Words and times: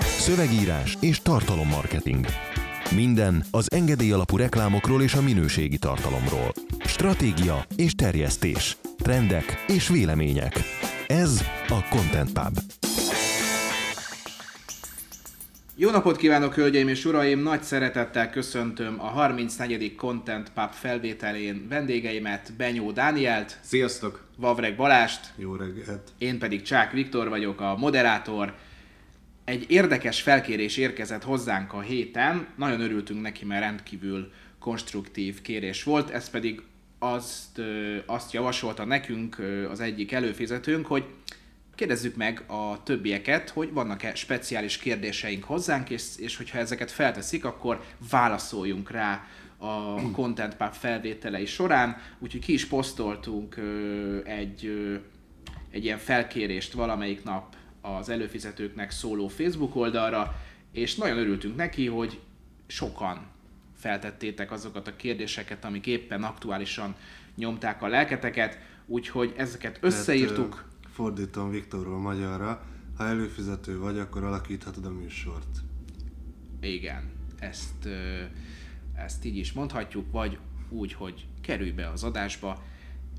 Szövegírás 0.00 0.96
és 1.00 1.20
tartalommarketing. 1.20 2.26
Minden 2.94 3.44
az 3.50 3.66
engedély 3.72 4.12
alapú 4.12 4.36
reklámokról 4.36 5.02
és 5.02 5.14
a 5.14 5.22
minőségi 5.22 5.78
tartalomról. 5.78 6.52
Stratégia 6.84 7.64
és 7.76 7.94
terjesztés. 7.94 8.76
Trendek 8.98 9.64
és 9.66 9.88
vélemények. 9.88 10.60
Ez 11.06 11.44
a 11.68 11.88
Content 11.90 12.32
Pub. 12.32 12.58
Jó 15.76 15.90
napot 15.90 16.16
kívánok, 16.16 16.54
hölgyeim 16.54 16.88
és 16.88 17.04
uraim! 17.04 17.42
Nagy 17.42 17.62
szeretettel 17.62 18.30
köszöntöm 18.30 18.96
a 19.00 19.06
34. 19.06 19.94
Content 19.94 20.50
Pub 20.54 20.70
felvételén 20.70 21.66
vendégeimet, 21.68 22.52
Benyó 22.56 22.90
Dánielt, 22.90 23.58
Sziasztok! 23.60 24.24
Vavreg 24.36 24.76
Balást, 24.76 25.32
Jó 25.36 25.54
reggelt! 25.54 26.12
én 26.18 26.38
pedig 26.38 26.62
Csák 26.62 26.92
Viktor 26.92 27.28
vagyok, 27.28 27.60
a 27.60 27.76
moderátor. 27.76 28.54
Egy 29.44 29.64
érdekes 29.68 30.22
felkérés 30.22 30.76
érkezett 30.76 31.22
hozzánk 31.22 31.72
a 31.72 31.80
héten, 31.80 32.46
nagyon 32.56 32.80
örültünk 32.80 33.20
neki, 33.20 33.44
mert 33.44 33.62
rendkívül 33.62 34.32
konstruktív 34.58 35.40
kérés 35.40 35.82
volt, 35.82 36.10
ez 36.10 36.30
pedig 36.30 36.62
azt, 36.98 37.60
azt 38.06 38.32
javasolta 38.32 38.84
nekünk 38.84 39.38
az 39.70 39.80
egyik 39.80 40.12
előfizetőnk, 40.12 40.86
hogy 40.86 41.04
kérdezzük 41.74 42.16
meg 42.16 42.44
a 42.46 42.82
többieket, 42.82 43.50
hogy 43.50 43.72
vannak-e 43.72 44.14
speciális 44.14 44.76
kérdéseink 44.76 45.44
hozzánk, 45.44 45.90
és, 45.90 46.02
és 46.16 46.36
hogyha 46.36 46.58
ezeket 46.58 46.90
felteszik, 46.90 47.44
akkor 47.44 47.84
válaszoljunk 48.10 48.90
rá 48.90 49.26
a 49.56 49.94
Content 50.16 50.56
Pub 50.56 50.72
felvételei 50.72 51.46
során, 51.46 51.96
úgyhogy 52.18 52.40
ki 52.40 52.52
is 52.52 52.66
posztoltunk 52.66 53.56
egy, 54.24 54.90
egy 55.70 55.84
ilyen 55.84 55.98
felkérést 55.98 56.72
valamelyik 56.72 57.24
nap 57.24 57.56
az 57.82 58.08
előfizetőknek 58.08 58.90
szóló 58.90 59.28
Facebook 59.28 59.76
oldalra, 59.76 60.34
és 60.72 60.94
nagyon 60.94 61.18
örültünk 61.18 61.56
neki, 61.56 61.86
hogy 61.86 62.20
sokan 62.66 63.26
feltettétek 63.76 64.50
azokat 64.50 64.88
a 64.88 64.96
kérdéseket, 64.96 65.64
amik 65.64 65.86
éppen 65.86 66.22
aktuálisan 66.22 66.94
nyomták 67.36 67.82
a 67.82 67.86
lelketeket, 67.86 68.58
úgyhogy 68.86 69.34
ezeket 69.36 69.78
összeírtuk. 69.80 70.50
Tehát, 70.50 70.66
fordítom 70.92 71.50
Viktorról 71.50 71.98
magyarra. 71.98 72.66
Ha 72.96 73.06
előfizető 73.06 73.78
vagy, 73.78 73.98
akkor 73.98 74.24
alakíthatod 74.24 74.84
a 74.84 74.90
műsort. 74.90 75.58
Igen, 76.60 77.10
ezt, 77.38 77.88
ezt 78.94 79.24
így 79.24 79.36
is 79.36 79.52
mondhatjuk, 79.52 80.10
vagy 80.10 80.38
úgy, 80.68 80.92
hogy 80.92 81.26
kerülj 81.40 81.70
be 81.70 81.88
az 81.88 82.04
adásba, 82.04 82.62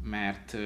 mert 0.03 0.57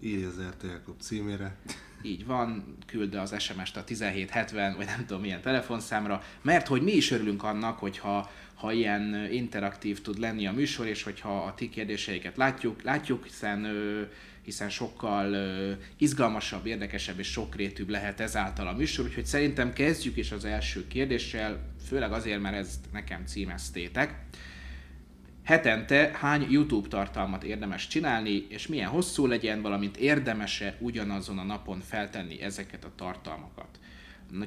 Írj 0.00 0.24
az 0.24 0.40
RTL 0.48 0.82
Klub 0.84 1.00
címére. 1.00 1.56
Így 2.02 2.26
van, 2.26 2.76
küld 2.86 3.14
az 3.14 3.40
SMS-t 3.40 3.76
a 3.76 3.84
1770, 3.86 4.76
vagy 4.76 4.86
nem 4.86 5.04
tudom 5.06 5.22
milyen 5.22 5.40
telefonszámra, 5.40 6.22
mert 6.42 6.66
hogy 6.66 6.82
mi 6.82 6.92
is 6.92 7.10
örülünk 7.10 7.42
annak, 7.42 7.78
hogyha 7.78 8.30
ha 8.54 8.72
ilyen 8.72 9.28
interaktív 9.30 10.00
tud 10.00 10.18
lenni 10.18 10.46
a 10.46 10.52
műsor, 10.52 10.86
és 10.86 11.02
hogyha 11.02 11.44
a 11.44 11.54
ti 11.54 11.68
kérdéseiket 11.68 12.36
látjuk, 12.36 12.82
látjuk 12.82 13.24
hiszen, 13.24 13.66
hiszen 14.42 14.70
sokkal 14.70 15.36
izgalmasabb, 15.96 16.66
érdekesebb 16.66 17.18
és 17.18 17.30
sokrétűbb 17.30 17.88
lehet 17.88 18.20
ezáltal 18.20 18.66
a 18.66 18.72
műsor, 18.72 19.04
úgyhogy 19.04 19.26
szerintem 19.26 19.72
kezdjük 19.72 20.16
is 20.16 20.32
az 20.32 20.44
első 20.44 20.86
kérdéssel, 20.88 21.58
főleg 21.86 22.12
azért, 22.12 22.40
mert 22.40 22.56
ezt 22.56 22.84
nekem 22.92 23.26
címeztétek. 23.26 24.14
Hetente 25.44 26.10
hány 26.14 26.46
YouTube 26.50 26.88
tartalmat 26.88 27.44
érdemes 27.44 27.86
csinálni, 27.86 28.46
és 28.48 28.66
milyen 28.66 28.88
hosszú 28.88 29.26
legyen, 29.26 29.62
valamint 29.62 29.96
érdemese 29.96 30.76
ugyanazon 30.80 31.38
a 31.38 31.44
napon 31.44 31.80
feltenni 31.80 32.40
ezeket 32.40 32.84
a 32.84 32.92
tartalmakat. 32.96 33.78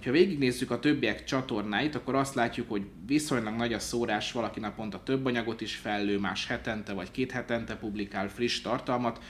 Ha 0.04 0.12
végignézzük 0.12 0.72
a 0.72 0.80
többiek 0.80 1.24
csatornáit, 1.24 1.96
akkor 1.96 2.16
azt 2.16 2.36
látjuk, 2.36 2.70
hogy 2.70 2.86
viszonylag 3.08 3.56
nagy 3.56 3.74
a 3.74 3.80
szórás, 3.80 4.32
valaki 4.32 4.60
naponta 4.60 5.04
több 5.04 5.26
anyagot 5.26 5.62
is 5.62 5.76
fellő, 5.76 6.20
más 6.20 6.48
hetente 6.48 6.94
vagy 6.94 7.12
két 7.12 7.32
hetente 7.32 7.76
publikál 7.76 8.30
friss 8.30 8.62
tartalmat. 8.62 9.24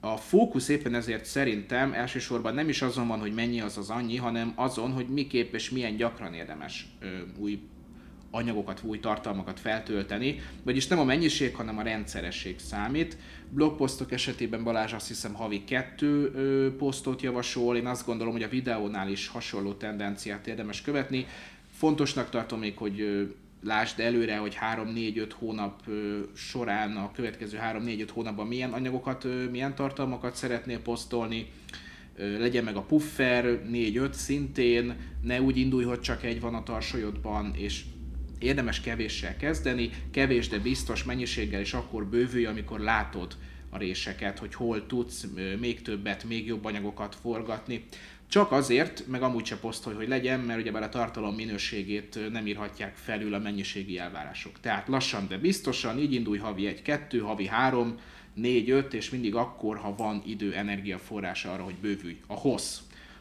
A 0.00 0.16
fókusz 0.16 0.68
éppen 0.68 0.94
ezért 0.94 1.24
szerintem 1.24 1.92
elsősorban 1.92 2.54
nem 2.54 2.68
is 2.68 2.82
azon 2.82 3.08
van, 3.08 3.20
hogy 3.20 3.34
mennyi 3.34 3.60
az 3.60 3.78
az 3.78 3.90
annyi, 3.90 4.16
hanem 4.16 4.52
azon, 4.54 4.92
hogy 4.92 5.06
miképp 5.08 5.54
és 5.54 5.70
milyen 5.70 5.96
gyakran 5.96 6.34
érdemes 6.34 6.86
ö, 7.00 7.06
új 7.38 7.60
anyagokat, 8.34 8.80
új 8.82 9.00
tartalmakat 9.00 9.60
feltölteni, 9.60 10.40
vagyis 10.62 10.86
nem 10.86 10.98
a 10.98 11.04
mennyiség, 11.04 11.54
hanem 11.54 11.78
a 11.78 11.82
rendszeresség 11.82 12.58
számít. 12.58 13.16
Blogposztok 13.50 14.12
esetében 14.12 14.64
Balázs 14.64 14.92
azt 14.92 15.08
hiszem 15.08 15.34
havi 15.34 15.64
kettő 15.64 16.30
ö, 16.34 16.76
posztot 16.76 17.22
javasol, 17.22 17.76
én 17.76 17.86
azt 17.86 18.06
gondolom, 18.06 18.32
hogy 18.32 18.42
a 18.42 18.48
videónál 18.48 19.08
is 19.08 19.28
hasonló 19.28 19.72
tendenciát 19.72 20.46
érdemes 20.46 20.82
követni. 20.82 21.26
Fontosnak 21.72 22.30
tartom 22.30 22.58
még, 22.58 22.76
hogy 22.76 23.00
ö, 23.00 23.22
lásd 23.62 24.00
előre, 24.00 24.36
hogy 24.36 24.58
3-4-5 24.74 25.30
hónap 25.38 25.82
ö, 25.86 26.18
során, 26.34 26.96
a 26.96 27.12
következő 27.12 27.58
3-4-5 27.62 28.08
hónapban 28.12 28.46
milyen 28.46 28.72
anyagokat, 28.72 29.24
ö, 29.24 29.50
milyen 29.50 29.74
tartalmakat 29.74 30.34
szeretnél 30.36 30.80
posztolni, 30.80 31.50
legyen 32.16 32.64
meg 32.64 32.76
a 32.76 32.82
puffer, 32.82 33.60
4-5 33.72 34.12
szintén, 34.12 34.96
ne 35.22 35.40
úgy 35.40 35.56
indulj, 35.56 35.84
hogy 35.84 36.00
csak 36.00 36.24
egy 36.24 36.40
van 36.40 36.54
a 36.54 36.62
tarsolyodban, 36.62 37.54
és 37.56 37.84
érdemes 38.38 38.80
kevéssel 38.80 39.36
kezdeni, 39.36 39.90
kevés, 40.10 40.48
de 40.48 40.58
biztos 40.58 41.04
mennyiséggel, 41.04 41.60
és 41.60 41.72
akkor 41.72 42.06
bővülj, 42.06 42.46
amikor 42.46 42.80
látod 42.80 43.36
a 43.70 43.78
réseket, 43.78 44.38
hogy 44.38 44.54
hol 44.54 44.86
tudsz 44.86 45.26
még 45.60 45.82
többet, 45.82 46.24
még 46.24 46.46
jobb 46.46 46.64
anyagokat 46.64 47.16
forgatni. 47.22 47.84
Csak 48.28 48.52
azért, 48.52 49.06
meg 49.06 49.22
amúgy 49.22 49.44
se 49.44 49.56
posztolj, 49.56 49.96
hogy 49.96 50.08
legyen, 50.08 50.40
mert 50.40 50.60
ugyebár 50.60 50.82
a 50.82 50.88
tartalom 50.88 51.34
minőségét 51.34 52.18
nem 52.30 52.46
írhatják 52.46 52.94
felül 52.94 53.34
a 53.34 53.38
mennyiségi 53.38 53.98
elvárások. 53.98 54.60
Tehát 54.60 54.88
lassan, 54.88 55.28
de 55.28 55.38
biztosan, 55.38 55.98
így 55.98 56.12
indulj 56.12 56.38
havi 56.38 56.82
1-2, 56.84 57.20
havi 57.22 57.46
3, 57.46 57.98
4-5, 58.36 58.92
és 58.92 59.10
mindig 59.10 59.34
akkor, 59.34 59.76
ha 59.76 59.94
van 59.96 60.22
idő, 60.26 60.54
energiaforrása 60.54 61.52
arra, 61.52 61.62
hogy 61.62 61.74
bővülj. 61.74 62.20
A 62.26 62.34
hossz. 62.34 62.78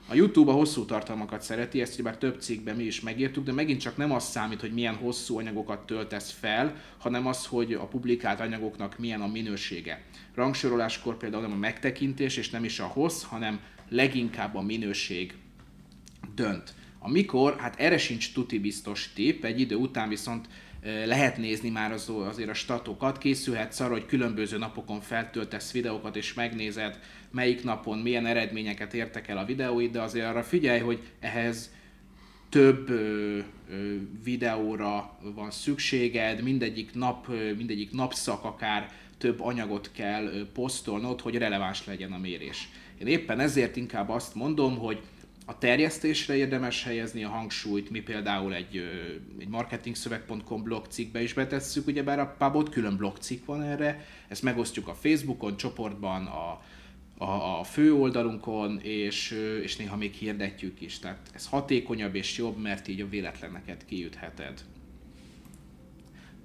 A 0.08 0.16
YouTube 0.16 0.52
a 0.52 0.56
hosszú 0.56 0.86
tartalmakat 0.86 1.41
szereti, 1.41 1.81
ezt 1.81 1.94
ugye 1.94 2.03
már 2.03 2.18
több 2.18 2.41
cikkben 2.41 2.75
mi 2.75 2.84
is 2.84 3.02
megírtuk, 3.02 3.44
de 3.44 3.52
megint 3.52 3.81
csak 3.81 3.97
nem 3.97 4.12
az 4.12 4.24
számít, 4.24 4.59
hogy 4.59 4.74
milyen 4.74 4.96
hosszú 4.96 5.38
anyagokat 5.38 5.86
töltesz 5.86 6.31
fel, 6.31 6.75
hanem 6.97 7.28
az, 7.28 7.46
hogy 7.46 7.74
a 7.74 7.88
publikált 7.88 8.40
anyagoknak 8.40 9.00
milyen 9.00 9.22
a 9.22 9.28
minősége. 9.28 10.02
Rangsoroláskor 10.36 11.18
például 11.18 11.42
nem 11.42 11.52
a 11.52 11.56
megtekintés, 11.56 12.38
és 12.38 12.50
nem 12.50 12.63
is 12.63 12.80
a 12.80 12.86
hossz, 12.86 13.24
hanem 13.24 13.59
leginkább 13.90 14.56
a 14.56 14.62
minőség 14.62 15.36
dönt. 16.36 16.74
A 17.00 17.09
mikor, 17.09 17.56
hát 17.58 17.80
erre 17.80 17.97
sincs 17.97 18.34
tuti 18.34 18.59
biztos 18.59 19.12
tipp, 19.13 19.44
egy 19.44 19.59
idő 19.59 19.75
után 19.75 20.09
viszont 20.09 20.47
lehet 21.05 21.38
nézni 21.38 21.69
már 21.69 21.91
az, 21.91 22.09
azért 22.09 22.49
a 22.49 22.53
statokat, 22.53 23.17
készülhetsz 23.17 23.79
arra, 23.79 23.91
hogy 23.91 24.05
különböző 24.05 24.57
napokon 24.57 25.01
feltöltesz 25.01 25.71
videókat, 25.71 26.16
és 26.16 26.33
megnézed, 26.33 26.99
melyik 27.31 27.63
napon 27.63 27.99
milyen 27.99 28.25
eredményeket 28.25 28.94
értek 28.94 29.27
el 29.27 29.38
a 29.38 29.45
videóid, 29.45 29.91
de 29.91 30.01
azért 30.01 30.25
arra 30.25 30.44
figyelj, 30.44 30.79
hogy 30.79 30.99
ehhez 31.19 31.71
több 32.49 32.89
ö, 32.89 33.38
ö, 33.69 33.95
videóra 34.23 35.17
van 35.35 35.51
szükséged, 35.51 36.41
mindegyik 36.41 36.94
nap, 36.94 37.29
ö, 37.29 37.53
mindegyik 37.53 37.91
napszak 37.91 38.44
akár 38.44 38.91
több 39.17 39.41
anyagot 39.41 39.91
kell 39.91 40.25
ö, 40.25 40.51
posztolnod, 40.51 41.21
hogy 41.21 41.38
releváns 41.38 41.85
legyen 41.85 42.11
a 42.11 42.17
mérés. 42.17 42.69
Én 42.97 43.07
éppen 43.07 43.39
ezért 43.39 43.75
inkább 43.75 44.09
azt 44.09 44.35
mondom, 44.35 44.77
hogy 44.77 45.01
a 45.46 45.58
terjesztésre 45.58 46.36
érdemes 46.36 46.84
helyezni 46.84 47.24
a 47.24 47.30
hangsúlyt, 47.30 47.90
mi 47.90 48.00
például 48.00 48.54
egy, 48.54 48.84
egy 49.40 49.48
marketingszöveg.com 49.48 50.64
blog 50.64 50.86
cikkbe 50.90 51.22
is 51.22 51.34
betesszük, 51.34 51.88
ugyebár 51.88 52.20
a 52.20 52.36
pubot 52.38 52.70
külön 52.70 52.98
blog 52.98 53.18
cikk 53.18 53.46
van 53.46 53.62
erre, 53.62 54.06
ezt 54.28 54.44
megosztjuk 54.44 54.88
a 54.88 54.94
Facebookon, 54.94 55.58
csoportban, 55.58 56.26
a, 56.26 56.62
a, 57.18 57.59
a 57.59 57.64
fő 57.64 57.94
oldalunkon, 57.94 58.80
és, 58.81 59.31
és 59.64 59.76
néha 59.76 59.98
még 59.98 60.14
hirdetjük 60.14 60.81
is. 60.81 61.00
Tehát 61.00 61.30
ez 61.34 61.48
hatékonyabb 61.48 62.16
és 62.16 62.38
jobb, 62.38 62.62
mert 62.62 62.88
így 62.88 63.01
a 63.01 63.10
véletleneket 63.10 63.86
kiütheted. 63.86 64.62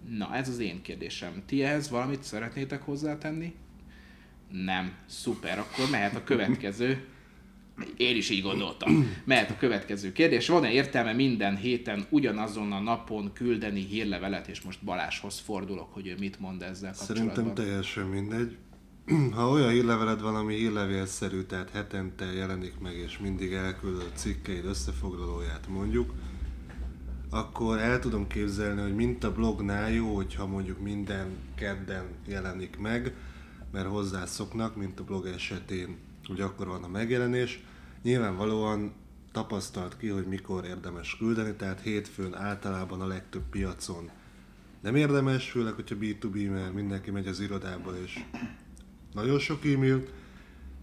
Na, 0.09 0.35
ez 0.35 0.49
az 0.49 0.59
én 0.59 0.83
kérdésem. 0.83 1.43
Ti 1.47 1.62
ehhez 1.62 1.91
valamit 1.91 2.23
szeretnétek 2.23 2.83
hozzátenni? 2.83 3.55
Nem. 4.51 4.93
Szuper, 5.06 5.59
akkor 5.59 5.91
mehet 5.91 6.15
a 6.15 6.25
következő. 6.25 7.06
Én 7.97 8.17
is 8.17 8.31
így 8.31 8.43
gondoltam. 8.43 9.13
Mehet 9.25 9.51
a 9.51 9.57
következő 9.57 10.13
kérdés. 10.13 10.49
Van-e 10.49 10.71
értelme 10.71 11.13
minden 11.13 11.57
héten 11.57 12.07
ugyanazon 12.11 12.73
a 12.73 12.81
napon 12.81 13.33
küldeni 13.33 13.81
hírlevelet, 13.81 14.49
és 14.49 14.61
most 14.61 14.85
Baláshoz 14.85 15.39
fordulok, 15.39 15.93
hogy 15.93 16.07
ő 16.07 16.15
mit 16.19 16.41
mond 16.41 16.63
ezzel 16.63 16.95
kapcsolatban. 16.99 17.35
Szerintem 17.35 17.65
teljesen 17.65 18.07
mindegy. 18.07 18.57
Ha 19.35 19.51
olyan 19.51 19.71
hírleveled 19.71 20.21
van, 20.21 20.35
ami 20.35 20.55
hírlevélszerű, 20.55 21.43
tehát 21.43 21.71
hetente 21.71 22.25
jelenik 22.25 22.79
meg, 22.79 22.97
és 22.97 23.19
mindig 23.19 23.53
elküldöd 23.53 24.11
cikkeid 24.15 24.65
összefoglalóját 24.65 25.69
mondjuk, 25.69 26.13
akkor 27.31 27.79
el 27.79 27.99
tudom 27.99 28.27
képzelni, 28.27 28.81
hogy 28.81 28.95
mint 28.95 29.25
a 29.25 29.33
blognál 29.33 29.91
jó, 29.91 30.15
hogyha 30.15 30.47
mondjuk 30.47 30.81
minden 30.81 31.37
kedden 31.55 32.05
jelenik 32.27 32.79
meg, 32.79 33.15
mert 33.73 33.89
hozzászoknak, 33.89 34.77
mint 34.77 35.01
a 35.01 35.05
blog 35.05 35.27
esetén, 35.27 35.97
hogy 36.29 36.41
akkor 36.41 36.67
van 36.67 36.83
a 36.83 36.89
megjelenés. 36.89 37.65
Nyilvánvalóan 38.03 38.93
tapasztalt 39.33 39.97
ki, 39.97 40.09
hogy 40.09 40.27
mikor 40.27 40.65
érdemes 40.65 41.17
küldeni, 41.17 41.55
tehát 41.55 41.81
hétfőn 41.81 42.35
általában 42.35 43.01
a 43.01 43.07
legtöbb 43.07 43.43
piacon 43.51 44.11
nem 44.81 44.97
érdemes, 44.97 45.51
főleg, 45.51 45.73
hogyha 45.73 45.97
B2B, 46.01 46.51
mert 46.51 46.75
mindenki 46.75 47.11
megy 47.11 47.27
az 47.27 47.41
irodába, 47.41 47.93
és 48.05 48.19
nagyon 49.15 49.39
sok 49.39 49.65
e-mail. 49.65 50.05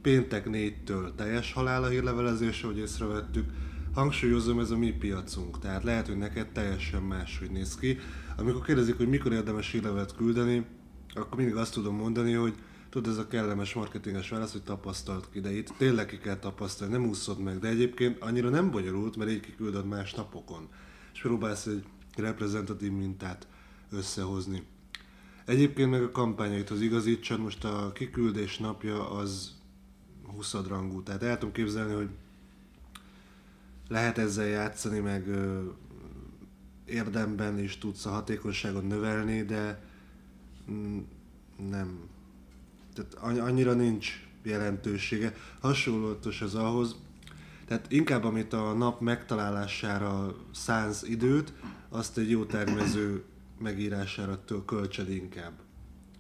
Péntek 0.02 0.48
4-től 0.52 1.16
teljes 1.16 1.54
halál 1.54 1.84
a 1.84 1.88
hírlevelezés, 1.88 2.64
ahogy 2.64 2.78
észrevettük. 2.78 3.50
Hangsúlyozom, 3.94 4.60
ez 4.60 4.72
a 4.72 4.78
mi 4.78 4.92
piacunk, 4.92 5.60
tehát 5.60 5.84
lehet, 5.84 6.08
hogy 6.08 6.18
neked 6.18 6.48
teljesen 6.48 7.02
más, 7.02 7.40
hogy 7.40 7.52
néz 7.52 7.76
ki. 7.76 7.98
Amikor 8.38 8.66
kérdezik, 8.66 8.98
hogy 8.98 9.08
mikor 9.08 9.34
érdemes 9.34 9.72
hírlevelet 9.72 10.16
küldeni, 10.16 10.66
akkor 11.14 11.38
mindig 11.38 11.56
azt 11.56 11.74
tudom 11.74 11.96
mondani, 11.96 12.34
hogy 12.34 12.54
tudod, 12.96 13.12
ez 13.12 13.18
a 13.18 13.28
kellemes 13.28 13.74
marketinges 13.74 14.30
válasz, 14.30 14.52
hogy 14.52 14.64
tapasztalt 14.64 15.30
ki, 15.30 15.40
de 15.40 15.52
itt 15.52 15.74
tényleg 15.78 16.06
ki 16.06 16.18
kell 16.18 16.36
tapasztalni, 16.36 16.94
nem 16.94 17.06
úszod 17.06 17.40
meg, 17.40 17.60
de 17.60 17.68
egyébként 17.68 18.22
annyira 18.22 18.50
nem 18.50 18.72
bonyolult, 18.72 19.16
mert 19.16 19.30
így 19.30 19.40
kiküldöd 19.40 19.86
más 19.86 20.14
napokon. 20.14 20.70
És 21.14 21.22
próbálsz 21.22 21.66
egy 21.66 21.84
reprezentatív 22.16 22.92
mintát 22.92 23.48
összehozni. 23.92 24.64
Egyébként 25.46 25.90
meg 25.90 26.04
a 26.04 26.12
kampányaithoz 26.12 26.82
igazítsad, 26.82 27.40
most 27.40 27.64
a 27.64 27.92
kiküldés 27.94 28.58
napja 28.58 29.10
az 29.12 29.56
20 30.36 30.54
rangú, 30.68 31.04
tehát 31.04 31.24
el 31.24 31.38
tudom 31.38 31.54
képzelni, 31.54 31.94
hogy 31.94 32.10
lehet 33.88 34.18
ezzel 34.18 34.48
játszani, 34.48 35.00
meg 35.00 35.28
ö, 35.28 35.64
érdemben 36.86 37.60
is 37.60 37.78
tudsz 37.78 38.06
a 38.06 38.10
hatékonyságot 38.10 38.88
növelni, 38.88 39.44
de 39.44 39.84
mm, 40.72 41.00
nem. 41.70 42.14
Tehát 42.96 43.40
annyira 43.40 43.74
nincs 43.74 44.28
jelentősége. 44.44 45.36
Hasonlótos 45.60 46.42
az 46.42 46.56
ahhoz, 46.56 46.96
tehát 47.68 47.92
inkább 47.92 48.24
amit 48.24 48.54
a 48.54 48.74
nap 48.74 49.02
megtalálására 49.02 50.36
szánsz 50.54 51.04
időt, 51.04 51.54
azt 51.90 52.18
egy 52.18 52.30
jó 52.30 52.46
termező 52.46 53.24
megírására 53.60 54.40
költsed 54.66 55.10
inkább. 55.10 55.54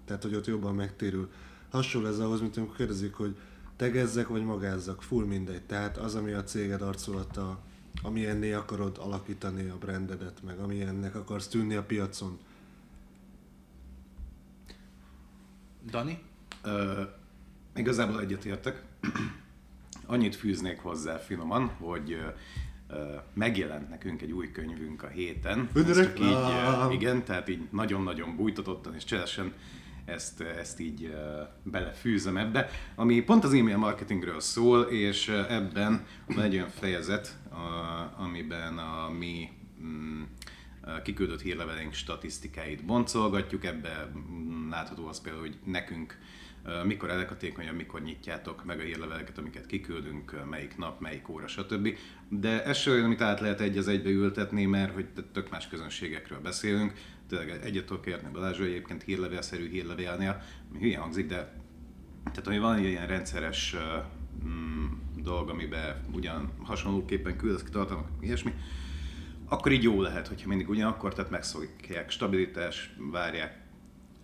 Tehát, 0.05 0.23
hogy 0.23 0.35
ott 0.35 0.45
jobban 0.45 0.75
megtérül. 0.75 1.29
Hasonló 1.69 2.07
ez 2.07 2.19
ahhoz, 2.19 2.41
mint 2.41 2.57
amikor 2.57 2.75
kérdezik, 2.75 3.13
hogy 3.13 3.35
tegezzek 3.75 4.27
vagy 4.27 4.43
magázzak, 4.43 5.01
full 5.01 5.25
mindegy. 5.25 5.61
Tehát 5.61 5.97
az, 5.97 6.15
ami 6.15 6.31
a 6.31 6.43
céged 6.43 6.81
arculata, 6.81 7.59
amilyenné 8.03 8.53
akarod 8.53 8.97
alakítani 8.97 9.69
a 9.69 9.77
brandedet, 9.77 10.43
meg 10.43 10.59
amilyennek 10.59 11.15
akarsz 11.15 11.47
tűnni 11.47 11.75
a 11.75 11.83
piacon. 11.83 12.39
Dani? 15.89 16.21
Ö, 16.65 17.01
igazából 17.75 18.21
egyetértek. 18.21 18.83
Annyit 20.05 20.35
fűznék 20.35 20.79
hozzá 20.79 21.17
finoman, 21.17 21.67
hogy 21.67 22.17
megjelent 23.33 23.89
nekünk 23.89 24.21
egy 24.21 24.31
új 24.31 24.51
könyvünk 24.51 25.03
a 25.03 25.07
héten. 25.07 25.69
Ezt 25.75 26.19
így, 26.19 26.37
igen, 26.91 27.23
tehát 27.23 27.49
így 27.49 27.67
nagyon-nagyon 27.71 28.35
bújtatottan 28.35 28.95
és 28.95 29.03
cselesen 29.03 29.53
ezt, 30.05 30.41
ezt 30.41 30.79
így 30.79 31.15
belefűzöm 31.63 32.37
ebbe, 32.37 32.69
ami 32.95 33.21
pont 33.21 33.43
az 33.43 33.53
e-mail 33.53 33.77
marketingről 33.77 34.39
szól, 34.39 34.81
és 34.81 35.27
ebben 35.27 36.05
van 36.25 36.43
egy 36.43 36.53
olyan 36.53 36.69
fejezet, 36.69 37.37
amiben 38.17 38.77
a 38.77 39.09
mi 39.09 39.49
mm, 39.81 40.21
kiküldött 41.03 41.41
hírleveleink 41.41 41.93
statisztikáit 41.93 42.85
boncolgatjuk, 42.85 43.65
ebbe 43.65 44.11
mm, 44.17 44.69
látható 44.69 45.07
az 45.07 45.21
például, 45.21 45.45
hogy 45.45 45.57
nekünk 45.63 46.17
mikor 46.83 47.09
elekatékonyabb, 47.09 47.75
mikor 47.75 48.01
nyitjátok 48.01 48.65
meg 48.65 48.79
a 48.79 48.83
hírleveleket, 48.83 49.37
amiket 49.37 49.65
kiküldünk, 49.65 50.45
melyik 50.49 50.77
nap, 50.77 50.99
melyik 50.99 51.29
óra, 51.29 51.47
stb. 51.47 51.97
De 52.29 52.63
ez 52.63 52.77
sem 52.77 52.93
olyan, 52.93 53.05
amit 53.05 53.21
át 53.21 53.39
lehet 53.39 53.61
egy 53.61 53.77
az 53.77 53.87
egybe 53.87 54.09
ültetni, 54.09 54.65
mert 54.65 54.93
hogy 54.93 55.05
tök 55.31 55.49
más 55.49 55.67
közönségekről 55.67 56.39
beszélünk. 56.39 56.93
Tényleg 57.29 57.49
egyet 57.63 57.85
tudok 57.85 58.05
érni 58.05 58.29
Balázs, 58.31 58.57
hogy 58.57 58.67
egyébként 58.67 59.03
hírlevélszerű 59.03 59.69
hírlevélnél, 59.69 60.41
mi 60.71 60.79
hülye 60.79 60.97
hangzik, 60.97 61.27
de 61.27 61.63
tehát 62.23 62.45
hogy 62.45 62.59
van 62.59 62.75
egy 62.75 62.83
ilyen 62.83 63.07
rendszeres 63.07 63.75
mm, 64.45 64.85
dolog, 65.15 65.49
amiben 65.49 66.05
ugyan 66.13 66.51
hasonlóképpen 66.63 67.37
küldesz 67.37 67.63
ki 67.63 67.69
tartalmak, 67.69 68.07
ilyesmi, 68.21 68.53
akkor 69.47 69.71
így 69.71 69.83
jó 69.83 70.01
lehet, 70.01 70.27
hogyha 70.27 70.47
mindig 70.47 70.69
ugyanakkor, 70.69 71.13
tehát 71.13 71.31
megszokják, 71.31 72.09
stabilitás, 72.09 72.95
várják. 73.11 73.61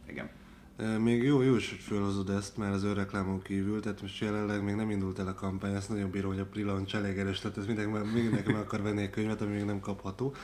Igen. 0.07 0.29
Még 0.99 1.23
jó, 1.23 1.41
jó 1.41 1.55
is, 1.55 1.69
hogy 1.69 1.79
felhozod 1.79 2.29
ezt 2.29 2.57
már 2.57 2.71
az 2.71 2.83
önreklámon 2.83 3.41
kívül, 3.41 3.81
tehát 3.81 4.01
most 4.01 4.21
jelenleg 4.21 4.63
még 4.63 4.75
nem 4.75 4.89
indult 4.89 5.19
el 5.19 5.27
a 5.27 5.33
kampány, 5.33 5.73
ezt 5.73 5.89
nagyon 5.89 6.09
bírom, 6.09 6.31
hogy 6.31 6.39
a 6.39 6.45
pre 6.45 6.97
elég 6.97 7.17
erős, 7.17 7.39
tehát 7.39 7.57
ez 7.57 7.65
mindenki, 7.65 7.97
mindenki 8.13 8.51
meg 8.51 8.61
akar 8.61 8.81
venni 8.81 9.01
egy 9.01 9.09
könyvet, 9.09 9.41
ami 9.41 9.51
még 9.51 9.65
nem 9.65 9.79
kapható. 9.79 10.35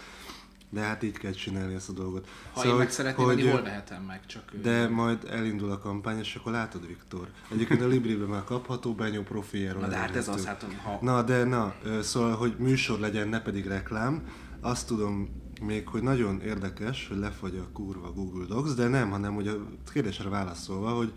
De 0.70 0.82
hát 0.82 1.04
így 1.04 1.18
kell 1.18 1.32
csinálni 1.32 1.74
ezt 1.74 1.90
a 1.90 1.94
dolgot. 1.94 2.28
Ha 2.54 2.60
szóval, 2.60 2.72
én 2.72 2.78
meg 2.78 2.92
szeretném 2.92 3.26
hogy, 3.26 3.36
venni, 3.36 3.50
hol 3.50 3.62
vehetem 3.62 4.04
meg? 4.04 4.26
Csak 4.26 4.54
de 4.62 4.82
ő... 4.82 4.90
majd 4.90 5.28
elindul 5.30 5.72
a 5.72 5.78
kampány, 5.78 6.20
és 6.20 6.36
akkor 6.36 6.52
látod, 6.52 6.88
Viktor. 6.88 7.28
Egyébként 7.52 7.82
a 7.82 7.88
Libriben 7.88 8.28
már 8.28 8.44
kapható, 8.44 8.94
benyó 8.94 9.22
profiáról. 9.22 9.82
Na 9.82 9.88
de 9.88 9.96
hát 9.96 10.16
ez 10.16 10.28
az, 10.28 10.46
hát 10.46 10.66
ha... 10.84 10.98
Na 11.02 11.22
de 11.22 11.44
na, 11.44 11.76
szóval, 12.02 12.36
hogy 12.36 12.56
műsor 12.58 13.00
legyen, 13.00 13.28
ne 13.28 13.42
pedig 13.42 13.68
reklám, 13.68 14.24
azt 14.62 14.88
tudom 14.88 15.46
még, 15.62 15.88
hogy 15.88 16.02
nagyon 16.02 16.42
érdekes, 16.42 17.08
hogy 17.08 17.18
lefagy 17.18 17.56
a 17.56 17.70
kurva 17.74 18.12
Google 18.12 18.46
Docs, 18.46 18.76
de 18.76 18.88
nem, 18.88 19.10
hanem 19.10 19.34
hogy 19.34 19.48
a 19.48 19.68
kérdésre 19.94 20.30
válaszolva, 20.30 20.90
hogy 20.90 21.14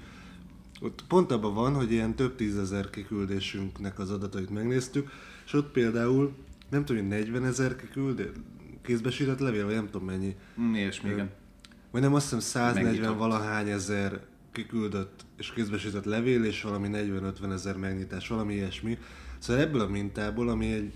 ott 0.81 1.05
pont 1.09 1.33
abban 1.33 1.55
van, 1.55 1.75
hogy 1.75 1.93
ilyen 1.93 2.15
több 2.15 2.37
tízezer 2.37 2.91
kiküldésünknek 2.91 3.99
az 3.99 4.11
adatait 4.11 4.51
megnéztük, 4.51 5.11
és 5.47 5.53
ott 5.53 5.71
például 5.71 6.35
nem 6.71 6.85
tudom, 6.85 7.03
hogy 7.03 7.11
40 7.11 7.45
ezer 7.45 7.77
kiküldés, 7.77 8.29
kézbesített 8.83 9.39
levél, 9.39 9.65
vagy 9.65 9.75
nem 9.75 9.89
tudom 9.91 10.07
mennyi. 10.07 10.37
Mi 10.55 10.79
és 10.79 11.01
még. 11.01 11.25
Vagy 11.91 12.01
nem 12.01 12.15
azt 12.15 12.25
hiszem 12.25 12.41
140 12.41 12.85
Megnyitott. 12.85 13.19
valahány 13.19 13.69
ezer 13.69 14.21
kiküldött 14.53 15.25
és 15.37 15.53
kézbesített 15.53 16.05
levél, 16.05 16.45
és 16.45 16.63
valami 16.63 16.89
40-50 16.93 17.53
ezer 17.53 17.77
megnyitás, 17.77 18.29
valami 18.29 18.55
ilyesmi. 18.55 18.99
Szóval 19.39 19.63
ebből 19.63 19.81
a 19.81 19.89
mintából, 19.89 20.49
ami 20.49 20.73
egy 20.73 20.93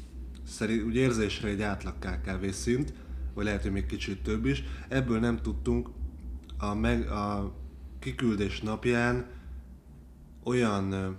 szerint 0.46 0.84
úgy 0.84 0.96
érzésre 0.96 1.48
egy 1.48 1.62
átlag 1.62 1.94
KKV 1.98 2.46
szint, 2.48 2.92
vagy 3.34 3.44
lehet, 3.44 3.62
hogy 3.62 3.72
még 3.72 3.86
kicsit 3.86 4.22
több 4.22 4.46
is. 4.46 4.62
Ebből 4.88 5.18
nem 5.18 5.36
tudtunk 5.36 5.88
a, 6.58 6.74
meg, 6.74 7.08
a 7.08 7.54
kiküldés 7.98 8.60
napján 8.60 9.26
olyan, 10.42 11.16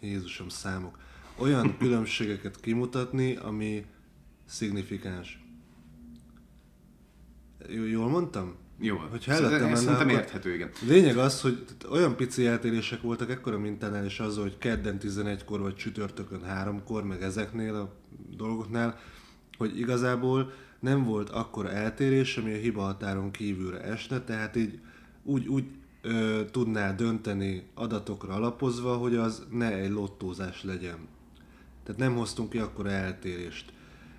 Jézusom 0.00 0.48
számok, 0.48 0.98
olyan 1.36 1.76
különbségeket 1.78 2.60
kimutatni, 2.60 3.36
ami 3.36 3.84
szignifikáns. 4.46 5.42
Jól 7.90 8.08
mondtam? 8.08 8.54
Jó, 8.78 8.96
hogyha 8.96 9.32
előttem 9.32 9.74
szerintem 9.74 10.08
érthető, 10.08 10.54
igen. 10.54 10.70
Lényeg 10.86 11.16
az, 11.16 11.40
hogy 11.40 11.64
olyan 11.90 12.16
pici 12.16 12.46
eltérések 12.46 13.00
voltak 13.00 13.30
ekkora 13.30 13.58
mintánál, 13.58 14.04
és 14.04 14.20
az, 14.20 14.36
hogy 14.36 14.58
kedden 14.58 14.98
11-kor 15.00 15.60
vagy 15.60 15.74
csütörtökön 15.74 16.40
3-kor, 16.48 17.04
meg 17.04 17.22
ezeknél 17.22 17.74
a 17.74 17.94
dolgoknál, 18.36 18.98
hogy 19.56 19.78
igazából 19.78 20.52
nem 20.84 21.04
volt 21.04 21.30
akkora 21.30 21.70
eltérés, 21.70 22.36
ami 22.36 22.52
a 22.52 22.56
hiba 22.56 22.82
határon 22.82 23.30
kívülre 23.30 23.80
esne, 23.80 24.20
tehát 24.20 24.56
így 24.56 24.80
úgy, 25.22 25.46
úgy 25.46 25.64
ö, 26.02 26.40
tudnál 26.50 26.94
dönteni 26.94 27.62
adatokra 27.74 28.34
alapozva, 28.34 28.96
hogy 28.96 29.16
az 29.16 29.46
ne 29.50 29.72
egy 29.72 29.90
lottózás 29.90 30.64
legyen. 30.64 30.96
Tehát 31.84 32.00
nem 32.00 32.14
hoztunk 32.16 32.50
ki 32.50 32.58
akkora 32.58 32.90
eltérést. 32.90 33.72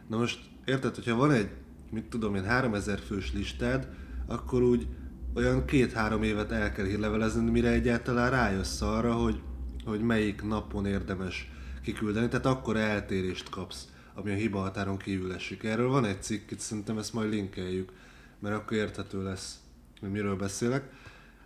Na 0.08 0.18
most 0.18 0.40
érted, 0.66 0.96
hogyha 0.96 1.16
van 1.16 1.32
egy, 1.32 1.50
mit 1.92 2.06
tudom 2.06 2.36
én, 2.36 2.44
3000 2.44 3.00
fős 3.00 3.34
listád, 3.34 3.88
akkor 4.28 4.62
úgy 4.62 4.88
olyan 5.34 5.66
két-három 5.66 6.24
évet 6.24 6.52
el 6.52 6.72
kell 6.72 6.86
hírlevelezni, 6.86 7.50
mire 7.50 7.70
egyáltalán 7.70 8.30
rájössz 8.30 8.82
arra, 8.82 9.14
hogy, 9.14 9.42
hogy 9.86 10.02
melyik 10.02 10.44
napon 10.44 10.86
érdemes 10.86 11.52
kiküldeni, 11.84 12.28
tehát 12.28 12.46
akkor 12.46 12.78
eltérést 12.78 13.50
kapsz 13.50 13.88
ami 14.16 14.32
a 14.32 14.36
hiba 14.36 14.60
határon 14.60 14.98
kívül 14.98 15.34
esik. 15.34 15.64
Erről 15.64 15.90
van 15.90 16.06
egy 16.06 16.24
cikk, 16.24 16.52
itt 16.52 16.60
szerintem 16.60 16.98
ezt 16.98 17.14
majd 17.14 17.30
linkeljük, 17.30 17.92
mert 18.40 18.56
akkor 18.56 18.78
érthető 18.78 19.24
lesz, 19.24 19.60
hogy 20.00 20.12
miről 20.12 20.36
beszélek. 20.36 20.94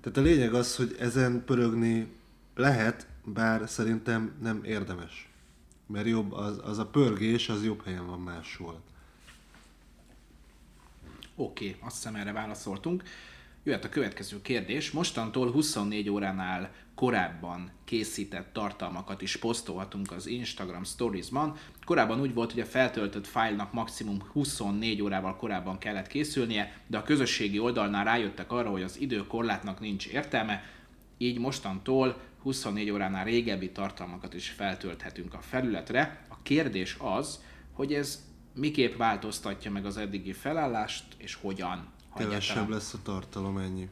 Tehát 0.02 0.18
a 0.18 0.22
lényeg 0.22 0.54
az, 0.54 0.76
hogy 0.76 0.96
ezen 1.00 1.44
pörögni 1.46 2.08
lehet, 2.56 3.08
bár 3.24 3.70
szerintem 3.70 4.36
nem 4.42 4.64
érdemes. 4.64 5.30
Mert 5.88 6.08
jobb, 6.08 6.32
az, 6.32 6.60
az 6.64 6.78
a 6.78 6.86
pörgés, 6.86 7.50
az 7.50 7.66
jobb 7.66 7.84
helyen 7.86 8.06
van 8.06 8.20
máshol. 8.20 8.82
Oké, 11.36 11.68
okay, 11.68 11.80
azt 11.88 11.96
hiszem 11.96 12.16
erre 12.16 12.32
válaszoltunk. 12.32 13.04
Jöhet 13.64 13.86
a 13.86 13.90
következő 13.90 14.42
kérdés. 14.42 14.92
Mostantól 14.92 15.52
24 15.52 16.10
óránál 16.10 16.72
korábban 17.00 17.72
készített 17.86 18.54
tartalmakat 18.54 19.22
is 19.22 19.38
posztolhatunk 19.38 20.12
az 20.12 20.28
Instagram 20.28 20.84
Stories-ban. 20.84 21.56
Korábban 21.86 22.22
úgy 22.22 22.34
volt, 22.34 22.52
hogy 22.52 22.62
a 22.62 22.66
feltöltött 22.66 23.28
fájlnak 23.28 23.74
maximum 23.74 24.22
24 24.32 25.02
órával 25.02 25.36
korábban 25.36 25.78
kellett 25.78 26.08
készülnie, 26.08 26.82
de 26.88 26.98
a 26.98 27.04
közösségi 27.04 27.60
oldalnál 27.60 28.04
rájöttek 28.04 28.52
arra, 28.52 28.70
hogy 28.70 28.84
az 28.84 29.00
időkorlátnak 29.00 29.80
nincs 29.80 30.08
értelme, 30.08 30.64
így 31.18 31.40
mostantól 31.40 32.22
24 32.42 32.90
óránál 32.92 33.26
régebbi 33.26 33.72
tartalmakat 33.72 34.34
is 34.34 34.50
feltölthetünk 34.50 35.34
a 35.34 35.42
felületre. 35.42 36.26
A 36.30 36.42
kérdés 36.42 36.98
az, 37.00 37.44
hogy 37.72 37.94
ez 37.94 38.26
miképp 38.54 38.98
változtatja 38.98 39.72
meg 39.72 39.86
az 39.86 39.98
eddigi 39.98 40.34
felállást, 40.34 41.06
és 41.18 41.34
hogyan. 41.34 41.88
Kevesebb 42.16 42.70
lesz 42.70 42.94
a 42.94 43.02
tartalom, 43.04 43.58
ennyi. 43.58 43.90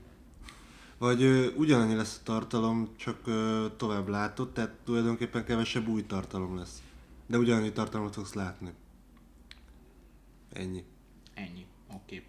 Vagy 0.98 1.22
ö, 1.22 1.48
ugyanannyi 1.56 1.96
lesz 1.96 2.18
a 2.20 2.24
tartalom, 2.24 2.90
csak 2.96 3.28
ö, 3.28 3.66
tovább 3.78 4.08
látod, 4.08 4.54
tehát 4.54 4.76
tulajdonképpen 4.84 5.46
kevesebb 5.46 5.88
új 5.88 6.06
tartalom 6.06 6.58
lesz. 6.58 6.82
De 7.26 7.38
ugyanannyi 7.38 7.72
tartalmat 7.72 8.14
fogsz 8.14 8.34
látni. 8.34 8.74
Ennyi. 10.54 10.84
Ennyi. 11.34 11.66
Oké. 11.88 12.16
Okay. 12.16 12.26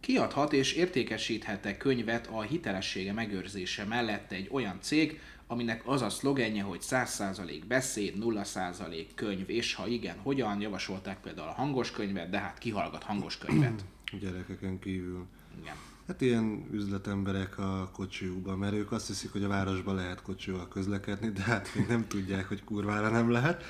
Kiadhat 0.00 0.52
és 0.52 0.72
értékesíthet-e 0.72 1.76
könyvet 1.76 2.26
a 2.26 2.40
hitelessége 2.42 3.12
megőrzése 3.12 3.84
mellett 3.84 4.32
egy 4.32 4.48
olyan 4.50 4.78
cég, 4.80 5.20
aminek 5.46 5.82
az 5.86 6.02
a 6.02 6.08
szlogenje, 6.08 6.62
hogy 6.62 6.80
100% 6.82 7.62
beszéd, 7.68 8.14
0% 8.20 9.06
könyv, 9.14 9.50
és 9.50 9.74
ha 9.74 9.86
igen, 9.86 10.18
hogyan 10.18 10.60
javasolták 10.60 11.20
például 11.20 11.48
a 11.48 11.52
hangos 11.52 11.90
könyvet, 11.90 12.30
de 12.30 12.38
hát 12.38 12.58
kihallgat 12.58 13.02
hangos 13.02 13.38
könyvet. 13.38 13.84
Gyerekeken 14.20 14.78
kívül. 14.78 15.26
Igen. 15.60 15.74
Hát 16.10 16.20
ilyen 16.20 16.68
üzletemberek 16.72 17.58
a 17.58 17.90
kocsiukban, 17.92 18.58
mert 18.58 18.72
ők 18.72 18.92
azt 18.92 19.06
hiszik, 19.06 19.32
hogy 19.32 19.42
a 19.42 19.48
városban 19.48 19.94
lehet 19.94 20.22
kocsival 20.22 20.68
közlekedni, 20.68 21.28
de 21.28 21.42
hát 21.42 21.74
még 21.74 21.86
nem 21.86 22.06
tudják, 22.08 22.48
hogy 22.48 22.64
kurvára 22.64 23.08
nem 23.08 23.30
lehet. 23.30 23.62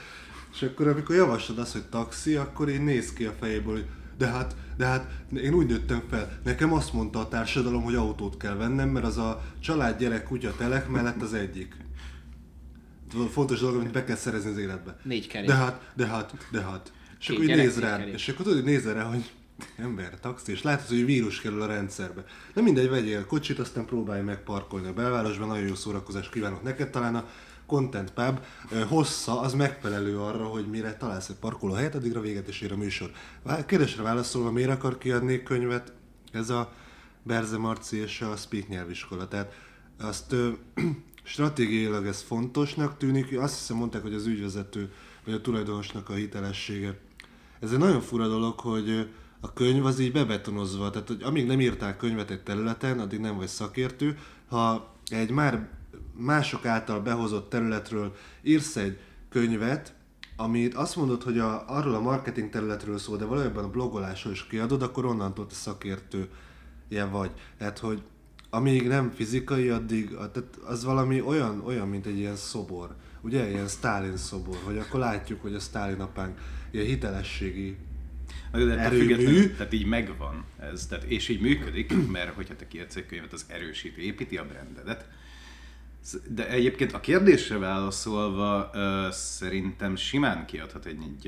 És 0.52 0.62
akkor 0.62 0.88
amikor 0.88 1.14
javaslod 1.14 1.58
azt, 1.58 1.72
hogy 1.72 1.84
taxi, 1.84 2.34
akkor 2.34 2.68
én 2.68 2.82
néz 2.82 3.12
ki 3.12 3.24
a 3.24 3.32
fejéből, 3.40 3.72
hogy 3.72 3.86
de 4.18 4.26
hát, 4.26 4.56
de 4.76 4.86
hát 4.86 5.10
én 5.34 5.54
úgy 5.54 5.66
nőttem 5.66 6.02
fel, 6.10 6.40
nekem 6.44 6.72
azt 6.72 6.92
mondta 6.92 7.18
a 7.18 7.28
társadalom, 7.28 7.82
hogy 7.82 7.94
autót 7.94 8.36
kell 8.36 8.54
vennem, 8.54 8.88
mert 8.88 9.06
az 9.06 9.18
a 9.18 9.42
család 9.58 9.98
gyerek 9.98 10.24
kutya 10.24 10.54
telek 10.56 10.88
mellett 10.88 11.22
az 11.22 11.34
egyik. 11.34 11.76
Fontos 13.30 13.60
dolog, 13.60 13.80
amit 13.80 13.92
be 13.92 14.04
kell 14.04 14.16
szerezni 14.16 14.50
az 14.50 14.58
életbe. 14.58 14.96
Négy 15.02 15.26
kerék. 15.26 15.48
De 15.48 15.54
hát, 15.54 15.92
de 15.96 16.06
hát, 16.06 16.48
de 16.50 16.60
hát. 16.60 16.92
És 17.18 17.26
Két 17.26 17.36
akkor 17.36 17.48
így 17.48 17.56
néz 17.56 17.78
rá, 17.78 17.98
és 17.98 18.28
akkor 18.28 18.44
tudod, 18.44 18.60
hogy 18.60 18.70
nézel 18.70 18.94
rá, 18.94 19.02
hogy 19.02 19.30
ember, 19.76 20.20
taxi, 20.20 20.52
és 20.52 20.62
látod, 20.62 20.88
hogy 20.88 21.04
vírus 21.04 21.40
kerül 21.40 21.62
a 21.62 21.66
rendszerbe. 21.66 22.24
De 22.54 22.62
mindegy, 22.62 22.88
vegyél 22.88 23.26
kocsit, 23.26 23.58
aztán 23.58 23.84
próbálj 23.84 24.22
meg 24.22 24.42
parkolni 24.42 24.88
a 24.88 24.92
belvárosban, 24.92 25.48
nagyon 25.48 25.66
jó 25.66 25.74
szórakozást 25.74 26.30
kívánok 26.30 26.62
neked, 26.62 26.90
talán 26.90 27.14
a 27.14 27.28
Content 27.70 28.12
Pub 28.12 28.40
hossza 28.88 29.40
az 29.40 29.54
megfelelő 29.54 30.18
arra, 30.18 30.44
hogy 30.44 30.66
mire 30.66 30.96
találsz 30.96 31.28
egy 31.28 31.36
parkolóhelyet, 31.36 31.94
addigra 31.94 32.20
véget 32.20 32.48
is 32.48 32.60
ér 32.60 32.72
a 32.72 32.76
műsor. 32.76 33.10
Kérdésre 33.66 34.02
válaszolva, 34.02 34.50
miért 34.50 34.70
akar 34.70 34.98
kiadni 34.98 35.42
könyvet 35.42 35.92
ez 36.32 36.50
a 36.50 36.72
Berze 37.22 37.58
Marci 37.58 37.96
és 37.96 38.20
a 38.20 38.36
Speak 38.36 38.68
nyelviskola? 38.68 39.28
Tehát 39.28 39.52
azt 40.00 40.32
ö, 40.32 40.50
stratégiailag 41.22 42.06
ez 42.06 42.20
fontosnak 42.20 42.96
tűnik, 42.96 43.38
azt 43.38 43.58
hiszem 43.58 43.76
mondták, 43.76 44.02
hogy 44.02 44.14
az 44.14 44.26
ügyvezető 44.26 44.92
vagy 45.24 45.34
a 45.34 45.40
tulajdonosnak 45.40 46.08
a 46.08 46.14
hitelessége. 46.14 46.98
Ez 47.60 47.72
egy 47.72 47.78
nagyon 47.78 48.00
fura 48.00 48.28
dolog, 48.28 48.60
hogy 48.60 49.08
a 49.40 49.52
könyv 49.52 49.84
az 49.84 49.98
így 49.98 50.12
bebetonozva, 50.12 50.90
tehát 50.90 51.08
hogy 51.08 51.22
amíg 51.22 51.46
nem 51.46 51.60
írtál 51.60 51.96
könyvet 51.96 52.30
egy 52.30 52.42
területen, 52.42 52.98
addig 52.98 53.20
nem 53.20 53.36
vagy 53.36 53.46
szakértő. 53.46 54.18
Ha 54.48 54.94
egy 55.10 55.30
már 55.30 55.68
mások 56.16 56.66
által 56.66 57.00
behozott 57.00 57.50
területről 57.50 58.14
írsz 58.42 58.76
egy 58.76 58.98
könyvet, 59.28 59.94
amit 60.36 60.74
azt 60.74 60.96
mondod, 60.96 61.22
hogy 61.22 61.38
a, 61.38 61.64
arról 61.66 61.94
a 61.94 62.00
marketing 62.00 62.50
területről 62.50 62.98
szól, 62.98 63.16
de 63.16 63.24
valójában 63.24 63.64
a 63.64 63.70
blogolásról 63.70 64.32
is 64.32 64.46
kiadod, 64.46 64.82
akkor 64.82 65.04
onnantól 65.04 65.46
te 65.46 65.54
szakértője 65.54 67.04
vagy. 67.10 67.30
Tehát, 67.58 67.78
hogy 67.78 68.02
amíg 68.50 68.88
nem 68.88 69.10
fizikai, 69.10 69.68
addig 69.68 70.08
tehát 70.08 70.58
az 70.66 70.84
valami 70.84 71.20
olyan, 71.20 71.62
olyan, 71.64 71.88
mint 71.88 72.06
egy 72.06 72.18
ilyen 72.18 72.36
szobor. 72.36 72.94
Ugye, 73.20 73.50
ilyen 73.50 73.68
Stalin 73.68 74.16
szobor, 74.16 74.58
hogy 74.64 74.78
akkor 74.78 75.00
látjuk, 75.00 75.42
hogy 75.42 75.54
a 75.54 75.58
Stalin 75.58 76.00
apánk 76.00 76.38
ilyen 76.70 76.86
hitelességi 76.86 77.76
Na, 78.52 78.64
De 78.64 78.78
Erőmű. 78.78 79.48
tehát 79.48 79.72
így 79.72 79.86
megvan 79.86 80.44
ez, 80.72 80.86
tehát, 80.86 81.04
és 81.04 81.28
így 81.28 81.40
működik, 81.40 81.92
mert 82.12 82.34
hogyha 82.34 82.56
te 82.56 82.68
kiadsz 82.68 82.96
egy 82.96 83.06
könyvet, 83.06 83.32
az 83.32 83.44
erősíti, 83.48 84.04
építi 84.04 84.36
a 84.36 84.46
brandedet. 84.46 85.08
De 86.28 86.48
egyébként 86.48 86.92
a 86.92 87.00
kérdésre 87.00 87.58
válaszolva 87.58 88.70
szerintem 89.12 89.96
simán 89.96 90.46
kiadhat 90.46 90.86
egy, 90.86 90.96
egy 91.02 91.22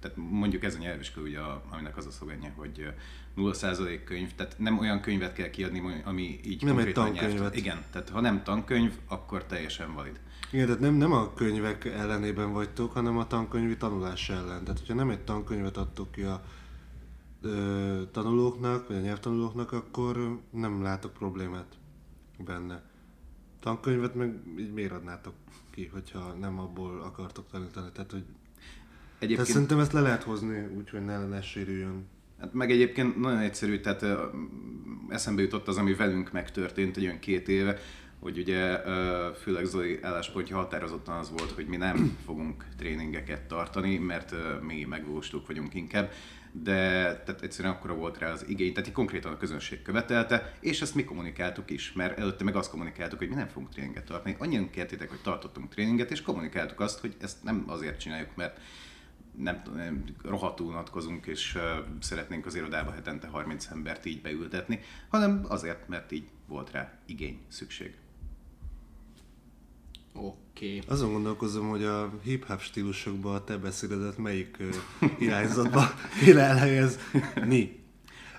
tehát 0.00 0.16
mondjuk 0.16 0.64
ez 0.64 0.74
a 0.74 0.78
nyelviskola, 0.78 1.26
ugye, 1.26 1.38
a- 1.38 1.62
aminek 1.70 1.96
az 1.96 2.06
a 2.06 2.10
szlogenje, 2.10 2.52
hogy 2.56 2.80
ö, 3.36 3.40
0% 3.40 4.04
könyv, 4.04 4.28
tehát 4.36 4.54
nem 4.58 4.78
olyan 4.78 5.00
könyvet 5.00 5.32
kell 5.32 5.50
kiadni, 5.50 6.02
ami 6.04 6.40
így 6.44 6.62
Nem 6.62 6.68
egy 6.68 6.74
konkrétan 6.74 7.04
tankönyvet. 7.04 7.30
nyelvtan- 7.38 7.56
Igen, 7.56 7.82
tehát 7.92 8.08
ha 8.08 8.20
nem 8.20 8.42
tankönyv, 8.42 8.92
akkor 9.08 9.44
teljesen 9.44 9.94
valid. 9.94 10.20
Igen, 10.52 10.66
tehát 10.66 10.80
nem, 10.80 10.94
nem 10.94 11.12
a 11.12 11.34
könyvek 11.34 11.84
ellenében 11.84 12.52
vagytok, 12.52 12.92
hanem 12.92 13.18
a 13.18 13.26
tankönyvi 13.26 13.76
tanulás 13.76 14.30
ellen. 14.30 14.64
Tehát, 14.64 14.78
hogyha 14.78 14.94
nem 14.94 15.10
egy 15.10 15.24
tankönyvet 15.24 15.76
adtok 15.76 16.10
ki 16.10 16.22
a 16.22 16.42
ö, 17.42 18.02
tanulóknak, 18.10 18.88
vagy 18.88 18.96
a 18.96 19.00
nyelvtanulóknak, 19.00 19.72
akkor 19.72 20.40
nem 20.50 20.82
látok 20.82 21.12
problémát 21.12 21.76
benne. 22.38 22.82
Tankönyvet 23.60 24.14
meg 24.14 24.40
így 24.58 24.72
miért 24.72 24.92
adnátok 24.92 25.34
ki, 25.70 25.90
hogyha 25.92 26.32
nem 26.32 26.58
abból 26.58 27.00
akartok 27.02 27.50
tanítani. 27.50 27.90
Tehát, 27.92 28.10
hogy 28.10 28.24
tehát 28.24 29.34
Egyébként 29.36 29.48
szerintem 29.48 29.78
ezt 29.78 29.92
le 29.92 30.00
lehet 30.00 30.22
hozni 30.22 30.66
úgy, 30.76 30.90
hogy 30.90 31.04
ne, 31.04 31.26
ne 31.26 31.42
sérüljön. 31.42 32.06
Hát 32.40 32.52
meg 32.52 32.70
egyébként 32.70 33.16
nagyon 33.16 33.38
egyszerű, 33.38 33.80
tehát 33.80 34.04
eszembe 35.08 35.42
jutott 35.42 35.68
az, 35.68 35.76
ami 35.76 35.94
velünk 35.94 36.32
megtörtént 36.32 36.96
egy 36.96 37.04
olyan 37.04 37.18
két 37.18 37.48
éve, 37.48 37.78
hogy 38.22 38.38
ugye 38.38 38.78
főleg 39.32 39.64
Zoli 39.64 39.98
álláspontja 40.02 40.56
határozottan 40.56 41.18
az 41.18 41.30
volt, 41.30 41.50
hogy 41.50 41.66
mi 41.66 41.76
nem 41.76 42.16
fogunk 42.26 42.64
tréningeket 42.78 43.40
tartani, 43.40 43.98
mert 43.98 44.34
mi 44.60 44.84
megvalósítók 44.84 45.46
vagyunk 45.46 45.74
inkább, 45.74 46.10
de 46.52 46.72
tehát 47.24 47.42
egyszerűen 47.42 47.74
akkora 47.74 47.94
volt 47.94 48.18
rá 48.18 48.30
az 48.30 48.48
igény, 48.48 48.72
tehát 48.72 48.92
konkrétan 48.92 49.32
a 49.32 49.36
közönség 49.36 49.82
követelte, 49.82 50.54
és 50.60 50.80
ezt 50.80 50.94
mi 50.94 51.04
kommunikáltuk 51.04 51.70
is, 51.70 51.92
mert 51.92 52.18
előtte 52.18 52.44
meg 52.44 52.56
azt 52.56 52.70
kommunikáltuk, 52.70 53.18
hogy 53.18 53.28
mi 53.28 53.34
nem 53.34 53.48
fogunk 53.48 53.72
tréninget 53.72 54.04
tartani. 54.04 54.36
Annyian 54.38 54.70
kértétek, 54.70 55.08
hogy 55.08 55.20
tartottunk 55.22 55.68
tréninget, 55.68 56.10
és 56.10 56.22
kommunikáltuk 56.22 56.80
azt, 56.80 57.00
hogy 57.00 57.16
ezt 57.20 57.42
nem 57.42 57.64
azért 57.66 58.00
csináljuk, 58.00 58.36
mert 58.36 58.60
nem 59.36 59.62
tudom, 59.62 60.04
rohadtul 60.24 60.66
unatkozunk, 60.66 61.26
és 61.26 61.54
uh, 61.54 61.62
szeretnénk 62.00 62.46
az 62.46 62.54
irodába 62.54 62.90
hetente 62.90 63.26
30 63.26 63.66
embert 63.66 64.04
így 64.04 64.22
beültetni, 64.22 64.80
hanem 65.08 65.44
azért, 65.48 65.88
mert 65.88 66.12
így 66.12 66.28
volt 66.46 66.70
rá 66.70 66.98
igény, 67.06 67.40
szükség. 67.48 67.94
Oké. 70.14 70.76
Okay. 70.76 70.82
Azon 70.86 71.12
gondolkozom, 71.12 71.68
hogy 71.68 71.84
a 71.84 72.12
hip-hop 72.22 72.60
stílusokban 72.60 73.34
a 73.34 73.44
te 73.44 73.56
beszédedet 73.56 74.18
melyik 74.18 74.56
ö, 74.58 74.68
irányzatba 75.18 75.94
kéne 76.24 76.40
elhelyezni. 76.40 77.80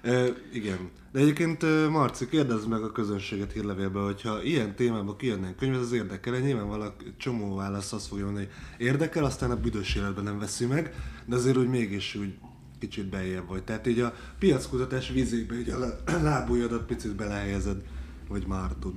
Ö, 0.02 0.30
igen. 0.54 0.90
De 1.12 1.20
egyébként 1.20 1.64
ö, 1.64 1.90
Marci, 1.90 2.28
kérdezd 2.28 2.68
meg 2.68 2.84
a 2.84 2.92
közönséget 2.92 3.52
hírlevélbe, 3.52 4.00
hogyha 4.00 4.44
ilyen 4.44 4.76
témában 4.76 5.18
kijönnénk 5.18 5.56
könyvet, 5.56 5.80
az 5.82 5.92
érdekel 5.92 6.40
nyilván 6.40 6.68
valaki 6.68 7.06
csomó 7.18 7.56
válasz 7.56 7.94
azt 7.94 8.08
fogja 8.08 8.26
mondani, 8.26 8.48
hogy 8.78 8.86
érdekel, 8.86 9.24
aztán 9.24 9.52
a 9.52 9.60
büdös 9.60 9.96
életben 9.96 10.24
nem 10.24 10.40
veszi 10.40 10.66
meg, 10.66 10.96
de 11.26 11.36
azért 11.36 11.58
úgy 11.58 11.68
mégis 11.68 12.16
úgy 12.16 12.34
kicsit 12.80 13.10
beljebb 13.10 13.48
vagy. 13.48 13.64
Tehát 13.64 13.88
így 13.88 14.00
a 14.00 14.14
piackutatás 14.40 15.10
vízébe 15.10 15.60
így 15.60 15.70
a 15.70 15.78
lá- 15.80 16.22
lábujjadat 16.22 16.86
picit 16.86 17.16
belehelyezed, 17.16 17.82
hogy 18.28 18.44
már 18.48 18.72
tud. 18.80 18.94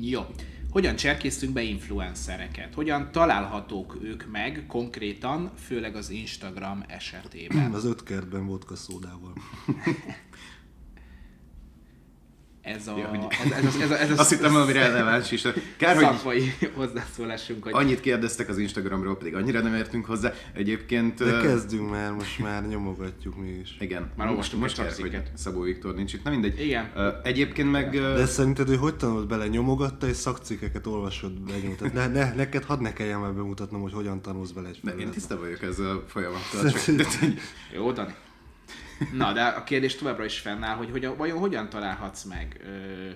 Jó. 0.00 0.20
Hogyan 0.70 0.96
cserkésztünk 0.96 1.52
be 1.52 1.62
influencereket? 1.62 2.74
Hogyan 2.74 3.12
találhatók 3.12 3.98
ők 4.02 4.30
meg 4.30 4.64
konkrétan, 4.66 5.50
főleg 5.56 5.96
az 5.96 6.10
Instagram 6.10 6.84
esetében? 6.88 7.74
Az 7.74 7.84
öt 7.84 8.02
kertben 8.02 8.46
vodka 8.46 8.76
szódával. 8.76 9.32
Ez 12.74 12.86
a... 12.86 12.96
Ja, 12.98 13.06
hogy- 13.06 13.18
ez, 13.28 13.50
ez, 13.50 13.64
ez, 13.64 13.80
ez, 13.80 13.90
ez, 13.90 14.10
ez 14.10 14.18
Azt 14.24 14.30
hittem 14.30 14.52
valami 14.52 14.72
releváns 14.72 15.30
is. 15.30 15.42
Kár, 15.76 16.14
hogy 16.14 16.56
hozzászólásunk, 16.74 17.62
hogy 17.64 17.72
annyit 17.74 18.00
kérdeztek 18.00 18.48
az 18.48 18.58
Instagramról, 18.58 19.16
pedig 19.16 19.34
annyira 19.34 19.60
nem 19.60 19.74
értünk 19.74 20.04
hozzá. 20.04 20.32
Egyébként... 20.52 21.18
De 21.18 21.40
kezdünk 21.40 21.90
már, 21.90 22.12
most 22.12 22.38
már 22.38 22.66
nyomogatjuk 22.66 23.36
mi 23.40 23.48
is. 23.62 23.76
Igen, 23.80 24.10
Már 24.16 24.28
most 24.28 24.52
egy 24.52 24.72
kár, 24.74 24.92
hogy. 25.00 25.22
Szabó 25.34 25.60
Viktor 25.60 25.94
nincs 25.94 26.12
itt. 26.12 26.24
Na 26.24 26.30
mindegy. 26.30 26.60
Igen. 26.60 26.92
Egyébként 27.22 27.70
meg... 27.70 27.90
De 27.90 28.26
szerinted 28.26 28.68
ő 28.68 28.76
hogy 28.76 28.96
tanult 28.96 29.26
bele? 29.26 29.46
Nyomogatta 29.46 30.08
és 30.08 30.16
szakcikkeket 30.16 30.86
olvasod 30.86 31.40
benyújtott. 31.40 31.92
Ne, 31.92 32.06
ne, 32.06 32.34
neked 32.34 32.64
hadd 32.64 32.80
ne 32.80 32.92
kelljen 32.92 33.20
már 33.20 33.32
bemutatnom, 33.32 33.80
hogy 33.80 33.92
hogyan 33.92 34.22
tanulsz 34.22 34.50
bele 34.50 34.68
egy 34.68 34.78
de 34.82 34.92
én 34.92 35.10
tisztában 35.10 35.44
vagyok 35.44 35.62
ezzel 35.62 35.90
a 35.90 36.02
folyamattal. 36.06 36.70
Csak, 36.70 37.06
Jó, 37.74 37.92
Dani. 37.92 38.14
Na, 39.12 39.32
de 39.32 39.44
a 39.44 39.64
kérdés 39.64 39.96
továbbra 39.96 40.24
is 40.24 40.38
fennáll, 40.38 40.76
hogy 40.76 40.90
hogyan, 40.90 41.16
vajon 41.16 41.38
hogyan 41.38 41.68
találhatsz 41.68 42.24
meg? 42.24 42.60
Ö, 42.64 43.10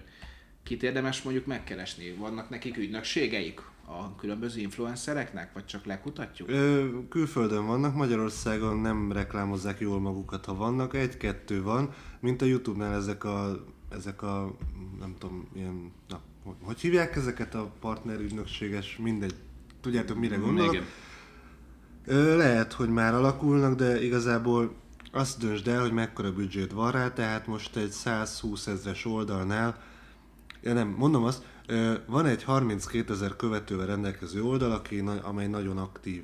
kit 0.62 0.82
érdemes 0.82 1.22
mondjuk 1.22 1.46
megkeresni? 1.46 2.14
Vannak 2.18 2.50
nekik 2.50 2.76
ügynökségeik 2.76 3.60
a 3.86 4.16
különböző 4.16 4.60
influencereknek, 4.60 5.52
vagy 5.52 5.64
csak 5.64 5.84
lekutatjuk? 5.84 6.48
Ö, 6.50 6.88
külföldön 7.08 7.66
vannak, 7.66 7.94
Magyarországon 7.94 8.76
nem 8.76 9.12
reklámozzák 9.12 9.80
jól 9.80 10.00
magukat, 10.00 10.44
ha 10.44 10.54
vannak. 10.54 10.94
Egy-kettő 10.94 11.62
van, 11.62 11.90
mint 12.20 12.42
a 12.42 12.44
Youtube-nál 12.44 12.94
ezek 12.94 13.24
a, 13.24 13.64
ezek 13.90 14.22
a 14.22 14.56
nem 15.00 15.14
tudom, 15.18 15.48
ilyen, 15.54 15.92
na, 16.08 16.20
hogy, 16.62 16.80
hívják 16.80 17.16
ezeket 17.16 17.54
a 17.54 17.72
partnerügynökséges, 17.80 18.96
mindegy. 18.96 19.34
Tudjátok, 19.80 20.18
mire 20.18 20.36
gondolok? 20.36 20.74
Igen. 20.74 22.36
Lehet, 22.36 22.72
hogy 22.72 22.88
már 22.88 23.14
alakulnak, 23.14 23.74
de 23.74 24.02
igazából 24.04 24.74
azt 25.12 25.38
döntsd 25.38 25.68
el, 25.68 25.80
hogy 25.80 25.92
mekkora 25.92 26.32
büdzsét 26.32 26.72
van 26.72 26.90
rá, 26.90 27.12
tehát 27.12 27.46
most 27.46 27.76
egy 27.76 27.90
120 27.90 28.66
ezres 28.66 29.04
oldalnál, 29.04 29.82
ja 30.62 30.72
nem, 30.72 30.88
mondom 30.88 31.24
azt, 31.24 31.44
van 32.06 32.26
egy 32.26 32.42
32 32.42 33.12
ezer 33.12 33.36
követővel 33.36 33.86
rendelkező 33.86 34.42
oldal, 34.42 34.72
aki, 34.72 35.04
amely 35.22 35.46
nagyon 35.46 35.78
aktív 35.78 36.22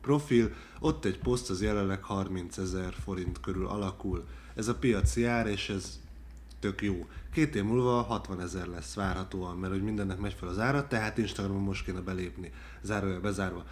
profil, 0.00 0.52
ott 0.80 1.04
egy 1.04 1.18
poszt 1.18 1.50
az 1.50 1.62
jelenleg 1.62 2.02
30 2.02 2.56
ezer 2.56 2.94
forint 3.04 3.40
körül 3.40 3.66
alakul. 3.66 4.26
Ez 4.54 4.68
a 4.68 4.74
piaci 4.74 5.24
ár, 5.24 5.46
és 5.46 5.68
ez 5.68 6.00
tök 6.60 6.82
jó. 6.82 7.08
Két 7.32 7.54
év 7.54 7.64
múlva 7.64 8.02
60 8.02 8.40
ezer 8.40 8.66
lesz 8.66 8.94
várhatóan, 8.94 9.56
mert 9.56 9.72
hogy 9.72 9.82
mindennek 9.82 10.18
megy 10.18 10.34
fel 10.34 10.48
az 10.48 10.58
ára, 10.58 10.86
tehát 10.86 11.18
Instagramon 11.18 11.62
most 11.62 11.84
kéne 11.84 12.00
belépni, 12.00 12.52
zárója 12.82 13.20
bezárva. 13.20 13.64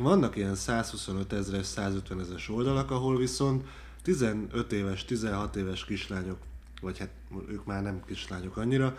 Vannak 0.00 0.36
ilyen 0.36 0.54
125 0.54 1.32
ezeres, 1.32 1.66
150 1.66 2.20
ezeres 2.20 2.48
oldalak, 2.48 2.90
ahol 2.90 3.16
viszont 3.16 3.66
15 4.02 4.72
éves, 4.72 5.04
16 5.04 5.56
éves 5.56 5.84
kislányok, 5.84 6.38
vagy 6.80 6.98
hát 6.98 7.10
ők 7.48 7.64
már 7.64 7.82
nem 7.82 8.02
kislányok 8.06 8.56
annyira, 8.56 8.98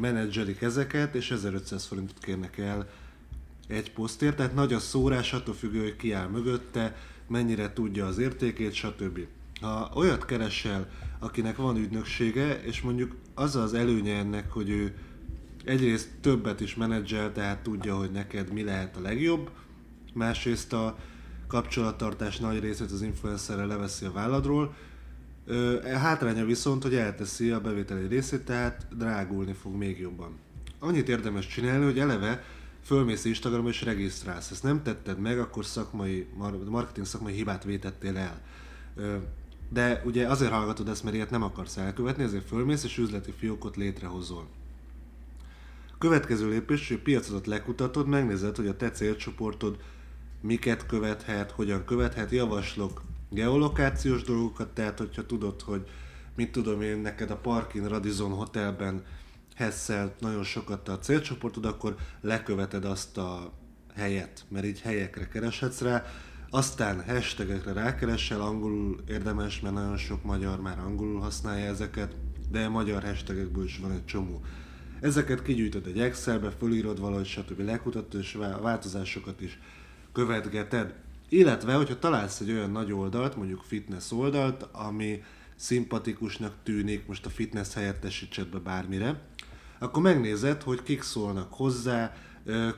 menedzselik 0.00 0.62
ezeket, 0.62 1.14
és 1.14 1.30
1500 1.30 1.84
forintot 1.84 2.18
kérnek 2.18 2.58
el 2.58 2.88
egy 3.66 3.92
posztért, 3.92 4.36
tehát 4.36 4.54
nagy 4.54 4.72
a 4.72 4.78
szórás, 4.78 5.32
attól 5.32 5.54
függő, 5.54 5.82
hogy 5.82 5.96
ki 5.96 6.12
áll 6.12 6.28
mögötte, 6.28 6.96
mennyire 7.26 7.72
tudja 7.72 8.06
az 8.06 8.18
értékét, 8.18 8.72
stb. 8.72 9.18
Ha 9.60 9.90
olyat 9.94 10.24
keresel, 10.24 10.88
akinek 11.18 11.56
van 11.56 11.76
ügynöksége, 11.76 12.62
és 12.62 12.80
mondjuk 12.80 13.14
az 13.34 13.56
az 13.56 13.74
előnye 13.74 14.16
ennek, 14.16 14.52
hogy 14.52 14.70
ő 14.70 14.94
egyrészt 15.64 16.08
többet 16.20 16.60
is 16.60 16.74
menedzsel, 16.74 17.32
tehát 17.32 17.62
tudja, 17.62 17.96
hogy 17.96 18.10
neked 18.10 18.52
mi 18.52 18.64
lehet 18.64 18.96
a 18.96 19.00
legjobb, 19.00 19.50
másrészt 20.14 20.72
a 20.72 20.98
kapcsolattartás 21.46 22.38
nagy 22.38 22.60
részét 22.60 22.90
az 22.90 23.02
influencerre 23.02 23.64
leveszi 23.64 24.04
a 24.04 24.12
válladról, 24.12 24.74
e 25.84 25.98
hátránya 25.98 26.44
viszont, 26.44 26.82
hogy 26.82 26.94
elteszi 26.94 27.50
a 27.50 27.60
bevételi 27.60 28.06
részét, 28.06 28.44
tehát 28.44 28.86
drágulni 28.96 29.52
fog 29.52 29.74
még 29.74 30.00
jobban. 30.00 30.38
Annyit 30.78 31.08
érdemes 31.08 31.46
csinálni, 31.46 31.84
hogy 31.84 31.98
eleve 31.98 32.44
fölmész 32.82 33.24
Instagramra 33.24 33.68
és 33.68 33.82
regisztrálsz. 33.82 34.50
Ezt 34.50 34.62
nem 34.62 34.82
tetted 34.82 35.18
meg, 35.18 35.38
akkor 35.38 35.64
szakmai, 35.64 36.26
marketing 36.68 37.06
szakmai 37.06 37.32
hibát 37.32 37.64
vétettél 37.64 38.16
el. 38.16 38.40
De 39.68 40.02
ugye 40.04 40.26
azért 40.26 40.50
hallgatod 40.50 40.88
ezt, 40.88 41.04
mert 41.04 41.14
ilyet 41.14 41.30
nem 41.30 41.42
akarsz 41.42 41.76
elkövetni, 41.76 42.22
ezért 42.22 42.46
fölmész 42.46 42.84
és 42.84 42.98
üzleti 42.98 43.32
fiókot 43.38 43.76
létrehozol. 43.76 44.46
Következő 45.98 46.48
lépés, 46.48 46.88
hogy 46.88 46.96
a 46.96 47.02
piacodat 47.02 47.46
lekutatod, 47.46 48.06
megnézed, 48.06 48.56
hogy 48.56 48.66
a 48.66 48.76
te 48.76 48.90
célcsoportod 48.90 49.78
miket 50.40 50.86
követhet, 50.86 51.50
hogyan 51.50 51.84
követhet, 51.84 52.30
javaslok 52.30 53.02
geolokációs 53.30 54.22
dolgokat, 54.22 54.68
tehát 54.68 54.98
hogyha 54.98 55.26
tudod, 55.26 55.62
hogy 55.62 55.88
mit 56.36 56.52
tudom 56.52 56.82
én, 56.82 56.98
neked 56.98 57.30
a 57.30 57.36
Parkin 57.36 57.88
Radisson 57.88 58.30
Hotelben 58.30 59.04
Hessel 59.54 60.14
nagyon 60.18 60.44
sokat 60.44 60.88
a 60.88 60.98
célcsoportod, 60.98 61.64
akkor 61.64 61.96
leköveted 62.20 62.84
azt 62.84 63.18
a 63.18 63.52
helyet, 63.94 64.44
mert 64.48 64.64
így 64.64 64.80
helyekre 64.80 65.28
kereshetsz 65.28 65.80
rá, 65.80 66.04
aztán 66.50 67.04
hashtagekre 67.04 67.72
rákeresel, 67.72 68.40
angolul 68.40 69.00
érdemes, 69.08 69.60
mert 69.60 69.74
nagyon 69.74 69.96
sok 69.96 70.24
magyar 70.24 70.60
már 70.60 70.78
angolul 70.78 71.20
használja 71.20 71.66
ezeket, 71.66 72.16
de 72.50 72.68
magyar 72.68 73.02
hashtagekből 73.02 73.64
is 73.64 73.78
van 73.78 73.92
egy 73.92 74.04
csomó. 74.04 74.42
Ezeket 75.00 75.42
kigyűjtöd 75.42 75.86
egy 75.86 76.00
Excelbe, 76.00 76.50
fölírod 76.50 77.00
valahogy, 77.00 77.26
stb. 77.26 77.60
lekutatod, 77.60 78.20
és 78.20 78.38
változásokat 78.62 79.40
is 79.40 79.58
követgeted. 80.12 80.94
Illetve, 81.28 81.74
hogyha 81.74 81.98
találsz 81.98 82.40
egy 82.40 82.50
olyan 82.50 82.70
nagy 82.70 82.92
oldalt, 82.92 83.36
mondjuk 83.36 83.62
fitness 83.62 84.10
oldalt, 84.10 84.62
ami 84.72 85.22
szimpatikusnak 85.56 86.54
tűnik, 86.62 87.06
most 87.06 87.26
a 87.26 87.30
fitness 87.30 87.74
helyettesítsed 87.74 88.46
be 88.46 88.58
bármire, 88.58 89.20
akkor 89.78 90.02
megnézed, 90.02 90.62
hogy 90.62 90.82
kik 90.82 91.02
szólnak 91.02 91.52
hozzá, 91.52 92.16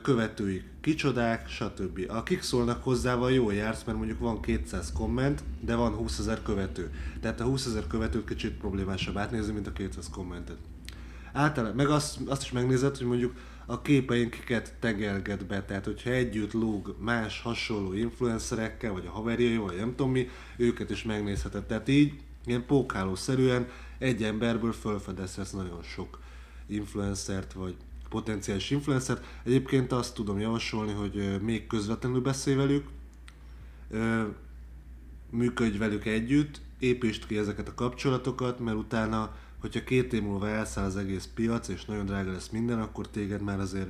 követőik 0.01 0.63
kicsodák, 0.81 1.49
stb. 1.49 2.05
A 2.07 2.23
kik 2.23 2.41
szólnak 2.41 2.83
hozzával 2.83 3.31
jól 3.31 3.53
jársz, 3.53 3.83
mert 3.83 3.97
mondjuk 3.97 4.19
van 4.19 4.41
200 4.41 4.91
komment, 4.91 5.43
de 5.59 5.75
van 5.75 5.93
20 5.93 6.19
ezer 6.19 6.41
követő. 6.41 6.91
Tehát 7.21 7.39
a 7.39 7.43
20 7.43 7.65
ezer 7.65 7.87
követőt 7.87 8.27
kicsit 8.27 8.51
problémásabb 8.51 9.17
átnézni, 9.17 9.53
mint 9.53 9.67
a 9.67 9.73
200 9.73 10.09
kommentet. 10.09 10.57
Általában, 11.33 11.75
meg 11.75 11.89
azt, 11.89 12.19
azt 12.25 12.43
is 12.43 12.51
megnézed, 12.51 12.97
hogy 12.97 13.07
mondjuk 13.07 13.35
a 13.65 13.81
képeinket 13.81 14.73
tegelget 14.79 15.45
be, 15.45 15.63
tehát 15.63 15.85
hogyha 15.85 16.09
együtt 16.09 16.53
lóg 16.53 16.95
más 16.99 17.41
hasonló 17.41 17.93
influencerekkel, 17.93 18.91
vagy 18.91 19.05
a 19.05 19.11
haverjai, 19.11 19.57
vagy 19.57 19.75
nem 19.75 19.95
tudom 19.95 20.11
mi, 20.11 20.29
őket 20.57 20.89
is 20.89 21.03
megnézheted. 21.03 21.63
Tehát 21.63 21.87
így, 21.87 22.13
ilyen 22.45 22.65
pókhálószerűen 22.65 23.67
egy 23.97 24.23
emberből 24.23 24.73
felfedezhetsz 24.73 25.51
nagyon 25.51 25.83
sok 25.83 26.19
influencert, 26.67 27.53
vagy 27.53 27.75
potenciális 28.09 28.69
influencert. 28.69 29.25
Egyébként 29.43 29.91
azt 29.91 30.13
tudom 30.13 30.39
javasolni, 30.39 30.91
hogy 30.91 31.41
még 31.41 31.67
közvetlenül 31.67 32.21
beszélj 32.21 32.55
velük, 32.55 32.87
működj 35.29 35.77
velük 35.77 36.05
együtt, 36.05 36.61
építsd 36.79 37.25
ki 37.25 37.37
ezeket 37.37 37.67
a 37.67 37.73
kapcsolatokat, 37.73 38.59
mert 38.59 38.77
utána 38.77 39.35
hogyha 39.61 39.83
két 39.83 40.13
év 40.13 40.21
múlva 40.21 40.47
elszáll 40.47 40.85
az 40.85 40.97
egész 40.97 41.29
piac, 41.33 41.67
és 41.67 41.85
nagyon 41.85 42.05
drága 42.05 42.31
lesz 42.31 42.49
minden, 42.49 42.79
akkor 42.79 43.09
téged 43.09 43.41
már 43.41 43.59
azért 43.59 43.89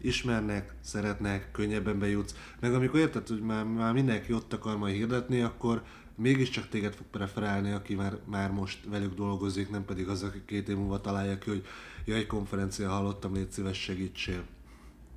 ismernek, 0.00 0.74
szeretnek, 0.80 1.50
könnyebben 1.52 1.98
bejutsz. 1.98 2.34
Meg 2.60 2.74
amikor 2.74 3.00
érted, 3.00 3.28
hogy 3.28 3.40
már, 3.40 3.64
már 3.64 3.92
mindenki 3.92 4.32
ott 4.32 4.52
akar 4.52 4.76
majd 4.76 4.94
hirdetni, 4.94 5.40
akkor 5.40 5.82
mégiscsak 6.16 6.68
téged 6.68 6.94
fog 6.94 7.06
preferálni, 7.10 7.72
aki 7.72 7.94
már, 7.94 8.18
már 8.24 8.50
most 8.50 8.78
velük 8.88 9.14
dolgozik, 9.14 9.70
nem 9.70 9.84
pedig 9.84 10.08
az, 10.08 10.22
aki 10.22 10.42
két 10.46 10.68
év 10.68 10.76
múlva 10.76 11.00
találja 11.00 11.38
ki, 11.38 11.50
hogy 11.50 11.64
ja, 12.04 12.14
egy 12.14 12.26
konferencia 12.26 12.88
hallottam, 12.88 13.34
légy 13.34 13.50
szíves, 13.50 13.78
segítsél. 13.78 14.44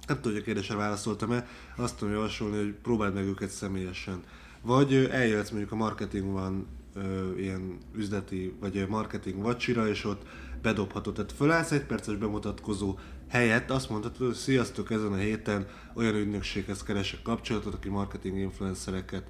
Nem 0.08 0.16
tudom, 0.16 0.32
hogy 0.32 0.42
a 0.42 0.46
kérdésre 0.46 0.76
válaszoltam-e, 0.76 1.48
azt 1.76 1.98
tudom 1.98 2.14
javasolni, 2.14 2.58
hogy 2.58 2.74
próbáld 2.74 3.14
meg 3.14 3.26
őket 3.26 3.50
személyesen. 3.50 4.24
Vagy 4.62 4.94
eljöhetsz 4.94 5.50
mondjuk 5.50 5.72
a 5.72 5.76
marketing 5.76 6.32
van 6.32 6.68
ö, 6.96 7.38
ilyen 7.38 7.78
üzleti 7.96 8.54
vagy 8.60 8.88
marketing 8.88 9.42
vacsira, 9.42 9.88
és 9.88 10.06
ott 10.06 10.22
bedobhatod. 10.62 11.14
Tehát 11.14 11.32
fölállsz 11.32 11.72
egy 11.72 11.86
perces 11.86 12.16
bemutatkozó 12.16 12.98
helyett, 13.28 13.70
azt 13.70 13.90
mondhatod, 13.90 14.28
hogy 14.28 14.36
sziasztok, 14.36 14.92
ezen 14.92 15.12
a 15.12 15.16
héten 15.16 15.68
olyan 15.94 16.16
ügynökséghez 16.16 16.84
keresek 16.84 17.22
kapcsolatot, 17.22 17.74
aki 17.74 17.90
marketing 17.90 18.38
influencereket 18.38 19.28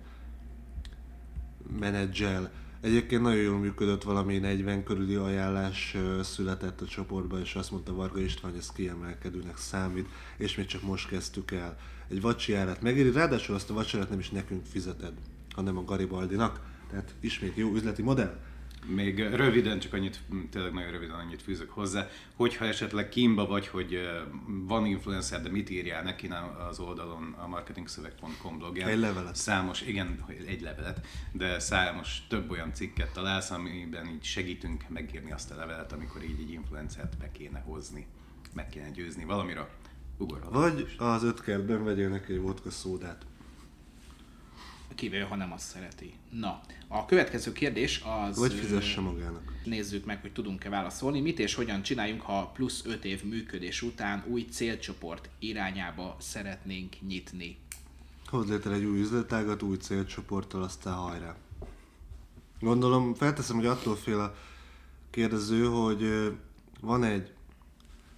menedzsel. 1.79 2.51
Egyébként 2.81 3.21
nagyon 3.21 3.41
jól 3.41 3.57
működött, 3.57 4.03
valami 4.03 4.37
40 4.37 4.83
körüli 4.83 5.15
ajánlás 5.15 5.97
született 6.21 6.81
a 6.81 6.85
csoportban, 6.85 7.39
és 7.39 7.55
azt 7.55 7.71
mondta 7.71 7.93
Varga 7.93 8.19
István, 8.19 8.51
hogy 8.51 8.59
ez 8.59 8.71
kiemelkedőnek 8.71 9.57
számít, 9.57 10.07
és 10.37 10.55
még 10.55 10.65
csak 10.65 10.81
most 10.81 11.07
kezdtük 11.07 11.51
el. 11.51 11.77
Egy 12.09 12.21
vacsi 12.21 12.53
árát 12.53 12.81
megéri, 12.81 13.11
ráadásul 13.11 13.55
azt 13.55 13.69
a 13.69 13.73
vacsorát 13.73 14.09
nem 14.09 14.19
is 14.19 14.29
nekünk 14.29 14.65
fizeted, 14.65 15.13
hanem 15.55 15.77
a 15.77 15.83
Garibaldinak 15.83 16.59
tehát 16.95 17.15
ismét 17.19 17.55
jó 17.55 17.73
üzleti 17.73 18.01
modell. 18.01 18.39
Még 18.87 19.19
röviden, 19.19 19.79
csak 19.79 19.93
annyit, 19.93 20.19
tényleg 20.49 20.73
nagyon 20.73 20.91
röviden 20.91 21.15
annyit 21.15 21.41
fűzök 21.41 21.69
hozzá, 21.69 22.07
hogyha 22.35 22.65
esetleg 22.65 23.09
kínba 23.09 23.45
vagy, 23.45 23.67
hogy 23.67 23.99
van 24.67 24.85
influencer, 24.85 25.41
de 25.41 25.49
mit 25.49 25.69
írjál 25.69 26.03
neki 26.03 26.29
az 26.69 26.79
oldalon 26.79 27.35
a 27.37 27.47
marketingszöveg.com 27.47 28.57
blogján. 28.57 28.89
Egy 28.89 28.99
levelet. 28.99 29.35
Számos, 29.35 29.81
igen, 29.81 30.25
egy 30.47 30.61
levelet, 30.61 31.07
de 31.31 31.59
számos 31.59 32.27
több 32.27 32.51
olyan 32.51 32.73
cikket 32.73 33.13
találsz, 33.13 33.51
amiben 33.51 34.07
így 34.07 34.23
segítünk 34.23 34.89
megírni 34.89 35.31
azt 35.31 35.51
a 35.51 35.55
levelet, 35.55 35.91
amikor 35.91 36.23
így 36.23 36.39
egy 36.39 36.51
influencert 36.51 37.17
be 37.17 37.31
kéne 37.31 37.59
hozni, 37.59 38.07
meg 38.53 38.69
kéne 38.69 38.89
győzni 38.89 39.25
valamira. 39.25 39.69
Ugorhat. 40.17 40.53
Vagy 40.53 40.95
az 40.97 41.23
öt 41.23 41.41
kertben 41.41 41.83
vegyél 41.83 42.09
neki 42.09 42.33
egy 42.33 42.41
vodka 42.41 42.69
szódát 42.69 43.25
kivéve, 44.95 45.23
ha 45.23 45.35
nem 45.35 45.51
azt 45.51 45.67
szereti. 45.67 46.13
Na, 46.29 46.61
a 46.87 47.05
következő 47.05 47.51
kérdés 47.51 48.03
az... 48.27 48.37
Vagy 48.37 48.53
fizesse 48.53 49.01
magának. 49.01 49.53
Nézzük 49.63 50.05
meg, 50.05 50.21
hogy 50.21 50.31
tudunk-e 50.31 50.69
válaszolni. 50.69 51.21
Mit 51.21 51.39
és 51.39 51.53
hogyan 51.53 51.81
csináljunk, 51.81 52.21
ha 52.21 52.51
plusz 52.53 52.85
5 52.85 53.05
év 53.05 53.23
működés 53.23 53.81
után 53.81 54.23
új 54.27 54.45
célcsoport 54.51 55.29
irányába 55.39 56.15
szeretnénk 56.19 56.95
nyitni? 57.07 57.57
Hoz 58.25 58.49
létre 58.49 58.73
egy 58.73 58.83
új 58.83 58.99
üzletágat, 58.99 59.61
új 59.61 59.77
célcsoporttal, 59.77 60.63
aztán 60.63 60.93
hajrá. 60.93 61.35
Gondolom, 62.59 63.13
felteszem, 63.13 63.55
hogy 63.55 63.65
attól 63.65 63.95
fél 63.95 64.19
a 64.19 64.35
kérdező, 65.09 65.65
hogy 65.65 66.31
van 66.81 67.03
egy 67.03 67.31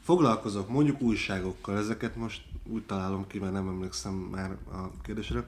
foglalkozok 0.02 0.70
mondjuk 0.70 1.02
újságokkal, 1.02 1.78
ezeket 1.78 2.16
most 2.16 2.42
úgy 2.64 2.84
találom 2.84 3.28
ki, 3.28 3.40
mert 3.40 3.54
nem 3.54 3.68
emlékszem 3.68 4.14
már 4.14 4.52
a 4.52 5.02
kérdésre. 5.02 5.48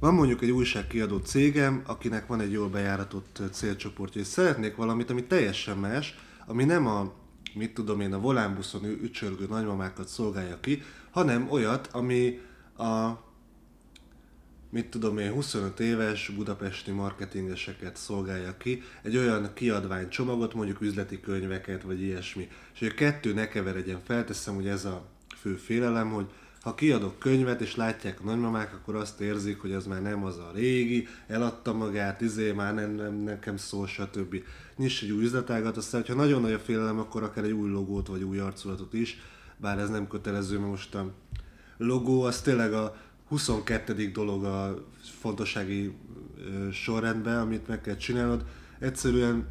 Van 0.00 0.14
mondjuk 0.14 0.42
egy 0.42 0.50
újságkiadó 0.50 1.18
cégem, 1.18 1.82
akinek 1.86 2.26
van 2.26 2.40
egy 2.40 2.52
jól 2.52 2.68
bejáratott 2.68 3.42
célcsoportja, 3.52 4.20
és 4.20 4.26
szeretnék 4.26 4.76
valamit, 4.76 5.10
ami 5.10 5.24
teljesen 5.24 5.78
más, 5.78 6.14
ami 6.46 6.64
nem 6.64 6.86
a, 6.86 7.12
mit 7.54 7.74
tudom 7.74 8.00
én, 8.00 8.12
a 8.12 8.20
volánbuszon 8.20 8.84
ücsörgő 8.84 9.46
nagymamákat 9.48 10.08
szolgálja 10.08 10.60
ki, 10.60 10.82
hanem 11.10 11.50
olyat, 11.50 11.86
ami 11.92 12.40
a 12.76 13.26
mit 14.70 14.86
tudom 14.86 15.18
én, 15.18 15.32
25 15.32 15.80
éves 15.80 16.28
budapesti 16.28 16.90
marketingeseket 16.90 17.96
szolgálja 17.96 18.56
ki, 18.56 18.82
egy 19.02 19.16
olyan 19.16 19.50
kiadványcsomagot, 19.54 20.54
mondjuk 20.54 20.80
üzleti 20.80 21.20
könyveket, 21.20 21.82
vagy 21.82 22.02
ilyesmi. 22.02 22.48
És 22.72 22.78
hogy 22.78 22.88
a 22.88 22.94
kettő 22.94 23.34
ne 23.34 23.48
keveredjen, 23.48 24.00
felteszem, 24.04 24.54
hogy 24.54 24.68
ez 24.68 24.84
a 24.84 25.06
fő 25.40 25.54
félelem, 25.54 26.10
hogy 26.10 26.26
ha 26.68 26.74
kiadok 26.74 27.18
könyvet, 27.18 27.60
és 27.60 27.76
látják 27.76 28.20
a 28.20 28.24
nagymamák, 28.24 28.74
akkor 28.74 28.94
azt 28.94 29.20
érzik, 29.20 29.60
hogy 29.60 29.72
az 29.72 29.86
már 29.86 30.02
nem 30.02 30.24
az 30.24 30.36
a 30.36 30.50
régi, 30.54 31.06
eladta 31.26 31.72
magát, 31.72 32.20
izé, 32.20 32.52
már 32.52 32.74
nem, 32.74 32.90
nem 32.90 33.14
nekem 33.14 33.56
szól, 33.56 33.86
stb. 33.86 34.42
Nyiss 34.76 35.02
egy 35.02 35.10
új 35.10 35.22
üzletágat, 35.22 35.76
aztán, 35.76 36.04
ha 36.06 36.14
nagyon 36.14 36.40
nagy 36.40 36.52
a 36.52 36.58
félelem, 36.58 36.98
akkor 36.98 37.22
akár 37.22 37.44
egy 37.44 37.50
új 37.50 37.70
logót, 37.70 38.06
vagy 38.06 38.22
új 38.22 38.38
arculatot 38.38 38.92
is, 38.92 39.18
bár 39.56 39.78
ez 39.78 39.88
nem 39.88 40.08
kötelező, 40.08 40.58
mert 40.58 40.70
most 40.70 40.94
a 40.94 41.12
logó 41.76 42.22
az 42.22 42.40
tényleg 42.40 42.72
a 42.72 42.96
22. 43.28 44.10
dolog 44.10 44.44
a 44.44 44.84
fontossági 45.00 45.92
sorrendben, 46.72 47.38
amit 47.38 47.68
meg 47.68 47.80
kell 47.80 47.96
csinálnod. 47.96 48.44
Egyszerűen 48.78 49.46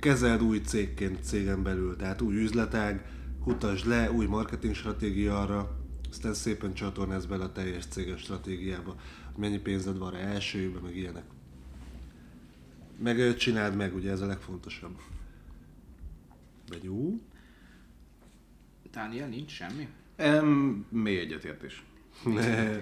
kezeld 0.00 0.42
új 0.42 0.60
cégként 0.60 1.24
cégen 1.24 1.62
belül, 1.62 1.96
tehát 1.96 2.20
új 2.20 2.34
üzletág, 2.34 3.06
kutasd 3.44 3.86
le, 3.86 4.10
új 4.10 4.26
marketing 4.26 4.74
stratégia 4.74 5.40
arra, 5.40 5.81
aztán 6.12 6.34
szépen 6.34 6.74
csatornáz 6.74 7.26
bele 7.26 7.44
a 7.44 7.52
teljes 7.52 7.86
céges 7.86 8.20
stratégiába, 8.20 8.96
hogy 9.32 9.40
mennyi 9.40 9.58
pénzed 9.58 9.98
van 9.98 10.10
rá 10.10 10.18
első 10.18 10.58
évben, 10.58 10.82
meg 10.82 10.96
ilyenek. 10.96 11.24
Meg 12.98 13.36
csináld 13.36 13.76
meg, 13.76 13.94
ugye 13.94 14.10
ez 14.10 14.20
a 14.20 14.26
legfontosabb. 14.26 15.00
Vagy 16.68 16.84
jó? 16.84 17.14
Dániel, 18.90 19.28
nincs 19.28 19.50
semmi? 19.50 19.88
Um, 20.18 20.86
mély 20.88 21.18
egyetértés. 21.18 21.84
Ne. 22.24 22.78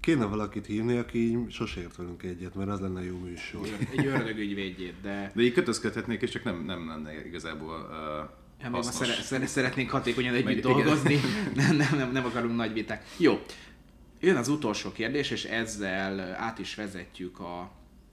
Kéne 0.00 0.24
valakit 0.24 0.66
hívni, 0.66 0.96
aki 0.96 1.18
így 1.18 1.50
sose 1.50 1.80
ért 1.80 1.96
velünk 1.96 2.22
egyet, 2.22 2.54
mert 2.54 2.70
az 2.70 2.80
lenne 2.80 3.04
jó 3.04 3.18
műsor. 3.18 3.66
Egy 3.96 4.06
ördögügyvédjét, 4.06 5.00
de... 5.00 5.32
De 5.34 5.42
így 5.42 5.52
kötözködhetnék, 5.52 6.22
és 6.22 6.30
csak 6.30 6.44
nem, 6.44 6.64
nem 6.64 6.88
lenne 6.88 7.26
igazából 7.26 7.76
uh, 7.80 8.30
Ja, 8.62 8.70
mi 8.70 8.76
ma 8.76 8.82
szere- 8.82 9.46
szeretnénk 9.46 9.90
hatékonyan 9.90 10.34
együtt 10.34 10.44
Meg, 10.44 10.60
dolgozni, 10.60 11.20
nem, 11.54 11.76
nem, 11.76 11.96
nem, 11.96 12.12
nem 12.12 12.24
akarunk 12.24 12.56
nagy 12.56 12.72
viták. 12.72 13.04
Jó, 13.16 13.40
jön 14.20 14.36
az 14.36 14.48
utolsó 14.48 14.92
kérdés, 14.92 15.30
és 15.30 15.44
ezzel 15.44 16.20
át 16.20 16.58
is 16.58 16.74
vezetjük 16.74 17.40
a 17.40 17.70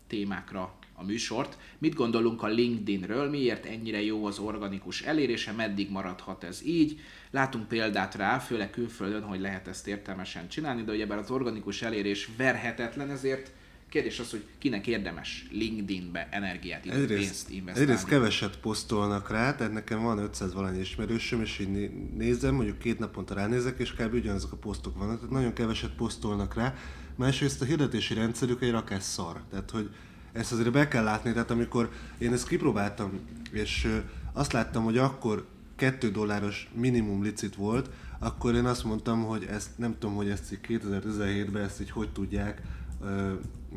témákra 0.08 0.74
a 0.96 1.04
műsort. 1.04 1.58
Mit 1.78 1.96
gondolunk 1.96 2.44
a 2.44 2.48
LinkedInről, 2.48 3.30
miért 3.30 3.66
ennyire 3.66 4.02
jó 4.02 4.26
az 4.26 4.40
organikus 4.40 5.02
elérése, 5.02 5.52
meddig 5.52 5.90
maradhat 5.90 6.44
ez 6.44 6.62
így? 6.66 7.00
Látunk 7.32 7.68
példát 7.68 8.16
rá, 8.16 8.40
főleg 8.40 8.70
külföldön, 8.70 9.24
hogy 9.24 9.40
lehet 9.40 9.68
ezt 9.68 9.88
értelmesen 9.88 10.50
csinálni, 10.50 10.84
de 10.84 10.92
ugyebár 10.92 11.18
az 11.18 11.32
organikus 11.32 11.82
elérés 11.82 12.30
verhetetlen, 12.38 13.10
ezért 13.10 13.52
Kérdés 13.90 14.20
az, 14.20 14.30
hogy 14.30 14.44
kinek 14.58 14.88
érdemes 14.88 15.48
LinkedInbe 15.52 16.28
energiát, 16.32 16.86
egyrészt, 16.86 17.08
pénzt 17.08 17.50
investálni. 17.50 17.90
Egyrészt 17.90 18.08
keveset 18.08 18.60
posztolnak 18.60 19.30
rá, 19.30 19.56
tehát 19.56 19.74
nekem 19.74 20.02
van 20.02 20.18
500 20.18 20.54
valány 20.54 20.80
ismerősöm, 20.80 21.42
és 21.42 21.60
így 21.60 21.92
nézem, 22.18 22.56
mondjuk 22.56 22.78
két 22.78 23.00
naponta 23.00 23.34
ránézek, 23.34 23.80
és 23.80 23.94
kb. 23.94 24.14
ugyanazok 24.14 24.52
a 24.52 24.56
posztok 24.56 24.98
vannak, 24.98 25.16
tehát 25.16 25.32
nagyon 25.32 25.54
keveset 25.54 25.92
posztolnak 25.92 26.56
rá. 26.56 26.76
Másrészt 27.16 27.62
a 27.62 27.66
hirdetési 27.66 28.14
rendszerük 28.14 28.62
egy 28.62 28.72
rakás 28.72 29.04
szar, 29.04 29.42
tehát 29.50 29.72
hogy 29.72 29.90
ezt 30.32 30.52
azért 30.52 30.72
be 30.72 30.88
kell 30.88 31.04
látni, 31.04 31.32
tehát 31.32 31.52
amikor 31.52 31.90
én 32.18 32.34
ezt 32.34 32.48
kipróbáltam, 32.48 33.20
és 33.52 34.02
azt 34.34 34.54
láttam, 34.54 34.84
hogy 34.84 34.98
akkor 34.98 35.48
2 35.76 36.12
dolláros 36.12 36.70
minimum 36.74 37.24
licit 37.24 37.56
volt, 37.56 37.90
akkor 38.20 38.56
én 38.56 38.66
azt 38.66 38.84
mondtam, 38.84 39.24
hogy 39.24 39.46
ezt 39.50 39.78
nem 39.78 39.96
tudom, 40.00 40.16
hogy 40.16 40.30
ezt 40.30 40.60
2017-ben 40.68 41.64
ezt 41.64 41.82
így 41.82 41.92
hogy 41.92 42.12
tudják 42.12 42.62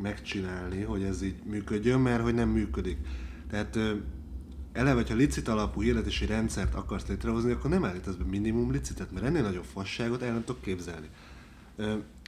megcsinálni, 0.02 0.82
hogy 0.82 1.02
ez 1.02 1.22
így 1.22 1.42
működjön, 1.44 2.00
mert 2.00 2.22
hogy 2.22 2.34
nem 2.34 2.48
működik. 2.48 2.98
Tehát 3.50 3.78
eleve, 4.72 5.04
ha 5.08 5.14
licit 5.14 5.48
alapú 5.48 5.80
hirdetési 5.80 6.26
rendszert 6.26 6.74
akarsz 6.74 7.06
létrehozni, 7.06 7.52
akkor 7.52 7.70
nem 7.70 7.84
állítasz 7.84 8.14
be 8.14 8.24
minimum 8.24 8.72
licitet, 8.72 9.12
mert 9.12 9.26
ennél 9.26 9.42
nagyobb 9.42 9.64
fasságot 9.64 10.22
el 10.22 10.32
nem 10.32 10.44
tudok 10.44 10.62
képzelni. 10.62 11.08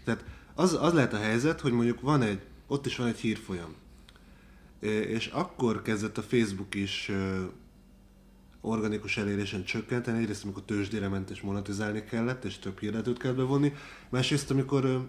Tehát 0.05 0.25
az, 0.55 0.79
az 0.81 0.93
lehet 0.93 1.13
a 1.13 1.19
helyzet, 1.19 1.61
hogy 1.61 1.73
mondjuk 1.73 2.01
van 2.01 2.23
egy, 2.23 2.41
ott 2.67 2.87
is 2.87 2.97
van 2.97 3.07
egy 3.07 3.19
hírfolyam, 3.19 3.75
és 4.81 5.27
akkor 5.27 5.83
kezdett 5.83 6.19
a 6.19 6.23
Facebook 6.23 6.75
is 6.75 7.11
organikus 8.61 9.17
elérésen 9.17 9.65
csökkenteni, 9.65 10.19
egyrészt 10.19 10.45
amikor 10.45 10.63
tőzsdére 10.63 11.09
ment 11.09 11.31
és 11.31 11.41
monetizálni 11.41 12.05
kellett, 12.05 12.45
és 12.45 12.59
több 12.59 12.79
hirdetőt 12.79 13.19
kell 13.19 13.33
bevonni, 13.33 13.73
másrészt 14.09 14.51
amikor 14.51 15.09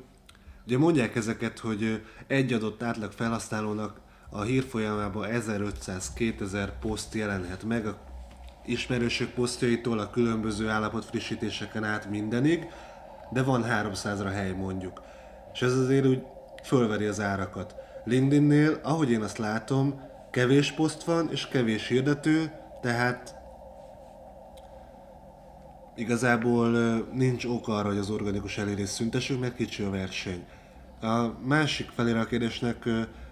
ugye 0.65 0.77
mondják 0.77 1.15
ezeket, 1.15 1.59
hogy 1.59 2.05
egy 2.27 2.53
adott 2.53 2.83
átlag 2.83 3.11
felhasználónak 3.11 3.99
a 4.29 4.41
hírfolyamában 4.41 5.27
1500-2000 5.31 6.69
poszt 6.79 7.13
jelenhet 7.13 7.63
meg 7.63 7.87
a 7.87 7.97
ismerősök 8.65 9.29
posztjaitól 9.29 9.99
a 9.99 10.09
különböző 10.09 10.69
állapot 10.69 11.05
frissítéseken 11.05 11.83
át 11.83 12.09
mindenig, 12.09 12.67
de 13.31 13.43
van 13.43 13.65
300-ra 13.67 14.31
hely 14.33 14.51
mondjuk. 14.51 15.01
És 15.53 15.61
ez 15.61 15.77
azért 15.77 16.05
úgy 16.05 16.21
fölveri 16.63 17.05
az 17.05 17.19
árakat. 17.19 17.75
LinkedInnél, 18.03 18.79
ahogy 18.83 19.11
én 19.11 19.21
azt 19.21 19.37
látom, 19.37 20.01
kevés 20.31 20.71
poszt 20.71 21.03
van 21.03 21.31
és 21.31 21.47
kevés 21.47 21.87
hirdető, 21.87 22.51
tehát 22.81 23.35
igazából 25.95 26.69
nincs 27.13 27.45
ok 27.45 27.67
arra, 27.67 27.87
hogy 27.87 27.97
az 27.97 28.09
organikus 28.09 28.57
elérés 28.57 28.89
szüntessük, 28.89 29.39
mert 29.39 29.55
kicsi 29.55 29.83
a 29.83 29.89
verseny. 29.89 30.45
A 31.05 31.37
másik 31.43 31.89
felére 31.89 32.19
a 32.19 32.25
kérdésnek, 32.25 32.83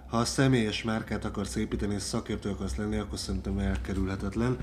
ha 0.07 0.17
a 0.17 0.25
személyes 0.25 0.83
márkát 0.83 1.25
akarsz 1.25 1.55
építeni 1.55 1.93
és 1.93 2.01
szakértő 2.01 2.49
akarsz 2.49 2.75
lenni, 2.75 2.97
akkor 2.97 3.17
szerintem 3.17 3.57
elkerülhetetlen. 3.57 4.57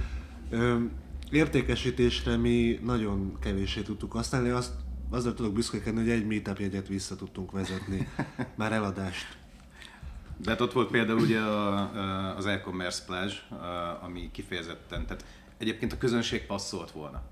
Értékesítésre 1.31 2.37
mi 2.37 2.79
nagyon 2.83 3.39
kevéssé 3.41 3.81
tudtuk 3.81 4.13
használni, 4.13 4.49
azt 4.49 4.73
azzal 5.11 5.35
tudok 5.35 5.53
büszkekedni, 5.53 6.01
hogy 6.01 6.11
egy 6.11 6.27
meetup 6.27 6.59
jegyet 6.59 6.89
vissza 6.89 7.17
tudtunk 7.17 7.53
vezetni, 7.53 8.09
már 8.57 8.73
eladást. 8.73 9.37
De 10.37 10.51
hát 10.51 10.61
ott 10.61 10.73
volt 10.73 10.91
például 10.91 11.21
ugye 11.21 11.41
az 12.37 12.47
e-commerce 12.47 13.05
plázs, 13.07 13.35
ami 14.03 14.31
kifejezetten, 14.33 15.07
tehát 15.07 15.25
egyébként 15.59 15.93
a 15.93 15.99
közönség 15.99 16.47
passzolt 16.47 16.91
volna 16.91 17.23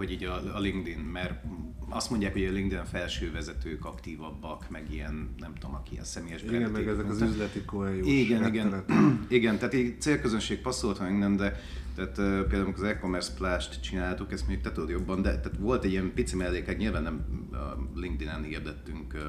hogy 0.00 0.10
így 0.10 0.24
a, 0.24 0.56
a 0.56 0.58
LinkedIn, 0.58 0.98
mert 0.98 1.44
azt 1.88 2.10
mondják, 2.10 2.32
hogy 2.32 2.44
a 2.44 2.50
LinkedIn 2.50 2.84
felső 2.84 3.32
vezetők 3.32 3.84
aktívabbak, 3.84 4.70
meg 4.70 4.92
ilyen, 4.92 5.34
nem 5.38 5.54
tudom, 5.54 5.74
aki 5.74 5.92
ilyen 5.92 6.04
személyes 6.04 6.42
Igen, 6.42 6.70
meg 6.70 6.88
ezek 6.88 7.08
az 7.08 7.20
üzleti 7.20 7.60
koeljós 7.64 8.06
Igen, 8.06 8.46
igen, 8.46 8.84
igen, 9.28 9.58
tehát 9.58 9.74
így 9.74 10.00
célközönség 10.00 10.60
passzolt, 10.60 10.98
ha 10.98 11.08
nem, 11.08 11.36
de 11.36 11.60
tehát 11.94 12.18
uh, 12.18 12.24
például 12.24 12.64
amikor 12.64 12.84
az 12.84 12.90
e-commerce 12.90 13.32
plást 13.36 13.80
csináltuk, 13.80 14.32
ezt 14.32 14.48
még 14.48 14.60
te 14.60 14.72
tudod 14.72 14.88
jobban, 14.88 15.22
de 15.22 15.40
tehát 15.40 15.58
volt 15.58 15.84
egy 15.84 15.90
ilyen 15.90 16.12
pici 16.14 16.36
mellékek, 16.36 16.78
nyilván 16.78 17.02
nem 17.02 17.24
uh, 17.50 17.58
LinkedIn-en 18.00 18.42
hirdettünk 18.42 19.14
uh, 19.14 19.20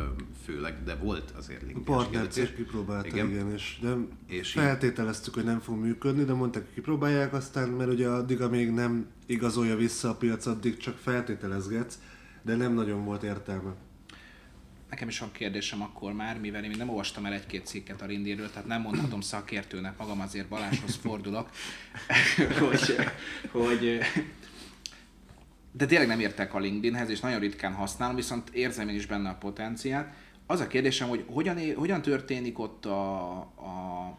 főleg, 0.45 0.83
de 0.83 0.95
volt 0.95 1.33
azért 1.37 1.61
LinkedIn. 1.61 1.93
A 1.93 1.95
partnercég 1.95 2.55
kipróbálta, 2.55 3.07
igen, 3.07 3.29
igen 3.29 3.51
és, 3.51 3.79
de 3.81 3.95
és 4.27 4.51
feltételeztük, 4.51 5.33
hogy 5.33 5.43
nem 5.43 5.59
fog 5.59 5.79
működni, 5.79 6.23
de 6.23 6.33
mondták, 6.33 6.63
hogy 6.63 6.73
kipróbálják, 6.73 7.33
aztán, 7.33 7.69
mert 7.69 7.91
ugye 7.91 8.07
addig, 8.07 8.41
amíg 8.41 8.71
nem 8.71 9.05
igazolja 9.31 9.75
vissza 9.75 10.09
a 10.09 10.15
piac, 10.15 10.45
addig 10.45 10.77
csak 10.77 10.97
feltételezgetsz, 10.97 11.99
de 12.41 12.55
nem 12.55 12.73
nagyon 12.73 13.05
volt 13.05 13.23
értelme. 13.23 13.73
Nekem 14.89 15.07
is 15.07 15.19
van 15.19 15.31
kérdésem 15.31 15.81
akkor 15.81 16.13
már, 16.13 16.39
mivel 16.39 16.63
én 16.63 16.73
nem 16.77 16.89
olvastam 16.89 17.25
el 17.25 17.33
egy-két 17.33 17.65
cikket 17.65 18.01
a 18.01 18.05
Rindéről, 18.05 18.49
tehát 18.49 18.67
nem 18.67 18.81
mondhatom 18.81 19.21
szakértőnek, 19.21 19.97
magam 19.97 20.21
azért 20.21 20.47
Balázshoz 20.47 20.95
fordulok, 20.95 21.49
hogy, 22.59 22.95
hogy 23.51 23.99
de 25.71 25.85
tényleg 25.85 26.07
nem 26.07 26.19
értek 26.19 26.53
a 26.53 26.59
LinkedInhez, 26.59 27.09
és 27.09 27.19
nagyon 27.19 27.39
ritkán 27.39 27.73
használom, 27.73 28.15
viszont 28.15 28.49
érzem 28.49 28.89
én 28.89 28.95
is 28.95 29.05
benne 29.05 29.29
a 29.29 29.35
potenciát. 29.35 30.13
Az 30.45 30.59
a 30.59 30.67
kérdésem, 30.67 31.07
hogy 31.07 31.25
hogyan, 31.27 31.75
hogyan 31.75 32.01
történik 32.01 32.59
ott 32.59 32.85
a, 32.85 33.37
a, 33.39 34.17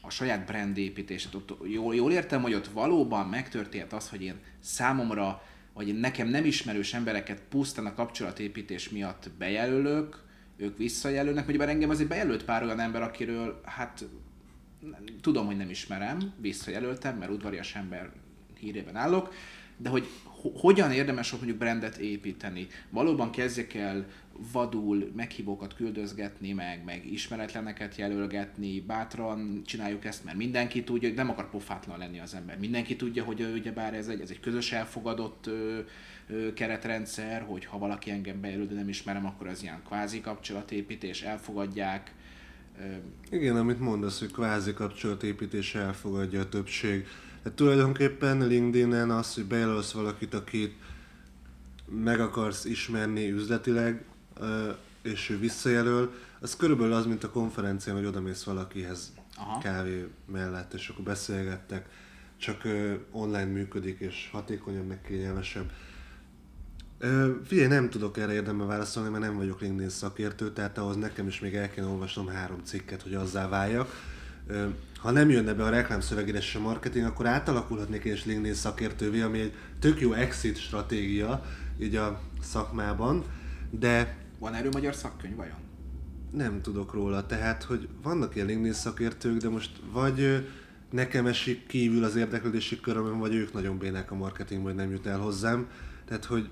a 0.00 0.10
saját 0.10 0.46
brand 0.46 0.78
építés. 0.78 1.28
Ott, 1.34 1.58
jól, 1.70 1.94
jól 1.94 2.12
értem, 2.12 2.42
hogy 2.42 2.54
ott 2.54 2.66
valóban 2.66 3.28
megtörtént 3.28 3.92
az, 3.92 4.08
hogy 4.08 4.22
én 4.22 4.40
számomra 4.60 5.42
hogy 5.78 5.98
nekem 5.98 6.28
nem 6.28 6.44
ismerős 6.44 6.94
embereket 6.94 7.42
pusztán 7.48 7.86
a 7.86 7.94
kapcsolatépítés 7.94 8.88
miatt 8.88 9.30
bejelölök, 9.38 10.24
ők 10.56 10.76
visszajelölnek, 10.76 11.44
hogy 11.44 11.56
bár 11.56 11.68
engem 11.68 11.90
azért 11.90 12.08
bejelölt 12.08 12.44
pár 12.44 12.62
olyan 12.62 12.80
ember, 12.80 13.02
akiről 13.02 13.60
hát 13.64 14.04
tudom, 15.20 15.46
hogy 15.46 15.56
nem 15.56 15.70
ismerem, 15.70 16.32
visszajelöltem, 16.40 17.16
mert 17.16 17.30
udvarias 17.30 17.74
ember 17.74 18.12
hírében 18.58 18.96
állok, 18.96 19.34
de 19.76 19.88
hogy 19.88 20.08
hogyan 20.54 20.92
érdemes 20.92 21.32
mondjuk 21.32 21.58
brandet 21.58 21.96
építeni. 21.96 22.66
Valóban 22.90 23.30
kezdjek 23.30 23.74
el 23.74 24.06
vadul 24.52 25.12
meghívókat 25.16 25.74
küldözgetni, 25.74 26.52
meg, 26.52 26.84
meg 26.84 27.12
ismeretleneket 27.12 27.96
jelölgetni, 27.96 28.80
bátran 28.80 29.62
csináljuk 29.66 30.04
ezt, 30.04 30.24
mert 30.24 30.36
mindenki 30.36 30.84
tudja, 30.84 31.08
hogy 31.08 31.16
nem 31.16 31.30
akar 31.30 31.50
pofátlan 31.50 31.98
lenni 31.98 32.20
az 32.20 32.34
ember. 32.34 32.58
Mindenki 32.58 32.96
tudja, 32.96 33.24
hogy 33.24 33.40
ugyebár 33.54 33.94
ez 33.94 34.08
egy, 34.08 34.20
ez 34.20 34.30
egy 34.30 34.40
közös 34.40 34.72
elfogadott 34.72 35.46
ö, 35.46 35.78
ö, 36.28 36.52
keretrendszer, 36.52 37.42
hogy 37.42 37.64
ha 37.64 37.78
valaki 37.78 38.10
engem 38.10 38.40
bejelöl, 38.40 38.66
de 38.66 38.74
nem 38.74 38.88
ismerem, 38.88 39.26
akkor 39.26 39.46
az 39.46 39.62
ilyen 39.62 39.82
kvázi 39.86 40.20
kapcsolatépítés, 40.20 41.22
elfogadják. 41.22 42.14
Igen, 43.30 43.56
amit 43.56 43.80
mondasz, 43.80 44.18
hogy 44.18 44.32
kvázi 44.32 44.72
kapcsolatépítés 44.72 45.74
elfogadja 45.74 46.40
a 46.40 46.48
többség. 46.48 47.06
Tehát 47.42 47.58
tulajdonképpen 47.58 48.46
LinkedIn-en 48.46 49.10
az, 49.10 49.34
hogy 49.34 49.44
bejelölsz 49.44 49.92
valakit, 49.92 50.34
akit 50.34 50.74
meg 51.90 52.20
akarsz 52.20 52.64
ismerni 52.64 53.30
üzletileg, 53.30 54.04
és 55.02 55.30
ő 55.30 55.38
visszajelöl, 55.38 56.12
az 56.40 56.56
körülbelül 56.56 56.92
az, 56.92 57.06
mint 57.06 57.24
a 57.24 57.30
konferencián, 57.30 57.96
hogy 57.96 58.04
odamész 58.04 58.42
valakihez 58.42 59.12
Aha. 59.36 59.58
kávé 59.58 60.08
mellett, 60.26 60.74
és 60.74 60.88
akkor 60.88 61.04
beszélgettek, 61.04 61.88
csak 62.36 62.62
online 63.10 63.44
működik, 63.44 64.00
és 64.00 64.28
hatékonyabb, 64.32 64.86
meg 64.86 65.00
kényelmesebb. 65.00 65.70
Figyelj, 67.44 67.68
nem 67.68 67.90
tudok 67.90 68.18
erre 68.18 68.32
érdemben 68.32 68.66
válaszolni, 68.66 69.08
mert 69.08 69.22
nem 69.22 69.36
vagyok 69.36 69.60
LinkedIn 69.60 69.88
szakértő, 69.88 70.52
tehát 70.52 70.78
ahhoz 70.78 70.96
nekem 70.96 71.26
is 71.26 71.40
még 71.40 71.54
el 71.54 71.70
kéne 71.70 71.86
olvasnom 71.86 72.26
három 72.26 72.60
cikket, 72.64 73.02
hogy 73.02 73.14
azzá 73.14 73.48
váljak. 73.48 74.16
Ha 74.98 75.10
nem 75.10 75.30
jönne 75.30 75.54
be 75.54 75.64
a 75.64 75.68
reklámszövegéres 75.68 76.54
a 76.54 76.60
marketing, 76.60 77.04
akkor 77.04 77.26
átalakulhatnék 77.26 78.04
én 78.04 78.12
is 78.12 78.24
LinkedIn 78.24 78.54
szakértővé, 78.54 79.20
ami 79.20 79.40
egy 79.40 79.52
tök 79.78 80.00
jó 80.00 80.12
exit 80.12 80.56
stratégia 80.56 81.44
így 81.78 81.96
a 81.96 82.20
szakmában, 82.42 83.24
de... 83.70 84.26
Van 84.38 84.54
erről 84.54 84.70
magyar 84.72 84.94
szakkönyv 84.94 85.36
vajon? 85.36 85.58
Nem 86.30 86.62
tudok 86.62 86.92
róla, 86.92 87.26
tehát, 87.26 87.62
hogy 87.62 87.88
vannak 88.02 88.34
ilyen 88.34 88.46
LinkedIn 88.46 88.72
szakértők, 88.72 89.36
de 89.36 89.48
most 89.48 89.70
vagy 89.92 90.46
nekem 90.90 91.26
esik 91.26 91.66
kívül 91.66 92.04
az 92.04 92.16
érdeklődési 92.16 92.80
körömön, 92.80 93.18
vagy 93.18 93.34
ők 93.34 93.52
nagyon 93.52 93.78
bénák 93.78 94.10
a 94.10 94.14
marketingben, 94.14 94.72
hogy 94.74 94.82
nem 94.82 94.90
jut 94.90 95.06
el 95.06 95.18
hozzám. 95.18 95.68
Tehát, 96.04 96.24
hogy 96.24 96.48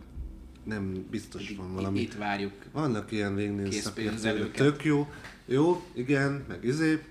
nem 0.65 1.07
biztos 1.11 1.55
van 1.57 1.75
valami. 1.75 2.01
Itt 2.01 2.15
várjuk. 2.15 2.53
Vannak 2.73 3.13
ilyen 3.13 3.35
LinkedIn 3.35 3.81
szakértők, 3.81 4.53
tök 4.53 4.85
jó. 4.85 5.09
Jó, 5.47 5.83
igen, 5.93 6.45
meg 6.49 6.65
izé. 6.65 7.03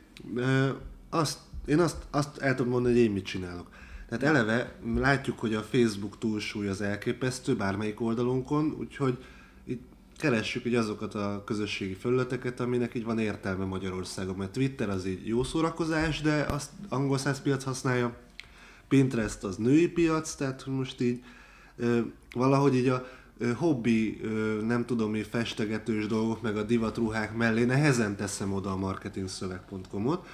Azt, 1.10 1.40
én 1.66 1.80
azt, 1.80 1.98
azt 2.12 2.38
el 2.38 2.56
tudom 2.56 2.72
mondani, 2.72 2.94
hogy 2.94 3.04
én 3.04 3.12
mit 3.12 3.26
csinálok. 3.26 3.70
Tehát 4.10 4.24
eleve 4.24 4.76
látjuk, 4.96 5.40
hogy 5.40 5.54
a 5.54 5.62
Facebook 5.62 6.18
túlsúly 6.18 6.68
az 6.68 6.82
elképesztő 6.82 7.56
bármelyik 7.56 8.02
oldalunkon, 8.02 8.76
úgyhogy 8.80 9.18
keressük 10.18 10.66
így 10.66 10.76
azokat 10.76 11.16
a 11.16 11.44
közösségi 11.46 11.94
felületeket, 11.94 12.60
aminek 12.60 12.96
így 12.96 13.04
van 13.04 13.20
értelme 13.20 13.66
Magyarországon, 13.66 14.36
mert 14.36 14.52
Twitter 14.52 14.90
az 14.90 15.06
így 15.06 15.28
jó 15.28 15.44
szórakozás, 15.44 16.22
de 16.22 16.46
azt 16.50 16.70
angol 16.90 17.18
száz 17.18 17.42
piac 17.42 17.64
használja, 17.64 18.16
Pinterest 18.88 19.44
az 19.44 19.56
női 19.56 19.88
piac, 19.88 20.36
tehát 20.36 20.66
most 20.66 21.02
így 21.02 21.24
ö, 21.78 22.00
valahogy 22.34 22.76
így 22.76 22.88
a 22.88 23.08
ö, 23.38 23.52
hobbi, 23.54 24.20
ö, 24.24 24.62
nem 24.62 24.86
tudom 24.86 25.12
mi, 25.12 25.24
festegetős 25.24 26.08
dolgok, 26.08 26.42
meg 26.42 26.58
a 26.58 26.64
divatruhák 26.64 27.36
mellé 27.36 27.64
nehezen 27.64 28.16
teszem 28.16 28.54
oda 28.54 28.72
a 28.72 28.78
marketingszöveg.com-ot, 28.78 30.28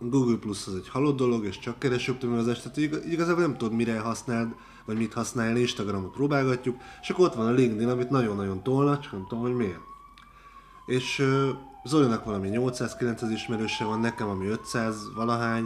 Google 0.00 0.36
Plus 0.36 0.66
az 0.66 0.74
egy 0.74 0.88
halott 0.88 1.16
dolog, 1.16 1.44
és 1.44 1.58
csak 1.58 1.78
keresőoptimizálás, 1.78 2.62
tehát 2.62 3.04
igazából 3.04 3.42
nem 3.42 3.56
tudod 3.56 3.74
mire 3.74 3.98
használd, 3.98 4.54
vagy 4.84 4.96
mit 4.96 5.12
használni, 5.12 5.60
Instagramot 5.60 6.12
próbálgatjuk, 6.12 6.76
és 7.00 7.10
akkor 7.10 7.24
ott 7.24 7.34
van 7.34 7.46
a 7.46 7.50
LinkedIn, 7.50 7.88
amit 7.88 8.10
nagyon-nagyon 8.10 8.62
tolna, 8.62 8.98
csak 8.98 9.12
nem 9.12 9.26
tudom, 9.28 9.44
hogy 9.44 9.54
miért. 9.54 9.80
És 10.86 11.18
uh, 11.18 11.48
Zolinak 11.84 12.24
valami 12.24 12.48
800-900 12.52 13.28
ismerőse 13.32 13.84
van, 13.84 14.00
nekem 14.00 14.28
ami 14.28 14.46
500 14.46 14.96
valahány, 15.14 15.64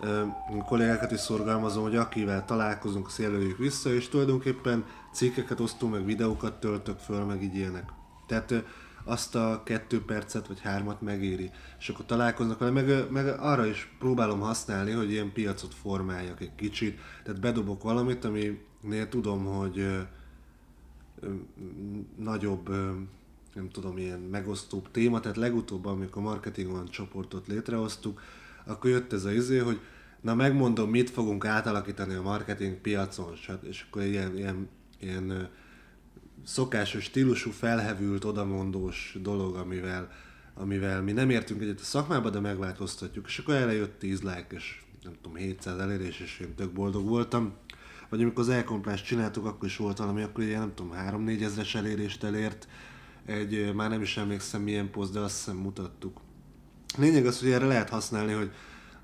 uh, 0.00 0.64
kollégákat 0.64 1.10
is 1.10 1.20
szorgalmazom, 1.20 1.82
hogy 1.82 1.96
akivel 1.96 2.44
találkozunk, 2.44 3.06
azt 3.06 3.18
jelöljük 3.18 3.58
vissza, 3.58 3.94
és 3.94 4.08
tulajdonképpen 4.08 4.84
cikkeket 5.12 5.60
osztunk, 5.60 5.92
meg 5.92 6.04
videókat 6.04 6.60
töltök 6.60 6.98
föl, 6.98 7.24
meg 7.24 7.42
így 7.42 7.54
ilyenek. 7.54 7.92
Tehát 8.26 8.50
uh, 8.50 8.58
azt 9.04 9.34
a 9.34 9.62
kettő 9.64 10.04
percet 10.04 10.46
vagy 10.46 10.60
hármat 10.60 11.00
megéri. 11.00 11.50
És 11.78 11.88
akkor 11.88 12.04
találkoznak 12.04 12.58
vele, 12.58 12.70
meg, 12.70 13.10
meg 13.10 13.26
arra 13.26 13.66
is 13.66 13.94
próbálom 13.98 14.40
használni, 14.40 14.90
hogy 14.90 15.10
ilyen 15.10 15.32
piacot 15.32 15.74
formáljak 15.74 16.40
egy 16.40 16.54
kicsit. 16.54 16.98
Tehát 17.24 17.40
bedobok 17.40 17.82
valamit, 17.82 18.24
aminél 18.24 19.08
tudom, 19.08 19.44
hogy 19.44 19.78
ö, 19.78 20.00
ö, 21.20 21.30
nagyobb, 22.16 22.68
ö, 22.68 22.90
nem 23.54 23.68
tudom, 23.68 23.98
ilyen 23.98 24.20
megosztóbb 24.20 24.90
téma. 24.90 25.20
Tehát 25.20 25.36
legutóbb, 25.36 25.86
amikor 25.86 26.22
Marketing 26.22 26.72
One 26.72 26.88
csoportot 26.90 27.46
létrehoztuk, 27.46 28.20
akkor 28.64 28.90
jött 28.90 29.12
ez 29.12 29.24
a 29.24 29.32
izé, 29.32 29.58
hogy 29.58 29.80
na 30.20 30.34
megmondom, 30.34 30.90
mit 30.90 31.10
fogunk 31.10 31.44
átalakítani 31.44 32.14
a 32.14 32.22
marketing 32.22 32.74
piacon, 32.74 33.32
és 33.62 33.84
akkor 33.88 34.02
ilyen, 34.02 34.36
ilyen, 34.36 34.68
ilyen 35.00 35.48
szokásos 36.44 37.04
stílusú, 37.04 37.50
felhevült, 37.50 38.24
odamondós 38.24 39.16
dolog, 39.22 39.56
amivel, 39.56 40.10
amivel 40.54 41.02
mi 41.02 41.12
nem 41.12 41.30
értünk 41.30 41.62
egyet 41.62 41.80
a 41.80 41.84
szakmába, 41.84 42.30
de 42.30 42.40
megváltoztatjuk. 42.40 43.26
És 43.26 43.38
akkor 43.38 43.54
erre 43.54 43.72
jött 43.72 43.98
10 43.98 44.20
like, 44.20 44.46
és 44.48 44.82
nem 45.02 45.12
tudom, 45.22 45.36
700 45.36 45.78
elérés, 45.78 46.20
és 46.20 46.40
én 46.40 46.54
tök 46.54 46.72
boldog 46.72 47.08
voltam. 47.08 47.52
Vagy 48.08 48.22
amikor 48.22 48.42
az 48.42 48.48
elkomplást 48.48 49.04
csináltuk, 49.04 49.46
akkor 49.46 49.68
is 49.68 49.76
volt 49.76 49.98
valami, 49.98 50.22
akkor 50.22 50.44
ilyen 50.44 50.60
nem 50.60 50.74
tudom, 50.74 50.92
3-4 50.96 51.42
ezres 51.42 51.74
elérést 51.74 52.24
elért. 52.24 52.68
Egy, 53.26 53.74
már 53.74 53.90
nem 53.90 54.02
is 54.02 54.16
emlékszem 54.16 54.62
milyen 54.62 54.90
poszt, 54.90 55.12
de 55.12 55.18
azt 55.18 55.36
hiszem 55.36 55.56
mutattuk. 55.56 56.20
Lényeg 56.96 57.26
az, 57.26 57.40
hogy 57.40 57.50
erre 57.50 57.66
lehet 57.66 57.88
használni, 57.88 58.32
hogy 58.32 58.50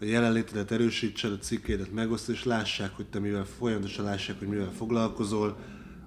a 0.00 0.04
jelenlétedet 0.04 0.70
erősítsed, 0.70 1.32
a 1.32 1.38
cikkédet 1.38 1.92
megosztod, 1.92 2.34
és 2.34 2.44
lássák, 2.44 2.96
hogy 2.96 3.06
te 3.06 3.18
mivel 3.18 3.44
folyamatosan 3.44 4.04
lássák, 4.04 4.38
hogy 4.38 4.48
mivel 4.48 4.72
foglalkozol, 4.76 5.56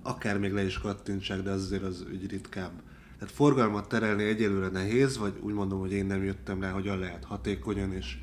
akár 0.02 0.40
még 0.40 0.52
le 0.52 0.64
is 0.64 0.78
kattintsák, 0.78 1.42
de 1.42 1.50
az 1.50 1.62
azért 1.62 1.84
az 1.84 2.06
ügy 2.12 2.30
ritkább. 2.30 2.72
Tehát 3.20 3.36
forgalmat 3.36 3.90
terelni 3.90 4.24
egyelőre 4.24 4.68
nehéz, 4.68 5.18
vagy 5.18 5.34
úgy 5.42 5.54
mondom, 5.54 5.80
hogy 5.80 5.92
én 5.92 6.06
nem 6.06 6.24
jöttem 6.24 6.62
rá, 6.62 6.72
hogyan 6.72 7.00
lehet 7.00 7.24
hatékonyan 7.24 7.94
és 7.94 8.18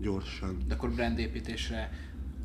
gyorsan. 0.00 0.58
De 0.66 0.74
akkor 0.74 0.90
brandépítésre 0.90 1.90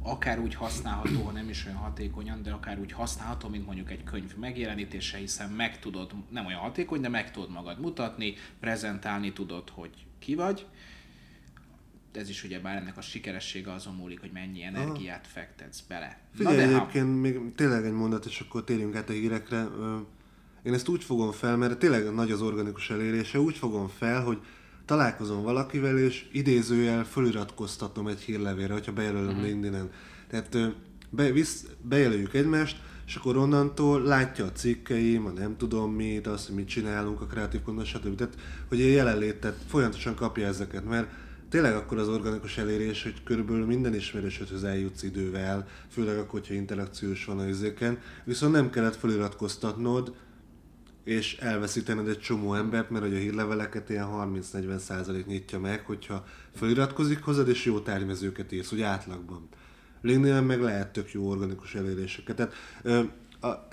akár 0.03 0.39
úgy 0.39 0.55
használható, 0.55 1.21
ha 1.21 1.31
nem 1.31 1.49
is 1.49 1.65
olyan 1.65 1.77
hatékonyan, 1.77 2.43
de 2.43 2.51
akár 2.51 2.79
úgy 2.79 2.91
használható, 2.91 3.49
mint 3.49 3.65
mondjuk 3.65 3.91
egy 3.91 4.03
könyv 4.03 4.35
megjelenítése, 4.35 5.17
hiszen 5.17 5.49
meg 5.49 5.79
tudod, 5.79 6.11
nem 6.29 6.45
olyan 6.45 6.59
hatékony, 6.59 7.01
de 7.01 7.09
meg 7.09 7.31
tudod 7.31 7.51
magad 7.51 7.79
mutatni, 7.79 8.33
prezentálni 8.59 9.33
tudod, 9.33 9.69
hogy 9.69 10.05
ki 10.19 10.35
vagy, 10.35 10.65
ez 12.17 12.29
is 12.29 12.43
ugye 12.43 12.59
bár 12.59 12.77
ennek 12.77 12.97
a 12.97 13.01
sikeressége 13.01 13.73
azon 13.73 13.95
múlik, 13.95 14.19
hogy 14.19 14.31
mennyi 14.33 14.63
energiát 14.63 15.23
Aha. 15.23 15.33
fektetsz 15.33 15.81
bele. 15.87 16.19
Figyelj, 16.35 16.55
Na, 16.55 16.61
de 16.61 16.67
egyébként 16.67 17.05
ha... 17.05 17.11
még 17.11 17.55
tényleg 17.55 17.85
egy 17.85 17.91
mondat, 17.91 18.25
és 18.25 18.39
akkor 18.39 18.63
térjünk 18.63 18.95
át 18.95 19.09
a 19.09 19.13
hírekre. 19.13 19.67
Én 20.63 20.73
ezt 20.73 20.87
úgy 20.87 21.03
fogom 21.03 21.31
fel, 21.31 21.57
mert 21.57 21.79
tényleg 21.79 22.13
nagy 22.13 22.31
az 22.31 22.41
organikus 22.41 22.89
elérése, 22.89 23.39
úgy 23.39 23.55
fogom 23.55 23.87
fel, 23.87 24.23
hogy 24.23 24.37
találkozom 24.85 25.43
valakivel, 25.43 25.97
és 25.97 26.25
idézőjel 26.31 27.05
föliratkoztatom 27.05 28.07
egy 28.07 28.21
hírlevélre, 28.21 28.73
hogyha 28.73 28.93
bejelölöm 28.93 29.27
uh-huh. 29.27 29.43
LinkedIn-en. 29.43 29.89
Tehát 30.27 30.57
be, 31.09 31.31
visz, 31.31 31.65
bejelöljük 31.81 32.33
egymást, 32.33 32.81
és 33.05 33.15
akkor 33.15 33.37
onnantól 33.37 34.01
látja 34.01 34.45
a 34.45 34.51
cikkeim, 34.51 35.25
a 35.25 35.29
nem 35.29 35.57
tudom 35.57 35.93
mit, 35.93 36.27
azt, 36.27 36.47
hogy 36.47 36.55
mit 36.55 36.67
csinálunk, 36.67 37.21
a 37.21 37.25
kreatív 37.25 37.61
kondos, 37.61 37.89
stb. 37.89 38.15
Tehát, 38.15 38.35
hogy 38.67 38.81
a 38.81 38.85
jelenlétet 38.85 39.57
folyamatosan 39.67 40.15
kapja 40.15 40.47
ezeket, 40.47 40.85
mert 40.85 41.07
tényleg 41.51 41.75
akkor 41.75 41.97
az 41.97 42.07
organikus 42.07 42.57
elérés, 42.57 43.03
hogy 43.03 43.23
körülbelül 43.23 43.65
minden 43.65 43.95
ismerősödhöz 43.95 44.63
eljutsz 44.63 45.03
idővel, 45.03 45.67
főleg 45.89 46.17
akkor, 46.17 46.39
hogyha 46.39 46.53
interakciós 46.53 47.25
van 47.25 47.39
a 47.39 47.47
izéken, 47.47 47.99
viszont 48.23 48.53
nem 48.53 48.69
kellett 48.69 48.95
feliratkoztatnod, 48.95 50.13
és 51.03 51.37
elveszítened 51.37 52.07
egy 52.07 52.19
csomó 52.19 52.53
embert, 52.53 52.89
mert 52.89 53.03
hogy 53.03 53.13
a 53.13 53.17
hírleveleket 53.17 53.89
ilyen 53.89 54.07
30-40% 54.11 55.25
nyitja 55.25 55.59
meg, 55.59 55.85
hogyha 55.85 56.25
feliratkozik 56.55 57.23
hozzád, 57.23 57.47
és 57.47 57.65
jó 57.65 57.79
tárgymezőket 57.79 58.51
írsz, 58.51 58.71
úgy 58.71 58.81
átlagban. 58.81 59.47
linkedin 60.01 60.43
meg 60.43 60.61
lehet 60.61 60.93
tök 60.93 61.11
jó 61.11 61.29
organikus 61.29 61.75
eléréseket. 61.75 62.35
Tehát, 62.35 62.53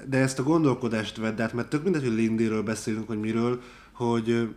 de 0.09 0.19
ezt 0.19 0.39
a 0.39 0.43
gondolkodást 0.43 1.17
vedd 1.17 1.41
át, 1.41 1.53
mert 1.53 1.69
tök 1.69 1.83
mindegy, 1.83 2.03
hogy 2.03 2.17
LinkedInről 2.17 2.63
beszélünk, 2.63 3.07
hogy 3.07 3.21
miről, 3.21 3.61
hogy 3.93 4.49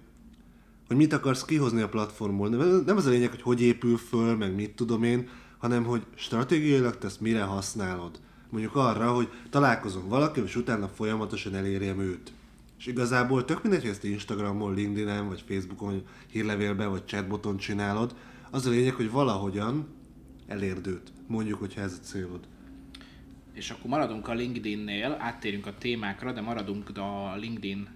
hogy 0.92 1.00
mit 1.00 1.14
akarsz 1.14 1.46
kihozni 1.46 1.82
a 1.82 1.90
platformból. 1.90 2.50
Nem 2.86 2.98
az 2.98 3.06
a 3.06 3.10
lényeg, 3.10 3.30
hogy 3.30 3.42
hogy 3.42 3.62
épül 3.62 3.98
föl, 3.98 4.36
meg 4.36 4.56
mit 4.56 4.76
tudom 4.76 5.04
én, 5.04 5.30
hanem 5.58 5.84
hogy 5.84 6.06
stratégiailag 6.16 6.98
te 6.98 7.08
ezt 7.08 7.22
mire 7.22 7.42
használod. 7.42 8.20
Mondjuk 8.50 8.76
arra, 8.76 9.14
hogy 9.14 9.30
találkozom 9.50 10.08
valaki, 10.08 10.42
és 10.42 10.56
utána 10.56 10.88
folyamatosan 10.88 11.56
elérjem 11.56 12.00
őt. 12.00 12.34
És 12.80 12.86
igazából 12.86 13.46
tök 13.46 13.62
mindegy, 13.62 13.82
hogy 13.82 13.90
ezt 13.90 14.04
Instagramon, 14.04 14.74
LinkedIn-en, 14.74 15.28
vagy 15.28 15.44
Facebookon, 15.48 16.04
hírlevélben, 16.32 16.90
vagy 16.90 17.06
chatboton 17.06 17.58
csinálod, 17.58 18.16
az 18.50 18.66
a 18.66 18.70
lényeg, 18.70 18.94
hogy 18.94 19.12
valahogyan 19.12 19.88
elérd 20.48 20.88
őt. 20.88 21.12
Mondjuk, 21.28 21.60
hogyha 21.60 21.82
ez 21.82 22.00
a 22.02 22.06
célod. 22.06 22.40
és 23.54 23.70
akkor 23.70 23.90
maradunk 23.90 24.28
a 24.28 24.34
LinkedIn-nél, 24.34 25.18
áttérünk 25.20 25.66
a 25.66 25.78
témákra, 25.78 26.32
de 26.32 26.42
maradunk 26.42 26.98
a 26.98 27.36
LinkedIn 27.36 27.88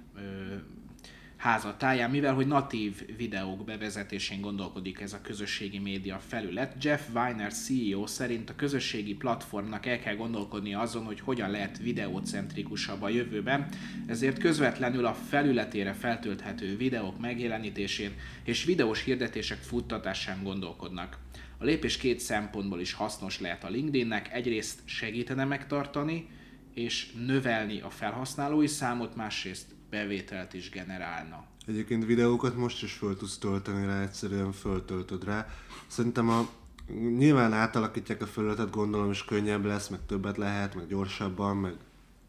házatáján, 1.45 2.09
mivel 2.09 2.33
hogy 2.33 2.47
natív 2.47 3.17
videók 3.17 3.65
bevezetésén 3.65 4.41
gondolkodik 4.41 5.01
ez 5.01 5.13
a 5.13 5.21
közösségi 5.21 5.79
média 5.79 6.19
felület. 6.27 6.83
Jeff 6.83 7.01
Weiner 7.13 7.53
CEO 7.53 8.07
szerint 8.07 8.49
a 8.49 8.55
közösségi 8.55 9.13
platformnak 9.13 9.85
el 9.85 9.99
kell 9.99 10.15
gondolkodni 10.15 10.73
azon, 10.73 11.03
hogy 11.03 11.19
hogyan 11.19 11.49
lehet 11.49 11.77
videócentrikusabb 11.77 13.01
a 13.01 13.09
jövőben, 13.09 13.67
ezért 14.07 14.37
közvetlenül 14.37 15.05
a 15.05 15.13
felületére 15.13 15.93
feltölthető 15.93 16.77
videók 16.77 17.19
megjelenítésén 17.19 18.11
és 18.43 18.63
videós 18.63 19.03
hirdetések 19.03 19.57
futtatásán 19.57 20.43
gondolkodnak. 20.43 21.17
A 21.57 21.63
lépés 21.63 21.97
két 21.97 22.19
szempontból 22.19 22.79
is 22.79 22.93
hasznos 22.93 23.39
lehet 23.39 23.63
a 23.63 23.69
LinkedInnek, 23.69 24.33
egyrészt 24.33 24.79
segítene 24.85 25.45
megtartani 25.45 26.27
és 26.73 27.11
növelni 27.25 27.79
a 27.81 27.89
felhasználói 27.89 28.67
számot, 28.67 29.15
másrészt 29.15 29.74
bevételt 29.95 30.53
is 30.53 30.69
generálna. 30.69 31.45
Egyébként 31.67 32.05
videókat 32.05 32.55
most 32.55 32.83
is 32.83 32.93
föl 32.93 33.17
tudsz 33.17 33.37
tölteni 33.37 33.85
rá, 33.85 34.01
egyszerűen 34.01 34.51
föltöltöd 34.51 35.23
rá. 35.23 35.47
Szerintem 35.87 36.29
a, 36.29 36.49
nyilván 36.93 37.53
átalakítják 37.53 38.21
a 38.21 38.25
felületet, 38.25 38.69
gondolom, 38.69 39.11
és 39.11 39.25
könnyebb 39.25 39.65
lesz, 39.65 39.87
meg 39.87 39.99
többet 40.05 40.37
lehet, 40.37 40.75
meg 40.75 40.87
gyorsabban, 40.87 41.57
meg 41.57 41.73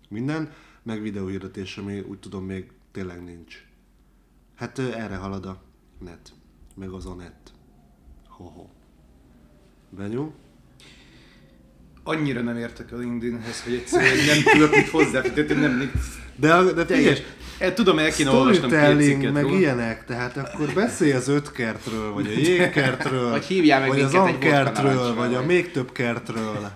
minden, 0.09 0.53
meg 0.83 1.03
videóhirdetés, 1.03 1.79
ami 1.79 2.01
úgy 2.01 2.19
tudom 2.19 2.45
még 2.45 2.71
tényleg 2.93 3.25
nincs. 3.25 3.65
Hát 4.55 4.79
erre 4.79 5.17
halad 5.17 5.47
a 5.47 5.63
net, 5.99 6.33
meg 6.75 6.91
az 6.91 7.07
a 7.07 7.15
net. 7.15 7.53
Ho-ho. 8.29 8.67
Benyú? 9.91 10.35
Annyira 12.09 12.41
nem 12.41 12.57
értek 12.57 12.93
a 12.93 12.97
LinkedInhez, 12.97 13.63
hogy 13.65 13.75
egyszerűen 13.75 14.27
nem 14.27 14.53
tudok 14.53 14.77
mit 14.77 14.89
hozzáfűzni. 14.89 15.55
Nem, 15.55 15.91
de, 16.37 16.73
de 16.73 16.85
figyelj, 16.95 17.19
el, 17.59 17.75
tudom, 17.75 17.99
el 17.99 18.11
kéne 18.11 18.31
olvasnom 18.31 18.71
két 18.71 19.01
cikket 19.01 19.33
meg 19.33 19.43
róla. 19.43 19.57
ilyenek, 19.59 20.05
tehát 20.05 20.37
akkor 20.37 20.73
beszélj 20.75 21.13
az 21.13 21.29
öt 21.29 21.53
kertről, 21.53 22.13
vagy 22.13 22.27
a 22.27 22.39
jégkertről, 22.39 23.31
vagy, 23.31 23.45
hívjál 23.45 23.81
meg 23.81 23.89
vagy 23.89 24.01
az 24.01 24.15
ankertről, 24.15 25.15
vagy 25.15 25.35
a 25.35 25.43
még 25.43 25.71
több 25.71 25.93
kertről. 25.93 26.71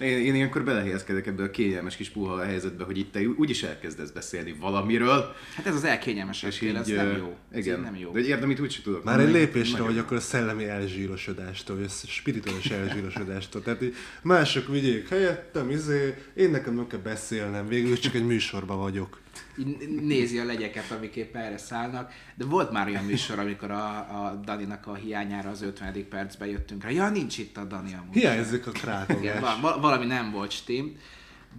Én, 0.00 0.18
én 0.18 0.34
ilyenkor 0.34 0.64
belehelyezkedek 0.64 1.26
ebbe 1.26 1.42
a 1.42 1.50
kényelmes 1.50 1.96
kis 1.96 2.08
puha 2.08 2.42
helyzetbe, 2.42 2.84
hogy 2.84 2.98
itt 2.98 3.12
te 3.12 3.20
úgyis 3.36 3.62
elkezdesz 3.62 4.10
beszélni 4.10 4.54
valamiről. 4.60 5.34
Hát 5.54 5.66
ez 5.66 5.74
az 5.74 5.84
elkényelmes 5.84 6.42
és 6.42 6.60
így, 6.60 6.74
ez 6.74 6.86
nem 6.86 7.16
jó. 7.16 7.36
Igen, 7.54 7.78
ez 7.78 7.84
nem 7.84 7.96
jó. 7.96 8.12
de 8.12 8.18
egy 8.18 8.28
érdemit 8.28 8.60
úgy 8.60 8.80
tudok. 8.84 9.04
Már 9.04 9.20
egy 9.20 9.30
lépésre 9.30 9.82
vagy 9.82 9.98
akkor 9.98 10.16
a 10.16 10.20
szellemi 10.20 10.64
elzsírosodástól, 10.64 11.76
vagy 11.76 11.84
a 11.84 12.06
spirituális 12.06 12.70
elzsírosodástól. 12.70 13.62
Tehát 13.62 13.82
így 13.82 13.94
mások 14.22 14.68
vigyék 14.68 15.08
helyettem, 15.08 15.70
izé, 15.70 16.14
én 16.34 16.50
nekem 16.50 16.74
nem 16.74 16.86
kell 16.86 16.98
beszélnem, 16.98 17.68
végül 17.68 17.98
csak 17.98 18.14
egy 18.14 18.26
műsorban 18.26 18.78
vagyok 18.78 19.20
nézi 20.00 20.38
a 20.38 20.44
legyeket, 20.44 20.90
amik 20.90 21.16
épp 21.16 21.34
erre 21.34 21.58
szállnak. 21.58 22.12
De 22.34 22.44
volt 22.44 22.70
már 22.70 22.86
olyan 22.86 23.04
műsor, 23.04 23.38
amikor 23.38 23.70
a, 23.70 23.96
a 23.96 24.40
Daninak 24.44 24.86
a 24.86 24.94
hiányára 24.94 25.50
az 25.50 25.62
50. 25.62 26.08
percben 26.08 26.48
jöttünk 26.48 26.82
rá. 26.82 26.90
Ja, 26.90 27.08
nincs 27.08 27.38
itt 27.38 27.56
a 27.56 27.64
Dani 27.64 27.94
amúgy. 27.94 28.14
Hiányzik 28.14 28.66
a 28.66 28.70
krákogás. 28.70 29.40
Val- 29.60 29.80
valami 29.80 30.06
nem 30.06 30.30
volt 30.30 30.50
stím, 30.50 30.96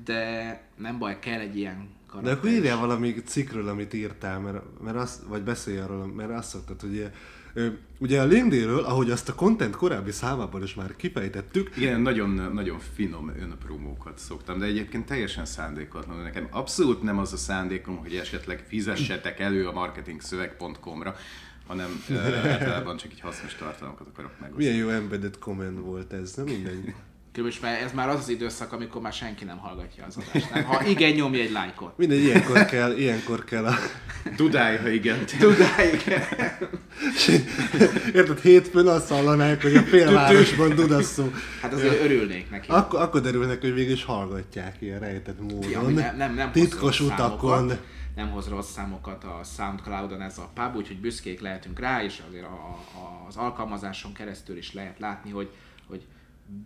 de 0.05 0.61
nem 0.77 0.97
baj, 0.97 1.19
kell 1.19 1.39
egy 1.39 1.57
ilyen 1.57 1.89
karakter. 2.07 2.33
De 2.33 2.39
akkor 2.39 2.49
írjál 2.49 2.77
valami 2.77 3.13
cikkről, 3.13 3.67
amit 3.67 3.93
írtál, 3.93 4.39
mert, 4.39 4.81
mert 4.81 4.97
azt, 4.97 5.23
vagy 5.23 5.41
beszélj 5.41 5.77
arról, 5.77 6.07
mert 6.07 6.31
azt 6.31 6.49
szoktad, 6.49 6.81
hogy 6.81 7.11
Ugye 7.97 8.21
a 8.21 8.25
LinkedInről, 8.25 8.83
ahogy 8.83 9.11
azt 9.11 9.29
a 9.29 9.35
content 9.35 9.75
korábbi 9.75 10.11
számában 10.11 10.63
is 10.63 10.73
már 10.73 10.95
kifejtettük. 10.95 11.77
Igen, 11.77 12.01
nagyon, 12.01 12.29
nagyon 12.53 12.79
finom 12.93 13.31
önpromókat 13.39 14.17
szoktam, 14.17 14.59
de 14.59 14.65
egyébként 14.65 15.05
teljesen 15.05 15.45
szándékotlan. 15.45 16.21
Nekem 16.21 16.47
abszolút 16.51 17.01
nem 17.01 17.17
az 17.17 17.33
a 17.33 17.37
szándékom, 17.37 17.97
hogy 17.97 18.15
esetleg 18.15 18.63
fizessetek 18.67 19.39
elő 19.39 19.67
a 19.67 19.71
marketingszöveg.com-ra, 19.71 21.15
hanem 21.67 22.03
általában 22.43 22.97
csak 22.97 23.11
egy 23.11 23.19
hasznos 23.19 23.55
tartalmakat 23.55 24.07
akarok 24.07 24.31
megosztani. 24.39 24.65
Milyen 24.65 24.85
jó 24.85 24.89
embedded 24.89 25.37
comment 25.39 25.79
volt 25.79 26.13
ez, 26.13 26.33
nem 26.33 26.45
mindegy. 26.45 26.93
Körülbelül 27.33 27.77
ez 27.85 27.91
már 27.91 28.09
az 28.09 28.19
az 28.19 28.29
időszak, 28.29 28.73
amikor 28.73 29.01
már 29.01 29.13
senki 29.13 29.43
nem 29.43 29.57
hallgatja 29.57 30.05
az 30.05 30.17
adást. 30.17 30.53
Nem? 30.53 30.63
Ha 30.63 30.85
igen, 30.85 31.11
nyomj 31.11 31.39
egy 31.39 31.51
lájkot. 31.51 31.97
Mindegy, 31.97 32.23
ilyenkor 32.23 32.65
kell, 32.65 32.91
ilyenkor 32.97 33.43
kell 33.43 33.65
a... 33.65 33.75
Dudálj, 34.35 34.77
ha 34.77 34.89
igen. 34.89 35.23
Dudálj, 35.39 35.91
igen. 35.93 36.21
Érted, 38.13 38.39
hétfőn 38.39 38.87
azt 38.87 39.09
hallanák, 39.09 39.61
hogy 39.61 39.75
a 39.75 39.81
félvárosban 39.81 40.75
dudasszó. 40.75 41.23
Hát 41.61 41.73
azért 41.73 42.03
örülnék 42.03 42.49
neki. 42.49 42.71
Akkor, 42.71 43.01
akkor 43.01 43.21
derülnek, 43.21 43.61
hogy 43.61 43.73
végig 43.73 43.91
is 43.91 44.03
hallgatják 44.03 44.75
ilyen 44.79 44.99
rejtett 44.99 45.39
módon. 45.39 45.69
Ja, 45.69 45.81
nem, 45.81 46.15
nem, 46.15 46.33
nem 46.33 46.51
Titkos 46.51 46.99
utakon. 46.99 47.57
Számokat, 47.57 47.79
nem 48.15 48.29
hoz 48.29 48.47
rossz 48.47 48.71
számokat 48.71 49.23
a 49.23 49.41
Soundcloud-on 49.57 50.21
ez 50.21 50.37
a 50.37 50.51
pub, 50.53 50.75
úgyhogy 50.75 50.99
büszkék 50.99 51.41
lehetünk 51.41 51.79
rá, 51.79 52.03
és 52.03 52.21
azért 52.29 52.45
a, 52.45 52.77
a, 52.95 53.25
az 53.27 53.35
alkalmazáson 53.35 54.13
keresztül 54.13 54.57
is 54.57 54.73
lehet 54.73 54.99
látni, 54.99 55.31
hogy 55.31 55.49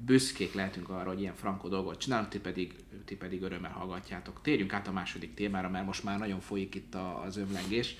büszkék 0.05 0.53
lehetünk 0.53 0.89
arra, 0.89 1.09
hogy 1.09 1.19
ilyen 1.19 1.35
frankó 1.35 1.67
dolgot 1.67 1.99
csinálunk, 1.99 2.29
ti 2.29 2.39
pedig, 2.39 2.73
ti 3.05 3.15
pedig 3.15 3.41
örömmel 3.41 3.71
hallgatjátok. 3.71 4.39
Térjünk 4.41 4.73
át 4.73 4.87
a 4.87 4.91
második 4.91 5.33
témára, 5.33 5.69
mert 5.69 5.85
most 5.85 6.03
már 6.03 6.19
nagyon 6.19 6.39
folyik 6.39 6.75
itt 6.75 6.95
az 7.25 7.37
ömlengés. 7.37 7.95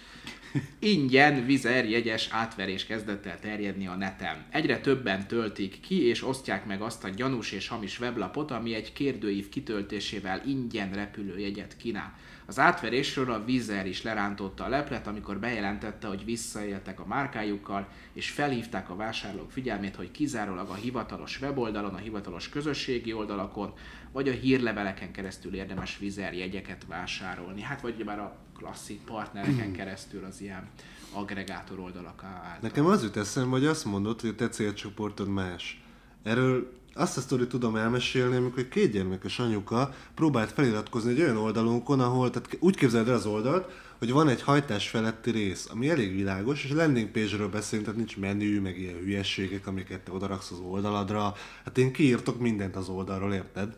Ingyen 0.79 1.45
vizer 1.45 1.89
jegyes 1.89 2.27
átverés 2.31 2.85
kezdett 2.85 3.25
el 3.25 3.39
terjedni 3.39 3.87
a 3.87 3.95
neten. 3.95 4.45
Egyre 4.49 4.79
többen 4.79 5.27
töltik 5.27 5.79
ki 5.79 6.01
és 6.01 6.23
osztják 6.23 6.65
meg 6.65 6.81
azt 6.81 7.03
a 7.03 7.09
gyanús 7.09 7.51
és 7.51 7.67
hamis 7.67 7.99
weblapot, 7.99 8.51
ami 8.51 8.73
egy 8.73 8.93
kérdőív 8.93 9.49
kitöltésével 9.49 10.41
ingyen 10.45 10.93
repülőjegyet 10.93 11.77
kínál. 11.77 12.13
Az 12.47 12.59
átverésről 12.59 13.31
a 13.31 13.43
Vizer 13.45 13.87
is 13.87 14.01
lerántotta 14.01 14.63
a 14.63 14.69
leplet, 14.69 15.07
amikor 15.07 15.39
bejelentette, 15.39 16.07
hogy 16.07 16.25
visszaéltek 16.25 16.99
a 16.99 17.05
márkájukkal, 17.05 17.87
és 18.13 18.29
felhívták 18.29 18.89
a 18.89 18.95
vásárlók 18.95 19.51
figyelmét, 19.51 19.95
hogy 19.95 20.11
kizárólag 20.11 20.69
a 20.69 20.73
hivatalos 20.73 21.41
weboldalon, 21.41 21.93
a 21.93 21.97
hivatalos 21.97 22.49
közösségi 22.49 23.13
oldalakon, 23.13 23.73
vagy 24.11 24.29
a 24.29 24.31
hírleveleken 24.31 25.11
keresztül 25.11 25.55
érdemes 25.55 25.97
Vizer 25.97 26.33
jegyeket 26.33 26.85
vásárolni. 26.87 27.61
Hát 27.61 27.81
vagy 27.81 28.03
már 28.05 28.19
a 28.19 28.35
klasszik 28.57 29.01
partnereken 29.01 29.71
keresztül 29.77 30.25
az 30.25 30.41
ilyen 30.41 30.69
agregátor 31.13 31.79
oldalak 31.79 32.23
által. 32.23 32.57
Nekem 32.61 32.85
az 32.85 33.03
jut 33.03 33.17
eszembe, 33.17 33.49
hogy 33.49 33.65
azt 33.65 33.85
mondod, 33.85 34.21
hogy 34.21 34.29
a 34.29 34.35
te 34.35 34.49
célcsoportod 34.49 35.27
más. 35.27 35.83
Erről 36.23 36.83
azt 36.97 37.17
a 37.17 37.21
sztorit 37.21 37.47
tudom 37.49 37.75
elmesélni, 37.75 38.35
amikor 38.35 38.59
egy 38.59 38.67
két 38.67 38.91
gyermekes 38.91 39.39
anyuka 39.39 39.93
próbált 40.13 40.51
feliratkozni 40.51 41.11
egy 41.11 41.21
olyan 41.21 41.37
oldalunkon, 41.37 41.99
ahol, 41.99 42.29
tehát 42.29 42.57
úgy 42.59 42.75
képzeld 42.75 43.07
el 43.07 43.15
az 43.15 43.25
oldalt, 43.25 43.71
hogy 43.97 44.11
van 44.11 44.29
egy 44.29 44.41
hajtás 44.41 44.89
feletti 44.89 45.31
rész, 45.31 45.67
ami 45.71 45.89
elég 45.89 46.15
világos, 46.15 46.63
és 46.63 46.71
landing 46.71 47.09
page-ről 47.09 47.49
beszélünk, 47.49 47.87
tehát 47.87 47.99
nincs 47.99 48.17
menü, 48.17 48.59
meg 48.59 48.79
ilyen 48.79 48.97
hülyességek, 48.97 49.67
amiket 49.67 49.99
te 49.99 50.11
odaraksz 50.11 50.51
az 50.51 50.59
oldaladra. 50.59 51.33
Hát 51.63 51.77
én 51.77 51.91
kiírtok 51.91 52.39
mindent 52.39 52.75
az 52.75 52.89
oldalról, 52.89 53.33
érted? 53.33 53.77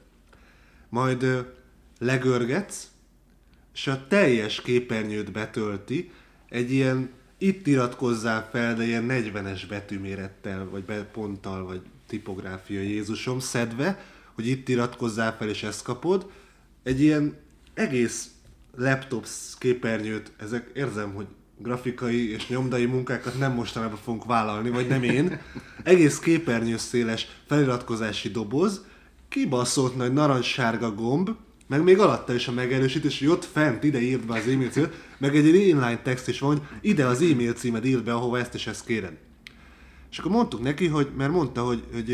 Majd 0.90 1.24
ö, 1.24 1.40
legörgetsz, 2.00 2.88
és 3.74 3.88
a 3.88 4.08
teljes 4.08 4.62
képernyőt 4.62 5.32
betölti 5.32 6.12
egy 6.50 6.72
ilyen 6.72 7.10
itt 7.38 7.68
iratkozzál 7.68 8.50
fel, 8.52 8.76
de 8.76 8.84
ilyen 8.84 9.06
40-es 9.10 9.62
betűmérettel, 9.70 10.70
vagy 10.70 10.84
ponttal, 11.12 11.66
vagy 11.66 11.82
tipográfia 12.08 12.82
Jézusom 12.82 13.40
szedve, 13.40 14.06
hogy 14.34 14.48
itt 14.48 14.70
iratkozzál 14.70 15.36
fel 15.38 15.50
és 15.50 15.64
ezt 15.64 15.84
kapod. 15.84 16.30
Egy 16.84 17.02
ilyen 17.02 17.36
egész 17.74 18.30
laptop 18.76 19.28
képernyőt, 19.58 20.32
ezek 20.38 20.72
érzem, 20.74 21.14
hogy 21.14 21.26
grafikai 21.58 22.32
és 22.32 22.48
nyomdai 22.48 22.86
munkákat 22.86 23.40
nem 23.40 23.54
mostanában 23.54 23.98
fogunk 24.04 24.26
vállalni, 24.26 24.70
vagy 24.70 24.88
nem 24.88 25.04
én. 25.04 25.42
Egész 25.84 26.20
képernyő 26.20 26.78
széles 26.78 27.28
feliratkozási 27.48 28.30
doboz, 28.30 28.86
kibaszott 29.30 29.96
nagy 29.96 30.14
narancssárga 30.14 30.94
gomb, 30.94 31.30
meg 31.68 31.84
még 31.84 32.00
alatta 32.00 32.34
is 32.34 32.48
a 32.48 32.52
megerősítés, 32.52 33.20
hogy 33.20 33.28
ott 33.28 33.46
fent 33.46 33.84
ide 33.84 34.00
írd 34.00 34.26
be 34.26 34.34
az 34.34 34.48
e-mail 34.48 34.70
címet, 34.70 34.94
meg 35.18 35.36
egy 35.36 35.46
inline 35.46 36.02
text 36.02 36.28
is 36.28 36.40
van, 36.40 36.50
hogy 36.50 36.62
ide 36.82 37.06
az 37.06 37.22
e-mail 37.22 37.54
címed 37.54 37.86
írd 37.86 38.04
be, 38.04 38.14
ahova 38.14 38.40
ezt 38.40 38.54
és 38.54 38.68
ezt 38.68 38.86
kéred. 38.86 39.18
És 40.12 40.18
akkor 40.18 40.32
mondtuk 40.32 40.62
neki, 40.62 40.88
hogy, 40.88 41.12
mert 41.18 41.32
mondta, 41.32 41.64
hogy, 41.64 41.84
hogy 41.94 42.10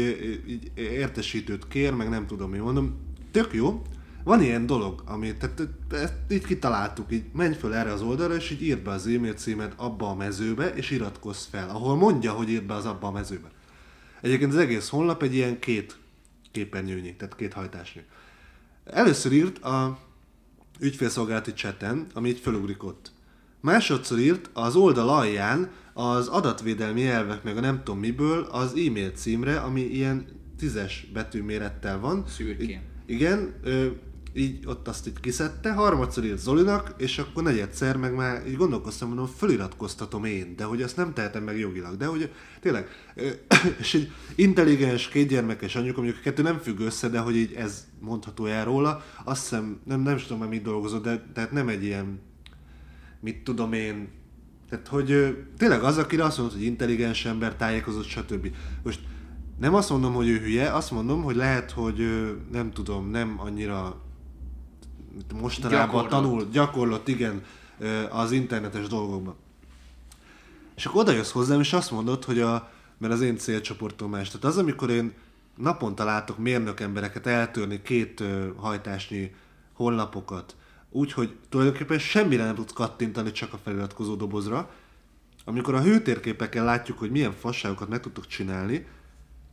így 0.47 0.71
értesítőt 0.75 1.67
kér, 1.67 1.93
meg 1.93 2.09
nem 2.09 2.27
tudom 2.27 2.49
mi 2.49 2.57
mondom, 2.57 2.95
tök 3.31 3.53
jó, 3.53 3.81
van 4.23 4.41
ilyen 4.41 4.65
dolog, 4.65 5.03
amit 5.05 5.37
tehát, 5.37 5.61
ezt 5.91 6.13
így 6.29 6.45
kitaláltuk, 6.45 7.11
így 7.11 7.23
menj 7.33 7.53
föl 7.53 7.73
erre 7.73 7.91
az 7.91 8.01
oldalra, 8.01 8.35
és 8.35 8.49
így 8.49 8.61
írd 8.61 8.81
be 8.81 8.91
az 8.91 9.07
e-mail 9.07 9.33
címet 9.33 9.73
abba 9.75 10.09
a 10.09 10.15
mezőbe, 10.15 10.73
és 10.73 10.91
iratkozz 10.91 11.45
fel, 11.45 11.69
ahol 11.69 11.95
mondja, 11.95 12.31
hogy 12.31 12.49
írd 12.49 12.65
be 12.65 12.73
az 12.73 12.85
abba 12.85 13.07
a 13.07 13.11
mezőbe. 13.11 13.51
Egyébként 14.21 14.51
az 14.51 14.57
egész 14.57 14.89
honlap 14.89 15.23
egy 15.23 15.33
ilyen 15.33 15.59
két 15.59 15.97
képernyőnyi, 16.51 17.15
tehát 17.15 17.35
két 17.35 17.53
hajtásnyi. 17.53 18.01
Először 18.85 19.31
írt 19.31 19.63
a 19.63 19.99
ügyfélszolgálati 20.79 21.53
chaten, 21.53 22.07
ami 22.13 22.29
így 22.29 22.39
fölugrik 22.39 22.83
ott. 22.83 23.11
Másodszor 23.65 24.19
írt 24.19 24.49
az 24.53 24.75
oldal 24.75 25.09
alján 25.09 25.71
az 25.93 26.27
adatvédelmi 26.27 27.07
elvek, 27.07 27.43
meg 27.43 27.57
a 27.57 27.59
nem 27.59 27.81
tudom 27.83 27.99
miből 27.99 28.47
az 28.51 28.69
e-mail 28.69 29.11
címre, 29.11 29.59
ami 29.59 29.81
ilyen 29.81 30.25
tízes 30.57 31.07
betűmérettel 31.13 31.99
van. 31.99 32.23
Szürkén. 32.27 32.81
Igen, 33.05 33.53
ö, 33.63 33.87
így 34.33 34.65
ott 34.65 34.87
azt 34.87 35.07
itt 35.07 35.19
kiszedte, 35.19 35.73
harmadszor 35.73 36.23
írt 36.23 36.37
Zolinak, 36.37 36.93
és 36.97 37.17
akkor 37.17 37.43
negyedszer 37.43 37.97
meg 37.97 38.15
már 38.15 38.47
így 38.47 38.55
gondolkoztam, 38.55 39.07
mondom, 39.07 39.25
föliratkoztatom 39.25 40.23
én, 40.23 40.55
de 40.55 40.63
hogy 40.63 40.81
azt 40.81 40.97
nem 40.97 41.13
tehetem 41.13 41.43
meg 41.43 41.59
jogilag, 41.59 41.97
de 41.97 42.05
hogy 42.05 42.31
tényleg, 42.59 42.87
ö, 43.15 43.29
és 43.81 43.93
egy 43.93 44.11
intelligens, 44.35 45.07
kétgyermekes 45.07 45.75
anyuka, 45.75 46.01
mondjuk 46.01 46.19
a 46.19 46.23
kettő 46.23 46.41
nem 46.41 46.59
függ 46.59 46.79
össze, 46.79 47.09
de 47.09 47.19
hogy 47.19 47.35
így 47.35 47.53
ez 47.53 47.87
mondható 47.99 48.45
el 48.45 48.65
róla, 48.65 49.03
azt 49.23 49.41
hiszem, 49.41 49.79
nem, 49.85 50.01
nem 50.01 50.15
is 50.15 50.23
tudom 50.23 50.39
már 50.39 50.49
mit 50.49 50.63
dolgozott, 50.63 51.03
de 51.03 51.25
tehát 51.33 51.51
nem 51.51 51.67
egy 51.67 51.83
ilyen, 51.83 52.19
mit 53.23 53.43
tudom 53.43 53.73
én, 53.73 54.09
tehát, 54.69 54.87
hogy 54.87 55.37
tényleg 55.57 55.83
az, 55.83 55.97
akire 55.97 56.23
azt 56.23 56.37
mondod, 56.37 56.55
hogy 56.55 56.65
intelligens 56.65 57.25
ember, 57.25 57.55
tájékozott, 57.55 58.05
stb. 58.05 58.47
Most 58.83 58.99
nem 59.59 59.73
azt 59.75 59.89
mondom, 59.89 60.13
hogy 60.13 60.27
ő 60.27 60.39
hülye, 60.39 60.71
azt 60.73 60.91
mondom, 60.91 61.23
hogy 61.23 61.35
lehet, 61.35 61.71
hogy 61.71 62.07
nem 62.51 62.71
tudom, 62.71 63.09
nem 63.09 63.35
annyira 63.37 64.01
mostanában 65.33 65.85
Gyakorlott. 65.85 66.09
tanul, 66.09 66.47
gyakorlott, 66.51 67.07
igen, 67.07 67.43
az 68.09 68.31
internetes 68.31 68.87
dolgokban. 68.87 69.35
És 70.75 70.85
akkor 70.85 71.01
oda 71.01 71.11
jössz 71.11 71.31
hozzám, 71.31 71.59
és 71.59 71.73
azt 71.73 71.91
mondod, 71.91 72.23
hogy 72.23 72.39
a, 72.39 72.71
mert 72.97 73.13
az 73.13 73.21
én 73.21 73.37
célcsoportom 73.37 74.09
más. 74.09 74.27
Tehát 74.27 74.45
az, 74.45 74.57
amikor 74.57 74.89
én 74.89 75.13
naponta 75.57 76.03
látok 76.03 76.37
mérnök 76.37 76.79
embereket 76.79 77.27
eltörni 77.27 77.81
két 77.81 78.23
hajtásnyi 78.55 79.31
honlapokat, 79.73 80.55
úgyhogy 80.93 81.35
tulajdonképpen 81.49 81.99
semmire 81.99 82.45
nem 82.45 82.55
tudsz 82.55 82.73
kattintani, 82.73 83.31
csak 83.31 83.53
a 83.53 83.59
feliratkozó 83.63 84.15
dobozra, 84.15 84.69
amikor 85.45 85.73
a 85.73 85.81
hőtérképeken 85.81 86.63
látjuk, 86.63 86.99
hogy 86.99 87.11
milyen 87.11 87.31
fasságokat 87.31 87.89
meg 87.89 87.99
tudtok 87.99 88.27
csinálni, 88.27 88.85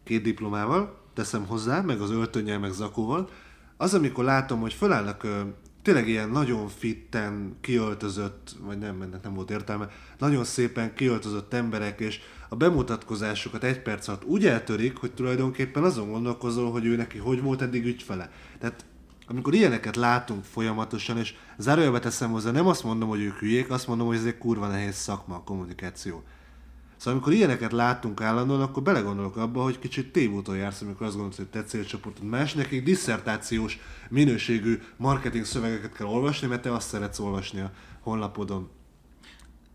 két 0.05 0.23
diplomával, 0.23 0.99
teszem 1.15 1.47
hozzá, 1.47 1.81
meg 1.81 2.01
az 2.01 2.11
öltönnyel, 2.11 2.59
meg 2.59 2.73
zakóval, 2.73 3.29
az, 3.77 3.95
amikor 3.95 4.25
látom, 4.25 4.61
hogy 4.61 4.73
fölállnak 4.73 5.23
ö, 5.23 5.41
tényleg 5.83 6.09
ilyen 6.09 6.31
nagyon 6.31 6.69
fitten, 6.69 7.57
kiöltözött, 7.61 8.57
vagy 8.61 8.79
nem, 8.79 9.03
ennek 9.03 9.23
nem 9.23 9.35
volt 9.35 9.51
értelme, 9.51 9.89
nagyon 10.19 10.45
szépen 10.45 10.95
kiöltözött 10.95 11.55
emberek, 11.55 12.01
és 12.01 12.21
a 12.49 12.57
bemutatkozásukat 12.57 13.65
egy 13.65 13.83
perc 13.83 14.09
alatt 14.09 14.25
úgy 14.25 14.47
eltörik, 14.47 14.97
hogy 14.97 15.13
tulajdonképpen 15.13 15.83
azon 15.83 16.11
gondolkozol, 16.11 16.71
hogy 16.71 16.85
ő 16.85 16.97
neki 16.97 17.19
hogy 17.19 17.43
volt 17.43 17.63
eddig 17.63 17.85
ügyfele. 17.85 18.31
Tehát 18.59 18.85
amikor 19.31 19.55
ilyeneket 19.55 19.97
látunk 19.97 20.45
folyamatosan, 20.45 21.19
és 21.19 21.35
zárójelbe 21.59 21.99
teszem 21.99 22.31
hozzá, 22.31 22.51
nem 22.51 22.67
azt 22.67 22.85
mondom, 22.85 23.09
hogy 23.09 23.21
ők 23.21 23.39
hülyék, 23.39 23.71
azt 23.71 23.87
mondom, 23.87 24.07
hogy 24.07 24.17
ez 24.17 24.25
egy 24.25 24.39
kurva 24.39 24.67
nehéz 24.67 24.95
szakma 24.95 25.35
a 25.35 25.43
kommunikáció. 25.43 26.23
Szóval 26.97 27.13
amikor 27.13 27.33
ilyeneket 27.33 27.73
látunk 27.73 28.21
állandóan, 28.21 28.61
akkor 28.61 28.83
belegondolok 28.83 29.37
abba, 29.37 29.63
hogy 29.63 29.79
kicsit 29.79 30.13
tévúton 30.13 30.57
jársz, 30.57 30.81
amikor 30.81 31.07
azt 31.07 31.15
gondolod, 31.15 31.39
hogy 31.39 31.49
te 31.49 31.65
célcsoportod 31.65 32.25
más, 32.25 32.55
nekik 32.55 32.85
disszertációs 32.85 33.79
minőségű 34.09 34.81
marketing 34.97 35.45
szövegeket 35.45 35.93
kell 35.93 36.07
olvasni, 36.07 36.47
mert 36.47 36.63
te 36.63 36.73
azt 36.73 36.89
szeretsz 36.89 37.19
olvasni 37.19 37.61
a 37.61 37.73
honlapodon. 38.01 38.71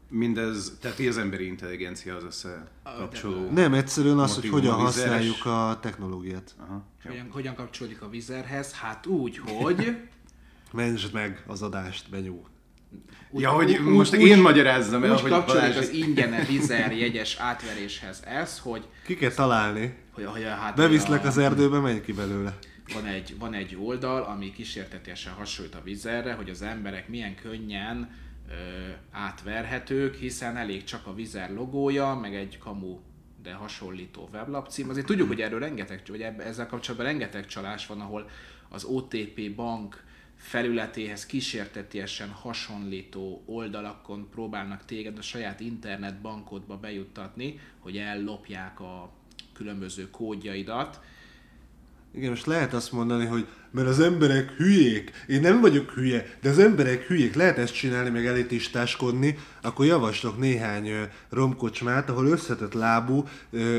Mindez, 0.09 0.77
tehát 0.81 0.99
az 0.99 1.17
emberi 1.17 1.45
intelligencia 1.45 2.15
az 2.15 2.23
összekapcsoló. 2.23 3.49
Nem, 3.49 3.73
egyszerűen 3.73 4.17
az, 4.19 4.35
hogy 4.35 4.49
hogyan 4.49 4.73
használjuk 4.73 5.45
a 5.45 5.77
technológiát. 5.81 6.55
Aha. 6.59 6.85
Hogyan, 7.03 7.27
hogyan 7.31 7.55
kapcsolódik 7.55 8.01
a 8.01 8.09
vizerhez? 8.09 8.71
Hát 8.73 9.05
úgy, 9.05 9.37
hogy... 9.45 9.97
Mentsd 10.73 11.13
meg 11.13 11.43
az 11.47 11.61
adást, 11.61 12.09
Benyó. 12.09 12.47
Úgy, 13.29 13.41
Ja, 13.41 13.49
hogy 13.49 13.71
úgy- 13.71 13.79
most 13.81 14.15
úgy- 14.15 14.21
én 14.21 14.37
magyarázzam 14.41 15.03
el, 15.03 15.11
úgy 15.11 15.21
hogy 15.21 15.31
kapcsolódik 15.31 15.69
Balázs- 15.69 15.89
az 15.89 15.93
ingyen 15.95 16.45
vizer 16.47 16.97
jegyes 16.97 17.35
átveréshez 17.35 18.21
ez, 18.25 18.59
hogy, 18.59 18.87
Ki 19.05 19.15
kell 19.15 19.31
találni. 19.31 19.95
hogy, 20.11 20.25
hogy 20.25 20.43
a, 20.43 20.49
hát, 20.49 20.75
Beviszlek 20.75 21.23
a- 21.23 21.27
az 21.27 21.37
erdőbe, 21.37 21.79
menj 21.79 22.01
ki 22.01 22.13
belőle. 22.13 22.57
van 22.93 23.05
egy, 23.05 23.35
van 23.39 23.53
egy 23.53 23.77
oldal, 23.81 24.21
ami 24.23 24.51
kísértetiesen 24.51 25.33
hasonlít 25.33 25.75
a 25.75 25.81
vizerre, 25.83 26.33
hogy 26.33 26.49
az 26.49 26.61
emberek 26.61 27.07
milyen 27.09 27.35
könnyen 27.35 28.09
átverhetők, 29.11 30.15
hiszen 30.15 30.57
elég 30.57 30.83
csak 30.83 31.07
a 31.07 31.13
vizer 31.13 31.51
logója, 31.51 32.15
meg 32.15 32.35
egy 32.35 32.57
kamu 32.57 32.99
de 33.45 33.53
hasonlító 33.53 34.29
weblap 34.33 34.69
cím. 34.69 34.89
Azért 34.89 35.05
tudjuk, 35.05 35.27
hogy 35.27 35.41
erről 35.41 35.59
rengeteg, 35.59 36.01
ebbe, 36.21 36.43
ezzel 36.43 36.67
kapcsolatban 36.67 37.07
rengeteg 37.07 37.45
csalás 37.45 37.87
van, 37.87 38.01
ahol 38.01 38.29
az 38.69 38.83
OTP 38.83 39.55
bank 39.55 40.03
felületéhez 40.37 41.25
kísértetiesen 41.25 42.29
hasonlító 42.29 43.43
oldalakon 43.45 44.29
próbálnak 44.29 44.85
téged 44.85 45.17
a 45.17 45.21
saját 45.21 45.59
internetbankodba 45.59 46.77
bejuttatni, 46.77 47.59
hogy 47.79 47.97
ellopják 47.97 48.79
a 48.79 49.11
különböző 49.53 50.09
kódjaidat, 50.09 51.01
Igen, 52.15 52.29
most 52.29 52.45
lehet 52.45 52.73
azt 52.73 52.91
mondani, 52.91 53.25
hogy 53.25 53.47
mert 53.71 53.87
az 53.87 53.99
emberek 53.99 54.51
hülyék, 54.51 55.11
én 55.27 55.41
nem 55.41 55.61
vagyok 55.61 55.89
hülye, 55.89 56.25
de 56.41 56.49
az 56.49 56.59
emberek 56.59 57.03
hülyék, 57.03 57.35
lehet 57.35 57.57
ezt 57.57 57.73
csinálni, 57.73 58.09
meg 58.09 58.25
elitistáskodni, 58.25 59.37
akkor 59.61 59.85
javaslok 59.85 60.37
néhány 60.37 60.91
romkocsmát, 61.29 62.09
ahol 62.09 62.27
összetett 62.27 62.73
lábú, 62.73 63.27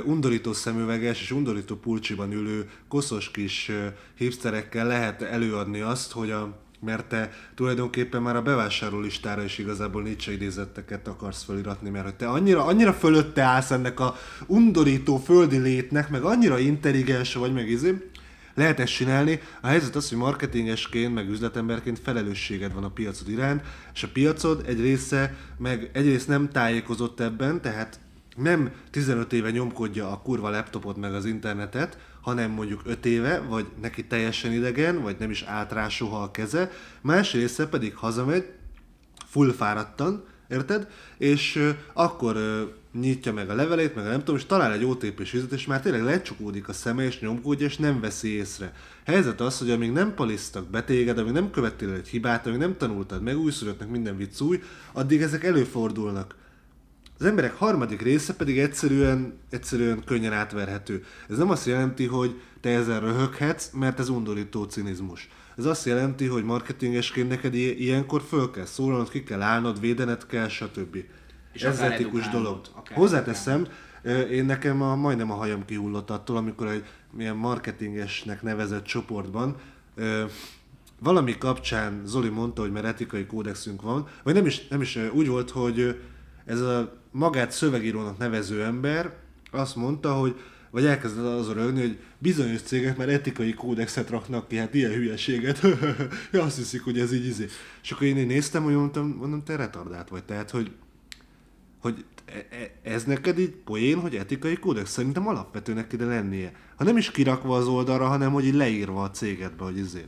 undorító 0.05 0.53
szemüveges 0.53 1.21
és 1.21 1.31
undorító 1.31 1.75
pulcsiban 1.77 2.33
ülő 2.33 2.71
koszos 2.89 3.31
kis 3.31 3.71
hipsterekkel 4.15 4.87
lehet 4.87 5.23
előadni 5.23 5.81
azt, 5.81 6.13
hogy 6.13 6.31
a 6.31 6.65
mert 6.81 7.05
te 7.05 7.31
tulajdonképpen 7.55 8.23
már 8.23 8.37
a 8.37 8.43
bevásárló 8.43 9.01
listára 9.01 9.43
is 9.45 9.59
igazából 9.59 10.03
Nietzsche 10.03 10.33
idézetteket 10.33 11.09
akarsz 11.09 11.45
feliratni, 11.45 11.91
mert 11.91 12.05
hogy 12.05 12.15
te 12.15 12.29
annyira, 12.29 12.65
annyira 12.65 12.93
fölötte 12.93 13.43
állsz 13.43 13.71
ennek 13.71 14.01
a 14.01 14.17
undorító 14.47 15.17
földi 15.17 15.59
létnek, 15.59 16.11
meg 16.11 16.23
annyira 16.23 16.59
intelligens 16.59 17.35
vagy, 17.35 17.53
meg 17.53 17.69
izé, 17.71 18.11
lehet 18.57 18.81
ezt 18.81 18.93
csinálni. 18.93 19.41
A 19.61 19.67
helyzet 19.67 19.95
az, 19.95 20.09
hogy 20.09 20.19
marketingesként, 20.19 21.15
meg 21.15 21.29
üzletemberként 21.29 21.99
felelősséged 21.99 22.73
van 22.73 22.85
a 22.85 22.91
piacod 22.91 23.29
iránt, 23.29 23.63
és 23.95 24.03
a 24.03 24.09
piacod 24.13 24.63
egy 24.67 24.81
része 24.81 25.37
meg 25.59 25.91
egyrészt 25.93 26.29
nem 26.29 26.49
tájékozott 26.49 27.21
ebben, 27.21 27.61
tehát 27.61 27.99
nem 28.37 28.71
15 28.91 29.33
éve 29.33 29.51
nyomkodja 29.51 30.11
a 30.11 30.21
kurva 30.23 30.51
laptopot 30.51 30.97
meg 30.97 31.15
az 31.15 31.25
internetet, 31.25 31.99
hanem 32.21 32.51
mondjuk 32.51 32.83
5 32.85 33.07
éve, 33.07 33.41
vagy 33.41 33.67
neki 33.81 34.05
teljesen 34.07 34.53
idegen, 34.53 35.03
vagy 35.03 35.17
nem 35.19 35.31
is 35.31 35.43
állt 35.43 35.73
rá 35.73 35.89
soha 35.89 36.23
a 36.23 36.31
keze, 36.31 36.71
más 37.01 37.33
része 37.33 37.69
pedig 37.69 37.95
hazamegy, 37.95 38.53
full 39.27 39.53
fáradtan, 39.53 40.25
érted? 40.49 40.89
És 41.19 41.73
akkor 41.93 42.37
ö, 42.37 42.63
nyitja 43.01 43.33
meg 43.33 43.51
a 43.51 43.55
levelét, 43.55 43.95
meg 43.95 44.05
a 44.07 44.09
nem 44.09 44.19
tudom, 44.19 44.37
és 44.37 44.45
talál 44.45 44.73
egy 44.73 44.85
OTP-s 44.85 45.31
vizet, 45.31 45.53
és 45.53 45.67
már 45.67 45.81
tényleg 45.81 46.03
lecsukódik 46.03 46.69
a 46.69 46.73
szeme, 46.73 47.05
és 47.05 47.21
nyomkódja, 47.21 47.67
és 47.67 47.77
nem 47.77 48.01
veszi 48.01 48.29
észre. 48.29 48.73
Helyzet 49.05 49.41
az, 49.41 49.59
hogy 49.59 49.71
amíg 49.71 49.93
nem 49.93 50.15
palisztak 50.15 50.71
be 50.71 50.83
téged, 50.83 51.19
amíg 51.19 51.33
nem 51.33 51.51
követtél 51.51 51.93
egy 51.93 52.09
hibát, 52.09 52.47
amíg 52.47 52.59
nem 52.59 52.77
tanultad 52.77 53.23
meg, 53.23 53.39
újszülöttnek 53.39 53.89
minden 53.89 54.17
vicc 54.17 54.41
új, 54.41 54.63
addig 54.93 55.23
ezek 55.23 55.45
előfordulnak. 55.45 56.35
Az 57.19 57.27
emberek 57.27 57.55
harmadik 57.55 58.03
része 58.03 58.35
pedig 58.35 58.59
egyszerűen, 58.59 59.39
egyszerűen 59.51 60.05
könnyen 60.05 60.33
átverhető. 60.33 61.05
Ez 61.29 61.39
nem 61.39 61.51
azt 61.51 61.67
jelenti, 61.67 62.07
hogy 62.07 62.41
te 62.61 62.71
ezen 62.71 63.01
röhöghetsz, 63.01 63.71
mert 63.73 63.99
ez 63.99 64.09
undorító 64.09 64.65
cinizmus. 64.65 65.29
Ez 65.59 65.65
azt 65.65 65.87
jelenti, 65.87 66.27
hogy 66.27 66.45
marketingesként 66.45 67.29
neked 67.29 67.55
ilyenkor 67.55 68.23
föl 68.23 68.51
kell 68.51 68.65
szólalnod, 68.65 69.11
ki 69.11 69.23
kell 69.23 69.43
állnod, 69.43 69.81
védened 69.81 70.27
kell, 70.27 70.49
stb. 70.49 70.97
És 71.53 71.63
ez 71.63 71.79
etikus 71.79 72.29
dolog. 72.29 72.61
akár 72.75 72.99
Hozzáteszem, 72.99 73.67
én 74.31 74.45
nekem 74.45 74.83
a, 74.83 74.97
majdnem 74.97 75.31
a 75.31 75.35
hajam 75.35 75.65
kihullott 75.65 76.11
attól, 76.11 76.37
amikor 76.37 76.67
egy 76.67 76.85
milyen 77.11 77.37
marketingesnek 77.37 78.43
nevezett 78.43 78.85
csoportban 78.85 79.57
valami 80.99 81.39
kapcsán 81.39 82.03
Zoli 82.05 82.29
mondta, 82.29 82.63
hogy 82.63 82.73
mert 82.73 82.87
etikai 82.87 83.27
kódexünk 83.27 83.83
van, 83.83 84.09
vagy 84.23 84.35
nem 84.35 84.47
is, 84.47 84.69
nem 84.69 84.81
is 84.81 84.99
úgy 85.13 85.29
volt, 85.29 85.51
hogy 85.51 86.01
ez 86.45 86.61
a 86.61 86.99
magát 87.11 87.51
szövegírónak 87.51 88.19
nevező 88.19 88.65
ember 88.65 89.15
azt 89.51 89.77
mondta, 89.77 90.15
hogy 90.15 90.37
vagy 90.77 90.87
elkezdett 90.87 91.25
azon 91.25 91.55
rögni, 91.55 91.81
hogy 91.81 91.99
bizonyos 92.19 92.61
cégek 92.63 92.97
már 92.97 93.09
etikai 93.09 93.55
kódexet 93.55 94.11
raknak 94.11 94.49
ki, 94.49 94.57
hát 94.57 94.75
ilyen 94.75 94.93
hülyeséget. 94.93 95.61
azt 96.33 96.57
hiszik, 96.57 96.83
hogy 96.83 96.99
ez 96.99 97.13
így 97.13 97.27
izé. 97.27 97.47
És 97.83 97.91
akkor 97.91 98.07
én 98.07 98.17
így 98.17 98.27
néztem, 98.27 98.63
hogy 98.63 98.75
mondtam, 98.75 99.09
mondom, 99.09 99.45
te 99.45 99.57
retardált 99.57 100.09
vagy. 100.09 100.25
Tehát, 100.25 100.51
hogy 100.51 100.71
hogy 101.79 102.05
e- 102.25 102.47
e- 102.57 102.91
ez 102.91 103.05
neked 103.05 103.39
így 103.39 103.51
poén, 103.51 104.01
hogy 104.01 104.17
etikai 104.17 104.57
kódex? 104.57 104.91
Szerintem 104.91 105.29
alapvetőnek 105.29 105.93
ide 105.93 106.05
lennie. 106.05 106.53
Ha 106.77 106.85
nem 106.85 106.97
is 106.97 107.11
kirakva 107.11 107.57
az 107.57 107.67
oldalra, 107.67 108.07
hanem 108.07 108.33
hogy 108.33 108.45
így 108.45 108.55
leírva 108.55 109.03
a 109.03 109.11
cégedbe, 109.11 109.65
hogy 109.65 109.79
izé. 109.79 110.05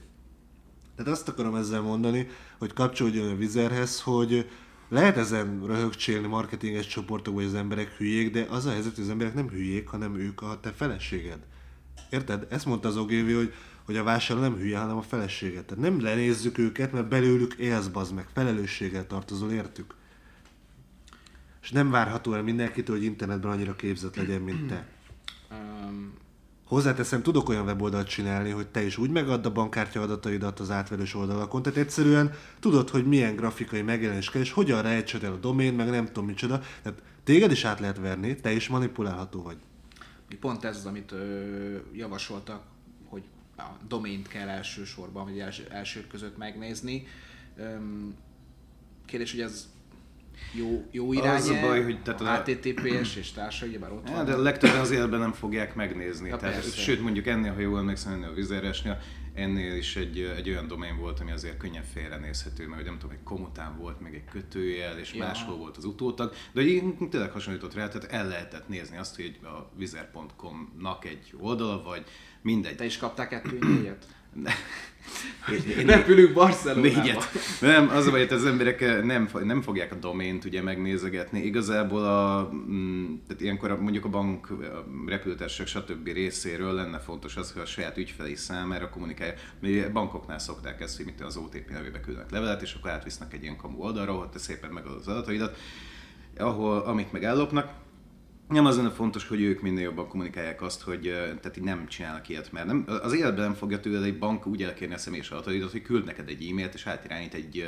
Tehát 0.96 1.12
azt 1.12 1.28
akarom 1.28 1.54
ezzel 1.54 1.80
mondani, 1.80 2.26
hogy 2.58 2.72
kapcsolódjon 2.72 3.30
a 3.30 3.36
vizerhez, 3.36 4.00
hogy 4.00 4.48
lehet 4.88 5.16
ezen 5.16 5.62
röhögcsélni 5.66 6.26
marketinges 6.26 6.86
csoportokban, 6.86 7.42
hogy 7.42 7.52
az 7.52 7.58
emberek 7.58 7.92
hülyék, 7.92 8.30
de 8.30 8.46
az 8.50 8.66
a 8.66 8.70
helyzet, 8.70 8.94
hogy 8.94 9.04
az 9.04 9.10
emberek 9.10 9.34
nem 9.34 9.48
hülyék, 9.48 9.88
hanem 9.88 10.16
ők 10.16 10.42
a 10.42 10.58
te 10.60 10.72
feleséged. 10.72 11.38
Érted? 12.10 12.46
Ezt 12.50 12.66
mondta 12.66 12.88
az 12.88 12.96
Ogilvy, 12.96 13.32
hogy, 13.32 13.52
hogy 13.84 13.96
a 13.96 14.02
vásárló 14.02 14.42
nem 14.42 14.56
hülye, 14.56 14.78
hanem 14.78 14.96
a 14.96 15.02
feleséget. 15.02 15.64
Tehát 15.64 15.84
nem 15.84 16.00
lenézzük 16.00 16.58
őket, 16.58 16.92
mert 16.92 17.08
belőlük 17.08 17.54
élsz, 17.54 17.86
bazd 17.86 18.14
meg. 18.14 18.26
Felelősséggel 18.32 19.06
tartozol, 19.06 19.50
értük? 19.50 19.94
És 21.62 21.70
nem 21.70 21.90
várható 21.90 22.34
el 22.34 22.42
mindenkitől, 22.42 22.96
hogy 22.96 23.04
internetben 23.04 23.50
annyira 23.50 23.76
képzett 23.76 24.16
legyen, 24.16 24.40
mint 24.40 24.66
te. 24.66 24.86
Hozzáteszem, 26.68 27.22
tudok 27.22 27.48
olyan 27.48 27.64
weboldalt 27.64 28.08
csinálni, 28.08 28.50
hogy 28.50 28.68
te 28.68 28.82
is 28.82 28.98
úgy 28.98 29.10
megadd 29.10 29.46
a 29.46 29.52
bankkártya 29.52 30.02
adataidat 30.02 30.60
az 30.60 30.70
átverős 30.70 31.14
oldalakon, 31.14 31.62
tehát 31.62 31.78
egyszerűen 31.78 32.32
tudod, 32.60 32.88
hogy 32.88 33.06
milyen 33.06 33.36
grafikai 33.36 33.82
megjelenés 33.82 34.30
kell, 34.30 34.40
és 34.40 34.52
hogyan 34.52 34.82
rejtsed 34.82 35.24
el 35.24 35.32
a 35.32 35.36
domén, 35.36 35.74
meg 35.74 35.90
nem 35.90 36.06
tudom 36.06 36.26
micsoda. 36.26 36.60
Tehát 36.82 37.02
téged 37.24 37.50
is 37.50 37.64
át 37.64 37.80
lehet 37.80 37.98
verni, 37.98 38.36
te 38.36 38.52
is 38.52 38.68
manipulálható 38.68 39.42
vagy. 39.42 39.56
Pont 40.40 40.64
ez 40.64 40.76
az, 40.76 40.86
amit 40.86 41.12
ö, 41.12 41.76
javasoltak, 41.92 42.62
hogy 43.04 43.22
a 43.56 43.62
domént 43.88 44.28
kell 44.28 44.48
elsősorban, 44.48 45.24
vagy 45.24 45.38
els, 45.38 45.58
elsők 45.58 46.08
között 46.08 46.36
megnézni. 46.36 47.06
Öm, 47.56 48.14
kérdés, 49.04 49.30
hogy 49.30 49.40
ez 49.40 49.68
jó, 50.52 50.84
jó 50.90 51.12
irány 51.12 51.36
Az 51.36 51.48
a 51.48 51.60
baj, 51.60 51.82
hogy 51.82 52.02
tehát 52.02 52.20
a- 52.20 52.34
HTTPS 52.50 53.16
és 53.16 53.32
társai, 53.32 53.68
ugyebár 53.68 53.92
ott 53.92 54.08
van. 54.08 54.24
de 54.24 54.36
legtöbben 54.36 54.80
az 54.80 54.90
életben 54.90 55.20
nem 55.20 55.32
fogják 55.32 55.74
megnézni. 55.74 56.28
Ja, 56.28 56.36
Tehát, 56.36 56.54
persze. 56.54 56.76
sőt, 56.80 57.02
mondjuk 57.02 57.26
ennél, 57.26 57.52
ha 57.54 57.60
jól 57.60 57.78
emlékszem, 57.78 58.12
ennél 58.12 58.28
a 58.28 58.32
vizeresnél, 58.32 59.00
ennél 59.34 59.74
is 59.76 59.96
egy, 59.96 60.20
egy 60.36 60.48
olyan 60.48 60.66
domén 60.68 60.96
volt, 60.98 61.20
ami 61.20 61.30
azért 61.30 61.56
könnyen 61.56 61.82
félrenézhető, 61.92 62.66
mert 62.68 62.84
nem 62.84 62.98
tudom, 62.98 63.14
egy 63.16 63.22
komután 63.24 63.76
volt, 63.78 64.00
meg 64.00 64.14
egy 64.14 64.24
kötőjel, 64.30 64.98
és 64.98 65.14
Ja. 65.14 65.24
máshol 65.26 65.56
volt 65.56 65.76
az 65.76 65.84
utótag, 65.84 66.32
de 66.52 66.60
így 66.62 66.82
tényleg 67.10 67.30
hasonlított 67.30 67.74
rá, 67.74 67.88
tehát 67.88 68.12
el 68.12 68.28
lehetett 68.28 68.68
nézni 68.68 68.96
azt, 68.96 69.16
hogy 69.16 69.38
a 69.42 69.70
vizer.com-nak 69.76 71.04
egy 71.04 71.34
oldala, 71.38 71.82
vagy 71.82 72.04
mindegy. 72.42 72.76
Te 72.76 72.84
is 72.84 72.96
kaptál 72.96 73.28
kettő? 73.28 73.58
Repülünk 75.86 76.32
Barcelonába. 76.32 77.00
Négyet. 77.02 77.28
Nem, 77.60 77.88
az 77.88 78.06
a 78.06 78.10
baj, 78.10 78.26
hogy 78.26 78.36
az 78.36 78.44
emberek 78.44 79.04
nem, 79.04 79.28
nem 79.44 79.62
fogják 79.62 79.92
a 79.92 79.94
domént 79.94 80.44
ugye 80.44 80.62
megnézegetni. 80.62 81.40
Igazából 81.40 82.04
a, 82.04 82.50
mm, 82.54 83.14
tehát 83.26 83.42
ilyenkor 83.42 83.70
a, 83.70 83.76
mondjuk 83.76 84.04
a 84.04 84.08
bank, 84.08 84.50
a 84.50 84.84
repülőtársaság 85.06 85.66
stb. 85.66 86.06
részéről 86.06 86.72
lenne 86.72 86.98
fontos 86.98 87.36
az, 87.36 87.52
hogy 87.52 87.62
a 87.62 87.66
saját 87.66 87.96
ügyfelei 87.96 88.34
számára 88.34 88.90
kommunikálja. 88.90 89.34
A 89.62 89.92
bankoknál 89.92 90.38
szokták 90.38 90.80
ezt, 90.80 90.96
hogy 90.96 91.04
mit 91.04 91.20
az 91.20 91.36
OTP 91.36 91.70
nevébe 91.70 92.00
küldnek 92.00 92.30
levelet, 92.30 92.62
és 92.62 92.74
akkor 92.74 92.90
átvisznek 92.90 93.32
egy 93.32 93.42
ilyen 93.42 93.56
kamu 93.56 93.82
oldalra, 93.82 94.12
ahol 94.12 94.28
te 94.28 94.38
szépen 94.38 94.70
megadod 94.70 94.98
az 94.98 95.08
adataidat, 95.08 95.56
ahol, 96.38 96.78
amik 96.78 97.10
meg 97.10 97.24
ellopnak, 97.24 97.70
nem 98.48 98.66
az 98.66 98.76
lenne 98.76 98.90
fontos, 98.90 99.28
hogy 99.28 99.42
ők 99.42 99.60
minél 99.60 99.82
jobban 99.82 100.08
kommunikálják 100.08 100.62
azt, 100.62 100.82
hogy 100.82 101.00
tehát 101.40 101.56
így 101.56 101.64
nem 101.64 101.86
csinálnak 101.86 102.28
ilyet, 102.28 102.52
mert 102.52 102.66
nem, 102.66 102.84
az 103.02 103.12
életben 103.14 103.44
nem 103.44 103.54
fogja 103.54 103.80
tőled 103.80 104.02
egy 104.02 104.18
bank 104.18 104.46
úgy 104.46 104.62
elkérni 104.62 104.94
a 104.94 104.98
személyes 104.98 105.30
adataidat, 105.30 105.70
hogy 105.70 105.82
küld 105.82 106.04
neked 106.04 106.28
egy 106.28 106.48
e-mailt 106.50 106.74
és 106.74 106.86
átirányít 106.86 107.34
egy 107.34 107.66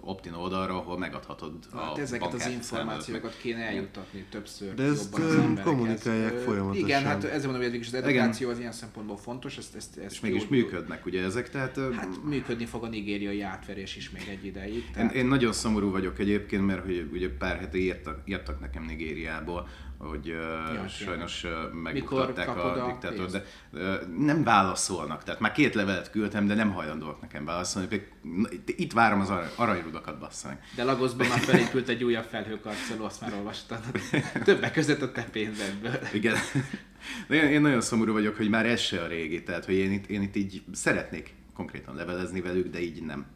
opt-in 0.00 0.32
oldalra, 0.32 0.74
ahol 0.76 0.98
megadhatod 0.98 1.52
a 1.72 1.76
Hát 1.76 1.98
ezeket 1.98 2.34
az 2.34 2.46
információkat 2.48 3.36
kéne 3.40 3.62
eljuttatni 3.66 4.24
többször 4.30 4.74
De 4.74 4.82
ezt, 4.82 5.18
jobban 5.18 5.60
kommunikálják 5.64 6.32
Ö, 6.32 6.38
folyamatosan. 6.38 6.86
Igen, 6.86 7.04
hát 7.04 7.24
ezért 7.24 7.52
mondom, 7.52 7.70
hogy 7.70 7.80
az 7.86 7.94
edukáció 7.94 8.50
az 8.50 8.58
ilyen 8.58 8.72
szempontból 8.72 9.16
fontos, 9.16 9.58
ezt, 9.58 9.74
ezt, 9.74 9.98
ezt 9.98 10.14
És 10.14 10.20
mégis 10.20 10.42
jó- 10.42 10.48
működnek 10.50 11.06
ugye 11.06 11.22
ezek, 11.22 11.50
tehát 11.50 11.78
Hát 11.96 12.24
működni 12.24 12.64
fog 12.64 12.84
a 12.84 12.88
nigériai 12.88 13.40
átverés 13.40 13.96
is 13.96 14.10
még 14.10 14.28
egy 14.30 14.44
ideig. 14.44 14.74
Én, 14.74 14.82
Tehát 14.92 15.14
én 15.14 15.26
nagyon 15.26 15.52
szomorú 15.52 15.90
vagyok 15.90 16.18
egyébként, 16.18 16.66
mert 16.66 16.84
hogy 16.84 17.08
ugye 17.12 17.28
pár 17.38 17.58
hete 17.58 17.78
írtak, 17.78 18.22
írtak 18.24 18.60
nekem 18.60 18.84
Nigériából, 18.84 19.68
hogy 19.98 20.26
Ja, 20.26 20.80
uh, 20.82 20.88
sajnos 20.88 21.44
uh, 21.44 21.72
megbuktatták 21.72 22.48
a 22.48 22.84
a 22.84 22.86
diktátort, 22.86 23.30
de 23.32 23.44
uh, 23.72 24.16
nem 24.18 24.42
válaszolnak. 24.44 25.22
Tehát 25.24 25.40
már 25.40 25.52
két 25.52 25.74
levelet 25.74 26.10
küldtem, 26.10 26.46
de 26.46 26.54
nem 26.54 26.72
hajlandóak 26.72 27.20
nekem 27.20 27.44
válaszolni. 27.44 27.88
Pedig 27.88 28.08
na, 28.22 28.48
itt- 28.66 28.92
várom 28.92 29.20
az 29.20 29.30
arany, 29.30 29.48
aranyrudakat, 29.56 30.18
bassza 30.18 30.48
meg. 30.48 30.62
De 30.74 30.84
Lagosban 30.84 31.26
már 31.26 31.38
felépült 31.38 31.88
egy 31.88 32.04
újabb 32.04 32.24
felhőkarcoló, 32.24 33.04
azt 33.04 33.20
már 33.20 33.32
olvastad. 33.34 33.80
Többek 34.44 34.72
között 34.72 35.02
a 35.02 35.12
te 35.12 35.22
pénzedből. 35.32 35.98
Igen. 36.12 36.36
De 37.28 37.34
én, 37.34 37.44
én 37.50 37.60
nagyon 37.60 37.80
szomorú 37.80 38.12
vagyok, 38.12 38.36
hogy 38.36 38.48
már 38.48 38.66
ez 38.66 38.80
se 38.80 39.02
a 39.02 39.06
régi, 39.06 39.42
tehát 39.42 39.64
hogy 39.64 39.74
én 39.74 39.92
itt, 39.92 40.06
én 40.06 40.22
itt 40.22 40.36
így 40.36 40.62
szeretnék 40.72 41.34
konkrétan 41.54 41.94
levelezni 41.94 42.40
velük, 42.40 42.68
de 42.70 42.80
így 42.80 43.02
nem. 43.02 43.26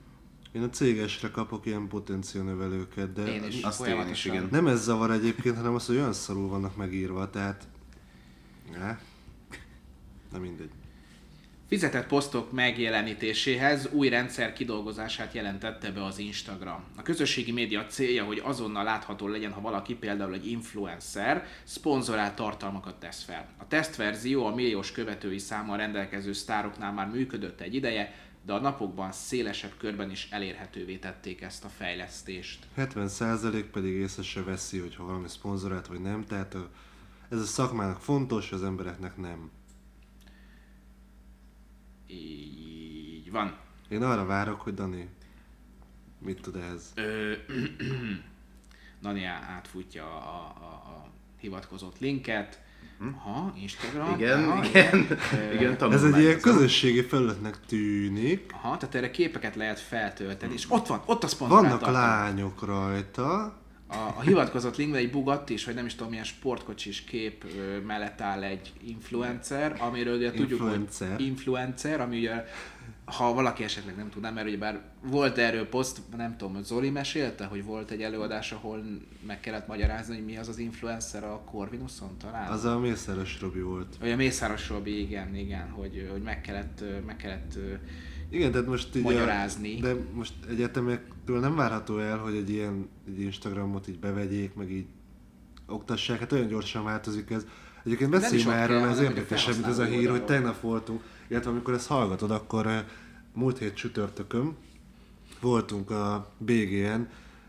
Én 0.53 0.63
a 0.63 0.69
cégesre 0.69 1.31
kapok 1.31 1.67
ilyen 1.67 1.89
potenciálnövelőket, 1.89 3.13
de 3.13 3.27
Én 3.27 3.45
is. 3.45 3.63
Azt 3.63 3.87
én 3.87 4.09
is, 4.09 4.25
igen. 4.25 4.49
nem 4.51 4.67
ez 4.67 4.83
zavar 4.83 5.11
egyébként, 5.11 5.57
hanem 5.57 5.75
az, 5.75 5.87
hogy 5.87 5.97
olyan 5.97 6.13
szarul 6.13 6.49
vannak 6.49 6.77
megírva, 6.77 7.31
tehát... 7.31 7.69
Ne? 8.73 8.99
Na 10.33 10.39
mindegy. 10.39 10.71
Fizetett 11.71 12.07
posztok 12.07 12.53
megjelenítéséhez 12.53 13.89
új 13.93 14.09
rendszer 14.09 14.53
kidolgozását 14.53 15.35
jelentette 15.35 15.91
be 15.91 16.05
az 16.05 16.19
Instagram. 16.19 16.85
A 16.97 17.03
közösségi 17.03 17.53
média 17.53 17.87
célja, 17.87 18.25
hogy 18.25 18.41
azonnal 18.45 18.85
látható 18.85 19.29
legyen, 19.29 19.53
ha 19.53 19.61
valaki 19.61 19.95
például 19.95 20.35
egy 20.35 20.47
influencer 20.47 21.47
szponzorált 21.65 22.35
tartalmakat 22.35 22.95
tesz 22.95 23.23
fel. 23.23 23.49
A 23.59 23.67
tesztverzió 23.69 24.47
a 24.47 24.55
milliós 24.55 24.93
követői 24.93 25.39
számmal 25.39 25.77
rendelkező 25.77 26.33
sztároknál 26.33 26.93
már 26.93 27.09
működött 27.09 27.61
egy 27.61 27.75
ideje, 27.75 28.15
de 28.45 28.53
a 28.53 28.61
napokban 28.61 29.13
szélesebb 29.13 29.73
körben 29.77 30.11
is 30.11 30.29
elérhetővé 30.31 30.97
tették 30.97 31.41
ezt 31.41 31.65
a 31.65 31.69
fejlesztést. 31.69 32.67
70% 32.77 33.65
pedig 33.73 33.93
észre 33.95 34.23
se 34.23 34.43
veszi, 34.43 34.79
hogy 34.79 34.95
ha 34.95 35.05
valami 35.05 35.29
szponzorált 35.29 35.87
vagy 35.87 36.01
nem, 36.01 36.25
tehát 36.25 36.57
ez 37.29 37.41
a 37.41 37.45
szakmának 37.45 38.01
fontos, 38.01 38.53
az 38.53 38.63
embereknek 38.63 39.17
nem. 39.17 39.51
Így 42.07 43.31
van. 43.31 43.59
Én 43.89 44.03
arra 44.03 44.25
várok, 44.25 44.61
hogy 44.61 44.75
Dani 44.75 45.09
mit 46.19 46.41
tud 46.41 46.57
ehhez. 46.57 46.93
Ö, 46.95 47.35
á- 49.25 49.43
átfutja 49.49 50.05
a, 50.05 50.55
a, 50.61 50.73
a 50.73 51.11
hivatkozott 51.39 51.99
linket. 51.99 52.63
Ha, 53.25 53.55
Instagram. 53.61 54.15
Igen, 54.19 54.49
aha, 54.49 54.65
igen, 54.69 55.07
Ö, 55.51 55.55
igen, 55.55 55.93
Ez 55.93 56.05
egy 56.05 56.19
ilyen 56.19 56.41
közösségi 56.41 57.03
felületnek 57.03 57.57
tűnik. 57.67 58.53
Aha, 58.63 58.77
tehát 58.77 58.95
erre 58.95 59.11
képeket 59.11 59.57
lehet 59.57 59.81
feltölteni, 59.81 60.53
és 60.53 60.65
ott 60.69 60.87
van, 60.87 61.03
ott 61.07 61.25
a 61.25 61.27
szponzorált 61.27 61.65
Vannak 61.65 61.81
tartalom. 61.81 62.09
lányok 62.09 62.65
rajta, 62.67 63.59
A, 63.89 63.95
a 64.17 64.21
hivatkozott 64.21 64.77
linkben 64.77 65.01
egy 65.01 65.11
Bugatti 65.11 65.53
is, 65.53 65.65
vagy 65.65 65.75
nem 65.75 65.87
is 65.87 65.95
tudom 65.95 66.09
milyen 66.11 66.25
sportkocsis 66.25 67.05
kép 67.05 67.45
ö, 67.45 67.81
mellett 67.81 68.21
áll 68.21 68.43
egy 68.43 68.73
influencer, 68.87 69.77
amiről 69.79 70.17
ugye 70.17 70.31
tudjuk, 70.33 70.61
hogy 70.61 70.87
influencer, 71.17 72.01
ami 72.01 72.19
ugye, 72.19 72.45
ha 73.11 73.35
valaki 73.35 73.63
esetleg 73.63 73.97
nem 73.97 74.11
tudná, 74.11 74.31
mert 74.31 74.47
ugye 74.47 74.59
bár 74.59 74.81
volt 75.03 75.39
erről 75.39 75.69
poszt, 75.69 76.01
nem 76.17 76.37
tudom, 76.37 76.55
hogy 76.55 76.65
Zoli 76.65 76.91
mesélte, 76.91 77.45
hogy 77.45 77.65
volt 77.65 77.91
egy 77.91 78.03
előadás, 78.03 78.53
ahol 78.53 78.85
meg 79.27 79.41
kellett 79.41 79.67
magyarázni, 79.67 80.15
hogy 80.15 80.25
mi 80.25 80.37
az 80.37 80.49
az 80.49 80.59
influencer 80.59 81.25
a 81.25 81.43
Corvinuson 81.51 82.17
talán. 82.19 82.51
az 82.51 82.65
a 82.65 82.79
Mészáros 82.79 83.41
Robi 83.41 83.61
volt. 83.61 83.97
Vagy 84.01 84.11
a 84.11 84.17
Mészáros 84.17 84.69
Robi, 84.69 85.01
igen, 85.01 85.35
igen, 85.35 85.71
hogy, 85.71 86.09
hogy 86.13 86.23
meg 86.23 86.41
kellett, 86.41 86.85
meg 87.07 87.17
kellett 87.17 87.59
Igen, 88.31 88.53
tehát 88.53 88.67
most 88.67 88.97
így 88.97 89.03
Magyarázni. 89.03 89.79
A, 89.79 89.81
de 89.81 89.95
most 90.13 90.33
egyetemektől 90.49 91.41
nem 91.41 91.57
várható 91.57 91.99
el, 91.99 92.19
hogy 92.19 92.35
egy 92.35 92.51
ilyen 92.51 92.89
egy 93.07 93.21
Instagramot 93.21 93.89
így 93.89 93.99
bevegyék, 93.99 94.55
meg 94.55 94.71
így 94.71 94.87
oktassák, 95.67 96.19
hát 96.19 96.33
olyan 96.33 96.49
gyorsan 96.49 96.85
változik 96.85 97.31
ez. 97.31 97.47
Egyébként 97.85 98.11
beszéljünk 98.11 98.49
már 98.49 98.71
erről, 98.71 98.89
ez 98.89 98.97
hogy 98.97 99.05
érdekesebb, 99.05 99.55
mint 99.55 99.67
ez 99.67 99.79
a 99.79 99.85
hír, 99.85 99.95
hogy 99.95 100.07
oldalon. 100.07 100.27
tegnap 100.27 100.61
voltunk, 100.61 101.03
illetve 101.31 101.51
amikor 101.51 101.75
ezt 101.75 101.87
hallgatod, 101.87 102.31
akkor 102.31 102.67
eh, 102.67 102.85
múlt 103.35 103.59
hét 103.59 103.75
csütörtökön 103.75 104.57
voltunk 105.41 105.91
a 105.91 106.33
BGN, 106.39 107.01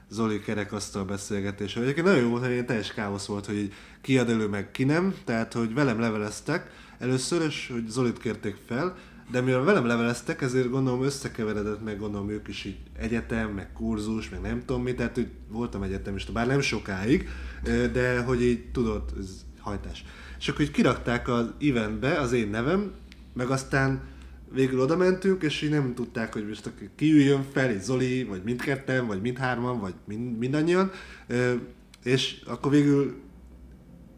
Zoli 0.10 0.40
kerekasztal 0.40 1.06
beszélgetése. 1.06 1.82
Egyébként 1.82 2.06
nagyon 2.06 2.22
jó 2.22 2.30
volt, 2.30 2.46
hogy 2.46 2.66
teljes 2.66 2.94
káosz 2.94 3.26
volt, 3.26 3.46
hogy 3.46 3.58
így 3.58 3.74
ki 4.02 4.18
ad 4.18 4.30
elő, 4.30 4.48
meg 4.48 4.72
ki 4.72 4.84
nem. 4.84 5.16
Tehát, 5.26 5.54
hogy 5.54 5.74
velem 5.74 6.00
leveleztek 6.00 6.72
először, 7.00 7.42
és 7.42 7.70
hogy 7.74 7.88
Zolit 7.88 8.20
kérték 8.20 8.56
fel, 8.68 8.96
de 9.32 9.42
mivel 9.42 9.64
velem 9.64 9.86
leveleztek, 9.86 10.42
ezért 10.42 10.70
gondolom 10.70 11.04
összekeveredett, 11.04 11.84
meg 11.84 12.00
gondolom 12.00 12.30
ők 12.30 12.48
is 12.48 12.64
így 12.64 12.78
egyetem, 12.98 13.50
meg 13.50 13.74
kurzus, 13.74 14.30
meg 14.30 14.42
nem 14.42 14.60
tudom 14.66 14.84
mi, 14.84 14.94
tehát 14.94 15.16
hogy 15.16 15.28
voltam 15.48 15.84
egyetemista, 15.84 16.32
bár 16.32 16.48
nem 16.48 16.62
sokáig, 16.62 17.30
ö, 17.64 17.88
de 17.92 18.22
hogy 18.22 18.44
így 18.44 18.72
tudod, 18.72 19.04
ez 19.20 19.46
hajtás. 19.60 20.06
És 20.40 20.50
akkor 20.50 20.62
így 20.62 20.72
kirakták 20.72 21.28
az 21.28 21.54
eventbe 21.62 22.20
az 22.20 22.32
én 22.32 22.50
nevem, 22.50 22.92
meg 23.34 23.50
aztán 23.50 24.02
végül 24.54 24.80
oda 24.80 24.98
mentünk, 24.98 25.44
és 25.44 25.62
így 25.62 25.70
nem 25.70 25.94
tudták, 25.96 26.34
hogy 26.34 26.48
most 26.48 26.72
kiüljön 26.96 27.44
fel, 27.54 27.68
egy 27.68 27.82
Zoli, 27.82 28.24
vagy 28.24 28.42
mindketten, 28.44 29.08
vagy 29.08 29.22
mindhárman, 29.22 29.80
vagy 29.80 29.94
mind, 30.08 30.38
mindannyian, 30.38 30.92
és 32.04 32.42
akkor 32.46 32.72
végül 32.72 33.16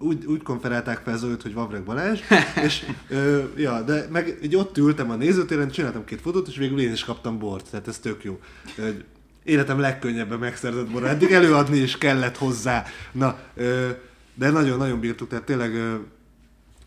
úgy, 0.03 0.25
úgy 0.25 0.43
konferálták 0.43 1.01
fel 1.03 1.17
Zolit, 1.17 1.41
hogy 1.41 1.53
Vavreg 1.53 1.83
Balázs, 1.83 2.19
és 2.65 2.85
ö, 3.09 3.43
ja, 3.55 3.81
de 3.81 4.07
meg 4.11 4.37
így 4.43 4.55
ott 4.55 4.77
ültem 4.77 5.09
a 5.09 5.15
nézőtéren, 5.15 5.69
csináltam 5.69 6.05
két 6.05 6.21
fotót, 6.21 6.47
és 6.47 6.57
végül 6.57 6.79
én 6.79 6.91
is 6.91 7.03
kaptam 7.03 7.39
bort, 7.39 7.69
tehát 7.69 7.87
ez 7.87 7.99
tök 7.99 8.23
jó. 8.23 8.39
Ö, 8.77 8.89
életem 9.43 9.79
legkönnyebben 9.79 10.39
megszerzett 10.39 10.91
bor, 10.91 11.05
eddig 11.05 11.31
előadni 11.31 11.77
is 11.77 11.97
kellett 11.97 12.37
hozzá. 12.37 12.85
Na, 13.11 13.39
ö, 13.55 13.89
de 14.33 14.49
nagyon-nagyon 14.49 14.99
bírtuk, 14.99 15.29
tehát 15.29 15.45
tényleg 15.45 15.73
ö, 15.73 15.95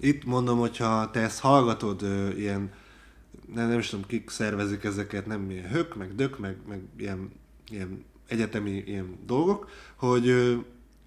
itt 0.06 0.24
mondom, 0.24 0.58
hogyha 0.58 1.10
te 1.10 1.20
ezt 1.20 1.40
hallgatod, 1.40 2.02
ö, 2.02 2.28
ilyen, 2.28 2.70
nem, 3.54 3.68
nem 3.68 3.78
is 3.78 3.88
tudom, 3.88 4.06
kik 4.06 4.30
szervezik 4.30 4.84
ezeket, 4.84 5.26
nem 5.26 5.50
ilyen 5.50 5.68
hök, 5.68 5.96
meg 5.96 6.14
dök, 6.14 6.38
meg, 6.38 6.56
meg 6.68 6.80
ilyen, 6.98 7.30
ilyen 7.70 8.04
egyetemi 8.28 8.82
ilyen 8.86 9.18
dolgok, 9.26 9.70
hogy 9.96 10.28
ö, 10.28 10.54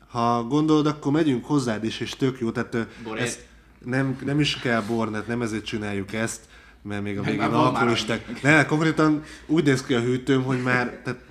ha 0.08 0.44
gondolod, 0.44 0.86
akkor 0.86 1.12
megyünk 1.12 1.46
hozzád 1.46 1.84
is, 1.84 2.00
és 2.00 2.10
tök 2.10 2.40
jó, 2.40 2.52
tehát 2.52 2.74
ö, 2.74 2.82
ezt, 3.16 3.48
nem, 3.86 4.20
nem 4.26 4.40
is 4.40 4.56
kell 4.56 4.82
bornet, 4.82 5.28
nem 5.28 5.42
ezért 5.42 5.66
csináljuk 5.66 6.14
ezt, 6.14 6.48
mert 6.82 7.04
még 7.04 7.18
a 7.18 7.22
végén 7.22 7.42
alkoholisták. 7.42 8.42
Ne, 8.42 8.66
konkrétan 8.66 9.24
úgy 9.46 9.64
néz 9.64 9.84
ki 9.84 9.94
a 9.94 10.00
hűtőm, 10.00 10.44
hogy 10.44 10.62
már, 10.62 11.02
tehát, 11.04 11.22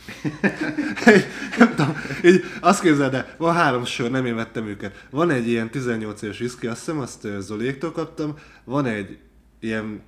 nem 1.59 1.69
tudom, 1.75 1.97
így 2.25 2.45
azt 2.61 2.83
képzeld 2.83 3.15
el, 3.15 3.35
van 3.37 3.55
három 3.55 3.85
sör, 3.85 4.11
nem 4.11 4.27
én 4.27 4.35
vettem 4.35 4.67
őket. 4.67 5.07
Van 5.11 5.31
egy 5.31 5.49
ilyen 5.49 5.71
18 5.71 6.23
éves 6.23 6.39
viszki, 6.39 6.67
azt 6.67 6.79
hiszem, 6.79 6.99
azt 6.99 7.29
Zoléktól 7.39 7.93
kaptam, 7.93 8.35
van 8.65 8.87
egy 8.87 9.19
ilyen 9.61 10.03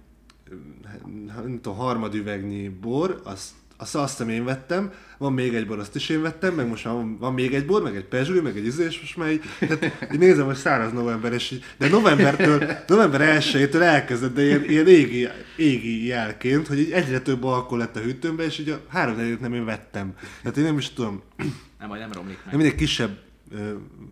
nem 1.27 1.61
tudom, 1.63 1.79
harmadüvegnyi 1.79 2.69
bor, 2.69 3.21
azt 3.25 3.51
azt, 3.81 3.95
azt 3.95 4.21
én 4.21 4.45
vettem, 4.45 4.93
van 5.19 5.33
még 5.33 5.55
egy 5.55 5.67
bor, 5.67 5.79
azt 5.79 5.95
is 5.97 6.09
én 6.09 6.23
vettem, 6.23 6.55
meg 6.55 6.69
most 6.69 6.85
van, 6.85 7.19
van 7.19 7.35
még 7.35 7.55
egy 7.55 7.67
bor, 7.67 7.83
meg 7.83 7.97
egy 7.97 8.05
pezsgő, 8.05 8.43
meg 8.43 8.57
egy 8.57 8.67
izé, 8.67 8.85
és 8.85 9.01
most 9.01 9.17
már 9.17 9.31
így, 9.31 9.43
tehát, 9.59 10.13
így 10.13 10.19
nézem, 10.19 10.47
hogy 10.47 10.57
száraz 10.57 10.93
november, 10.93 11.33
és 11.33 11.51
így, 11.51 11.65
de 11.79 11.89
novembertől, 11.89 12.65
november 12.87 13.41
1-től 13.41 13.81
elkezdett, 13.81 14.35
de 14.35 14.43
ilyen, 14.43 14.65
ilyen 14.65 14.87
égi, 14.87 15.29
égi 15.57 16.07
jelként, 16.07 16.67
hogy 16.67 16.79
így 16.79 16.91
egyre 16.91 17.21
több 17.21 17.45
alkohol 17.45 17.79
lett 17.79 17.97
a 17.97 18.01
hűtőmben, 18.01 18.47
és 18.47 18.59
így 18.59 18.69
a 18.69 18.81
három 18.89 19.37
nem 19.41 19.55
én 19.55 19.65
vettem. 19.65 20.15
Tehát 20.43 20.57
én 20.57 20.65
nem 20.65 20.79
is 20.79 20.91
tudom. 20.91 21.23
Nem, 21.79 21.89
majd 21.89 22.01
nem 22.01 22.13
romlik 22.13 22.37
meg. 22.37 22.47
Nem 22.47 22.61
mindegy 22.61 22.79
kisebb 22.79 23.19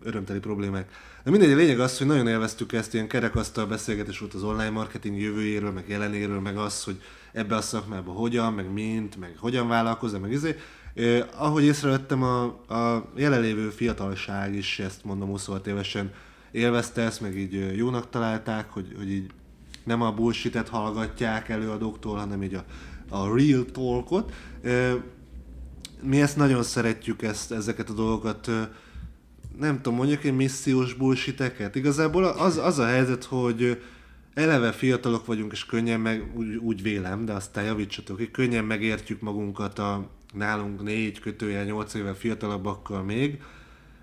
örömteli 0.03 0.39
problémák. 0.39 0.89
De 1.23 1.31
mindegy, 1.31 1.51
a 1.51 1.55
lényeg 1.55 1.79
az, 1.79 1.97
hogy 1.97 2.07
nagyon 2.07 2.27
élveztük 2.27 2.73
ezt, 2.73 2.93
ilyen 2.93 3.07
kerekasztal 3.07 3.65
beszélgetés 3.65 4.19
volt 4.19 4.33
az 4.33 4.43
online 4.43 4.69
marketing 4.69 5.19
jövőjéről, 5.19 5.71
meg 5.71 5.85
jelenéről, 5.87 6.39
meg 6.39 6.57
az, 6.57 6.83
hogy 6.83 7.01
ebbe 7.31 7.55
a 7.55 7.61
szakmába 7.61 8.11
hogyan, 8.11 8.53
meg 8.53 8.71
mint, 8.71 9.19
meg 9.19 9.35
hogyan 9.39 9.67
vállalkozom, 9.67 10.21
meg 10.21 10.31
izé. 10.31 10.55
Eh, 10.93 11.25
ahogy 11.37 11.63
észrevettem, 11.63 12.23
a, 12.23 12.43
a 12.73 13.09
jelenlévő 13.15 13.69
fiatalság 13.69 14.55
is, 14.55 14.79
ezt 14.79 15.03
mondom 15.03 15.29
26 15.29 15.67
évesen, 15.67 16.11
élvezte 16.51 17.01
ezt, 17.01 17.21
meg 17.21 17.37
így 17.37 17.75
jónak 17.75 18.09
találták, 18.09 18.69
hogy, 18.69 18.93
hogy 18.97 19.11
így 19.11 19.31
nem 19.83 20.01
a 20.01 20.11
bullshit 20.11 20.67
hallgatják 20.67 21.49
előadóktól, 21.49 22.17
hanem 22.17 22.43
így 22.43 22.53
a, 22.53 22.63
a 23.09 23.35
real 23.37 23.65
talkot. 23.71 24.33
Eh, 24.61 24.93
mi 26.01 26.21
ezt 26.21 26.37
nagyon 26.37 26.63
szeretjük, 26.63 27.21
ezt, 27.21 27.51
ezeket 27.51 27.89
a 27.89 27.93
dolgokat, 27.93 28.51
nem 29.59 29.75
tudom, 29.75 29.95
mondjuk 29.95 30.23
egy 30.23 30.35
missziós 30.35 30.93
bullshiteket. 30.93 31.75
Igazából 31.75 32.23
az, 32.23 32.57
az 32.57 32.79
a 32.79 32.85
helyzet, 32.85 33.23
hogy 33.23 33.81
eleve 34.33 34.71
fiatalok 34.71 35.25
vagyunk, 35.25 35.51
és 35.51 35.65
könnyen 35.65 35.99
meg, 35.99 36.31
úgy, 36.35 36.55
úgy 36.55 36.81
vélem, 36.81 37.25
de 37.25 37.33
aztán 37.33 37.63
javítsatok, 37.63 38.17
hogy 38.17 38.31
könnyen 38.31 38.65
megértjük 38.65 39.21
magunkat 39.21 39.79
a 39.79 40.09
nálunk 40.33 40.83
négy 40.83 41.19
kötője, 41.19 41.63
nyolc 41.63 41.93
éve 41.93 42.13
fiatalabbakkal 42.13 43.03
még. 43.03 43.39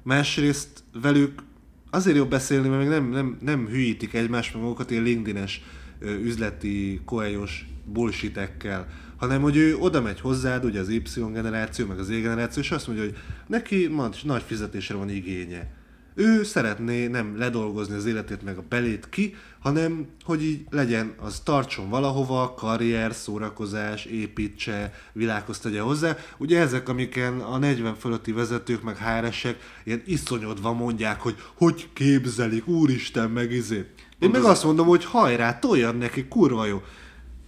Másrészt 0.03 0.83
velük 1.03 1.43
azért 1.91 2.17
jobb 2.17 2.31
beszélni, 2.31 2.69
mert 2.69 2.81
még 2.81 2.91
nem, 2.91 3.09
nem, 3.09 3.39
nem 3.41 3.67
hülyítik 3.67 4.15
egymást 4.15 4.55
magukat 4.55 4.91
ilyen 4.91 5.03
LinkedIn-es 5.03 5.63
üzleti, 6.01 7.01
koelyos 7.05 7.67
bullshitekkel, 7.85 8.89
hanem 9.17 9.43
hogy 9.43 9.57
ő 9.57 9.77
oda 9.77 10.01
megy 10.01 10.21
hozzád, 10.21 10.65
ugye 10.65 10.81
az 10.81 10.89
Y 10.89 11.03
generáció, 11.33 11.87
meg 11.87 11.99
az 11.99 12.11
E 12.11 12.21
generáció, 12.21 12.63
és 12.63 12.71
azt 12.71 12.87
mondja, 12.87 13.05
hogy 13.05 13.17
neki 13.47 13.91
nagy 14.23 14.43
fizetésre 14.47 14.95
van 14.95 15.09
igénye 15.09 15.71
ő 16.19 16.43
szeretné 16.43 17.07
nem 17.07 17.39
ledolgozni 17.39 17.95
az 17.95 18.07
életét 18.07 18.43
meg 18.43 18.59
a 18.59 18.65
belét 18.69 19.09
ki, 19.09 19.35
hanem 19.61 20.07
hogy 20.25 20.45
így 20.45 20.65
legyen, 20.71 21.15
az 21.21 21.41
tartson 21.41 21.89
valahova, 21.89 22.55
karrier, 22.55 23.15
szórakozás, 23.15 24.05
építse, 24.05 24.93
világhoz 25.13 25.59
tegye 25.59 25.81
hozzá. 25.81 26.17
Ugye 26.37 26.61
ezek, 26.61 26.89
amiken 26.89 27.41
a 27.41 27.59
40 27.59 27.95
fölötti 27.95 28.33
vezetők, 28.33 28.83
meg 28.83 28.97
HRS-ek 28.99 29.57
ilyen 29.85 30.03
iszonyodva 30.07 30.73
mondják, 30.73 31.21
hogy 31.21 31.35
hogy 31.55 31.89
képzelik, 31.93 32.67
úristen, 32.69 33.31
meg 33.31 33.53
izé. 33.53 33.87
Én 34.19 34.31
meg 34.31 34.43
az... 34.43 34.49
azt 34.51 34.65
mondom, 34.65 34.87
hogy 34.87 35.05
hajrá, 35.05 35.59
toljan 35.59 35.97
neki, 35.97 36.29
kurva 36.29 36.67
jó 36.67 36.83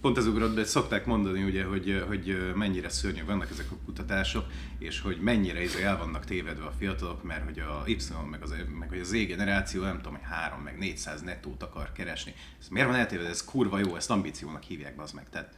pont 0.01 0.17
ez 0.17 0.25
ugrott 0.25 0.55
be, 0.55 0.65
szokták 0.65 1.05
mondani, 1.05 1.43
ugye, 1.43 1.63
hogy, 1.63 2.03
hogy 2.07 2.51
mennyire 2.55 2.89
szörnyű 2.89 3.25
vannak 3.25 3.49
ezek 3.51 3.71
a 3.71 3.75
kutatások, 3.85 4.45
és 4.77 5.01
hogy 5.01 5.17
mennyire 5.21 5.63
izé 5.63 5.83
el 5.83 5.97
vannak 5.97 6.25
tévedve 6.25 6.65
a 6.65 6.73
fiatalok, 6.77 7.23
mert 7.23 7.43
hogy 7.43 7.59
a 7.59 7.83
Y 7.85 7.97
meg 8.29 8.41
az, 8.41 8.53
meg 8.79 8.89
hogy 8.89 8.99
az 8.99 9.07
Z 9.07 9.11
generáció 9.11 9.81
nem 9.81 9.95
tudom, 9.95 10.13
hogy 10.13 10.27
3 10.29 10.61
meg 10.61 10.77
400 10.77 11.21
nettót 11.21 11.63
akar 11.63 11.91
keresni. 11.91 12.33
Ez 12.59 12.67
miért 12.67 12.87
van 12.87 12.97
eltévedve? 12.97 13.29
Ez 13.29 13.43
kurva 13.43 13.79
jó, 13.79 13.95
ezt 13.95 14.09
ambíciónak 14.09 14.63
hívják 14.63 15.01
az 15.01 15.11
meg. 15.11 15.29
Tehát 15.29 15.57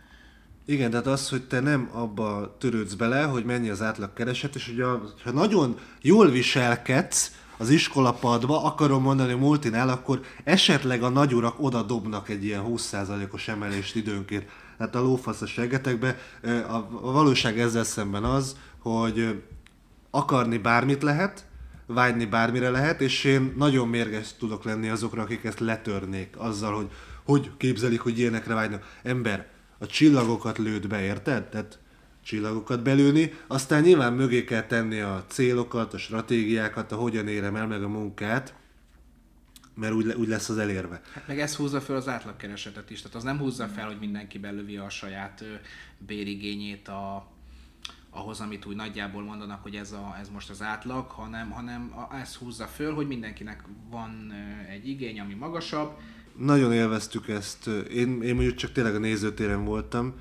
igen, 0.65 0.89
tehát 0.89 1.07
az, 1.07 1.29
hogy 1.29 1.47
te 1.47 1.59
nem 1.59 1.89
abba 1.91 2.55
törődsz 2.59 2.93
bele, 2.93 3.23
hogy 3.23 3.45
mennyi 3.45 3.69
az 3.69 3.81
átlag 3.81 4.13
kereset, 4.13 4.55
és 4.55 4.67
hogy 4.67 4.81
a, 4.81 5.13
ha 5.23 5.31
nagyon 5.31 5.79
jól 6.01 6.29
viselkedsz, 6.29 7.31
az 7.62 7.70
iskolapadba, 7.70 8.64
akarom 8.64 9.01
mondani 9.01 9.34
multinál, 9.34 9.89
akkor 9.89 10.22
esetleg 10.43 11.03
a 11.03 11.09
nagyurak 11.09 11.55
oda 11.57 11.82
dobnak 11.82 12.30
egy 12.30 12.43
ilyen 12.43 12.64
20%-os 12.68 13.47
emelést 13.47 13.95
időnként. 13.95 14.45
Tehát 14.78 14.95
a 14.95 15.01
lófasz 15.01 15.41
a 15.41 15.45
segetekbe. 15.45 16.18
A 16.70 17.12
valóság 17.12 17.59
ezzel 17.59 17.84
szemben 17.84 18.24
az, 18.24 18.55
hogy 18.78 19.43
akarni 20.09 20.57
bármit 20.57 21.03
lehet, 21.03 21.45
vágyni 21.86 22.26
bármire 22.26 22.70
lehet, 22.70 23.01
és 23.01 23.24
én 23.24 23.53
nagyon 23.57 23.88
mérges 23.88 24.36
tudok 24.39 24.64
lenni 24.64 24.89
azokra, 24.89 25.22
akik 25.22 25.43
ezt 25.43 25.59
letörnék 25.59 26.36
azzal, 26.38 26.76
hogy 26.76 26.89
hogy 27.26 27.51
képzelik, 27.57 27.99
hogy 27.99 28.20
ilyenekre 28.20 28.53
vágynak. 28.53 28.97
Ember, 29.03 29.47
a 29.80 29.86
csillagokat 29.86 30.57
lőd 30.57 30.88
be, 30.88 31.01
érted? 31.01 31.43
Tehát 31.43 31.80
csillagokat 32.24 32.84
belőni, 32.84 33.34
aztán 33.47 33.82
nyilván 33.82 34.13
mögé 34.13 34.43
kell 34.43 34.63
tenni 34.63 34.99
a 34.99 35.26
célokat, 35.28 35.93
a 35.93 35.97
stratégiákat, 35.97 36.91
a 36.91 36.95
hogyan 36.95 37.28
érem 37.28 37.55
el 37.55 37.67
meg 37.67 37.84
a 37.84 37.88
munkát, 37.88 38.55
mert 39.76 39.93
úgy, 39.93 40.13
úgy 40.13 40.28
lesz 40.28 40.49
az 40.49 40.57
elérve. 40.57 41.01
Hát 41.13 41.28
meg 41.28 41.39
ez 41.39 41.55
húzza 41.55 41.82
fel 41.82 41.95
az 41.95 42.07
átlagkeresetet 42.07 42.89
is, 42.89 43.01
tehát 43.01 43.17
az 43.17 43.24
nem 43.24 43.38
húzza 43.38 43.67
fel, 43.67 43.86
hogy 43.88 43.99
mindenki 43.99 44.38
belövi 44.38 44.78
a 44.78 44.89
saját 44.89 45.43
bérigényét 45.97 46.88
a, 46.88 47.28
ahhoz, 48.09 48.39
amit 48.39 48.65
úgy 48.65 48.76
nagyjából 48.76 49.24
mondanak, 49.24 49.63
hogy 49.63 49.76
ez, 49.76 49.91
a, 49.91 50.17
ez 50.19 50.30
most 50.30 50.49
az 50.49 50.61
átlag, 50.61 51.09
hanem, 51.09 51.49
hanem 51.49 51.93
ez 52.22 52.36
húzza 52.36 52.65
föl, 52.65 52.93
hogy 52.93 53.07
mindenkinek 53.07 53.63
van 53.89 54.34
egy 54.69 54.88
igény, 54.88 55.19
ami 55.19 55.34
magasabb. 55.34 55.97
Nagyon 56.38 56.74
élveztük 56.74 57.28
ezt. 57.28 57.67
Én, 57.67 58.22
én 58.22 58.36
mondjuk 58.36 58.55
csak 58.55 58.72
tényleg 58.72 58.95
a 58.95 58.99
nézőtéren 58.99 59.65
voltam, 59.65 60.13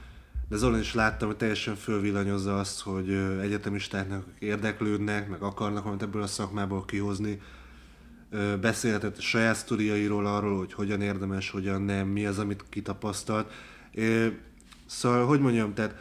de 0.51 0.57
Zolan 0.57 0.81
is 0.81 0.95
láttam, 0.95 1.29
hogy 1.29 1.37
teljesen 1.37 1.75
fölvillanyozza 1.75 2.59
azt, 2.59 2.81
hogy 2.81 3.11
egyetemistáknak 3.41 4.25
érdeklődnek, 4.39 5.29
meg 5.29 5.43
akarnak 5.43 5.83
valamit 5.83 6.03
ebből 6.03 6.23
a 6.23 6.27
szakmából 6.27 6.85
kihozni. 6.85 7.41
Beszélhetett 8.61 9.17
a 9.17 9.21
saját 9.21 9.57
sztoriairól, 9.57 10.27
arról, 10.27 10.59
hogy 10.59 10.73
hogyan 10.73 11.01
érdemes, 11.01 11.51
hogyan 11.51 11.83
nem, 11.83 12.09
mi 12.09 12.27
az, 12.27 12.39
amit 12.39 12.65
kitapasztalt. 12.69 13.53
Szóval, 14.87 15.27
hogy 15.27 15.41
mondjam, 15.41 15.75
tehát 15.75 15.95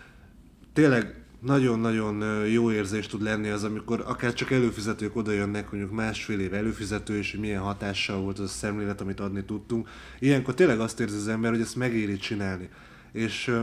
tényleg 0.74 1.24
nagyon-nagyon 1.39 2.45
jó 2.47 2.72
érzés 2.72 3.08
tud 3.08 3.22
lenni 3.22 3.50
az, 3.50 3.64
amikor 3.64 4.04
akár 4.08 4.34
csak 4.34 4.52
előfizetők 4.52 5.16
oda 5.16 5.32
jönnek, 5.32 5.72
mondjuk 5.72 5.93
másfél 5.93 6.39
év 6.39 6.54
előfizető, 6.54 7.18
és 7.18 7.32
hogy 7.32 7.39
milyen 7.39 7.62
hatással 7.62 8.22
volt 8.22 8.39
az 8.39 8.45
a 8.45 8.54
szemlélet, 8.54 9.02
amit 9.02 9.20
adni 9.20 9.43
tudtunk. 9.43 9.89
Ilyenkor 10.20 10.54
tényleg 10.54 10.80
azt 10.80 11.00
érzi 11.00 11.18
az 11.18 11.28
ember, 11.28 11.52
hogy 11.52 11.62
ezt 11.62 11.76
megéri 11.76 12.18
csinálni. 12.18 12.70
És 13.12 13.56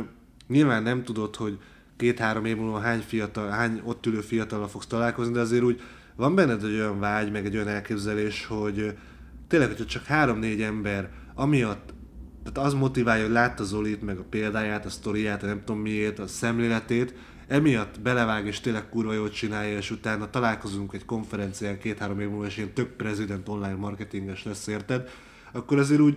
Nyilván 0.48 0.82
nem 0.82 1.04
tudod, 1.04 1.36
hogy 1.36 1.58
két-három 1.96 2.44
év 2.44 2.56
múlva 2.56 2.78
hány, 2.78 3.00
fiatal, 3.00 3.48
hány 3.48 3.80
ott 3.84 4.06
ülő 4.06 4.20
fiatalra 4.20 4.68
fogsz 4.68 4.86
találkozni, 4.86 5.32
de 5.32 5.40
azért 5.40 5.62
úgy 5.62 5.80
van 6.16 6.34
benned 6.34 6.64
egy 6.64 6.74
olyan 6.74 6.98
vágy, 6.98 7.32
meg 7.32 7.46
egy 7.46 7.54
olyan 7.54 7.68
elképzelés, 7.68 8.46
hogy 8.46 8.96
tényleg, 9.48 9.68
hogyha 9.68 9.84
csak 9.84 10.04
három-négy 10.04 10.62
ember 10.62 11.10
amiatt, 11.34 11.94
tehát 12.42 12.68
az 12.68 12.74
motiválja, 12.74 13.24
hogy 13.24 13.32
látta 13.32 13.64
Zolit, 13.64 14.02
meg 14.02 14.18
a 14.18 14.24
példáját, 14.30 14.84
a 14.84 14.90
sztoriát, 14.90 15.42
a 15.42 15.46
nem 15.46 15.62
tudom 15.64 15.80
miért, 15.80 16.18
a 16.18 16.26
szemléletét, 16.26 17.14
emiatt 17.46 18.00
belevág 18.00 18.46
és 18.46 18.60
tényleg 18.60 18.88
kurva 18.88 19.12
jól 19.12 19.30
csinálja, 19.30 19.76
és 19.76 19.90
utána 19.90 20.30
találkozunk 20.30 20.92
egy 20.92 21.04
konferencián 21.04 21.78
két-három 21.78 22.20
év 22.20 22.28
múlva, 22.28 22.46
és 22.46 22.56
ilyen 22.56 22.72
tök 22.72 22.88
prezident 22.88 23.48
online 23.48 23.74
marketinges 23.74 24.44
lesz, 24.44 24.66
érted? 24.66 25.08
Akkor 25.52 25.78
azért 25.78 26.00
úgy 26.00 26.16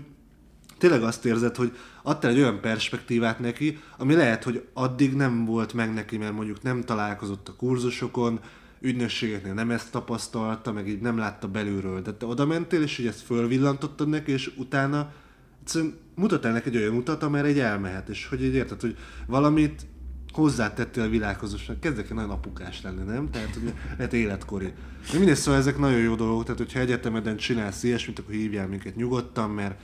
tényleg 0.80 1.04
azt 1.04 1.26
érzed, 1.26 1.56
hogy 1.56 1.78
adtál 2.04 2.32
egy 2.32 2.40
olyan 2.40 2.62
perspektívát 2.62 3.40
neki, 3.40 3.80
ami 3.98 4.14
lehet, 4.14 4.44
hogy 4.44 4.68
addig 4.74 5.16
nem 5.16 5.46
volt 5.46 5.74
meg 5.74 5.94
neki, 5.94 6.18
mert 6.18 6.34
mondjuk 6.34 6.62
nem 6.62 6.84
találkozott 6.84 7.48
a 7.48 7.56
kurzusokon, 7.56 8.40
ügynösségeknél 8.82 9.54
nem 9.54 9.72
ezt 9.72 9.92
tapasztalta, 9.92 10.72
meg 10.72 10.88
így 10.88 11.00
nem 11.00 11.18
látta 11.18 11.48
belülről. 11.48 12.02
De 12.02 12.14
te 12.14 12.26
oda 12.26 12.46
mentél, 12.46 12.82
és 12.82 12.96
hogy 12.96 13.08
ezt 13.08 13.22
fölvillantottad 13.22 14.08
neki, 14.08 14.32
és 14.32 14.52
utána 14.58 15.12
egyszerűen 15.62 15.98
mutattál 16.16 16.58
egy 16.58 16.78
olyan 16.78 16.96
utat, 16.96 17.24
amire 17.24 17.48
egy 17.48 17.60
elmehet, 17.60 18.10
és 18.10 18.28
hogy 18.28 18.44
így 18.44 18.54
érted, 18.54 18.82
hogy 18.82 18.98
valamit 19.28 19.86
hozzátettél 20.32 21.04
a 21.04 21.10
világhoz, 21.10 21.56
kezdek 21.80 22.14
nagyon 22.14 22.30
apukás 22.30 22.82
lenni, 22.82 23.04
nem? 23.04 23.30
Tehát, 23.32 23.54
hogy 23.54 23.74
lehet 23.98 24.14
életkori. 24.14 24.74
De 25.12 25.18
mindegy, 25.18 25.36
szóval 25.36 25.60
ezek 25.60 25.78
nagyon 25.78 26.00
jó 26.00 26.16
dolgok, 26.16 26.44
tehát 26.44 26.58
hogyha 26.58 26.80
egyetemeden 26.80 27.38
csinálsz 27.38 27.84
ilyesmit, 27.84 28.20
akkor 28.20 28.34
hívjál 28.34 28.68
minket 28.68 28.96
nyugodtan, 28.96 29.50
mert 29.50 29.80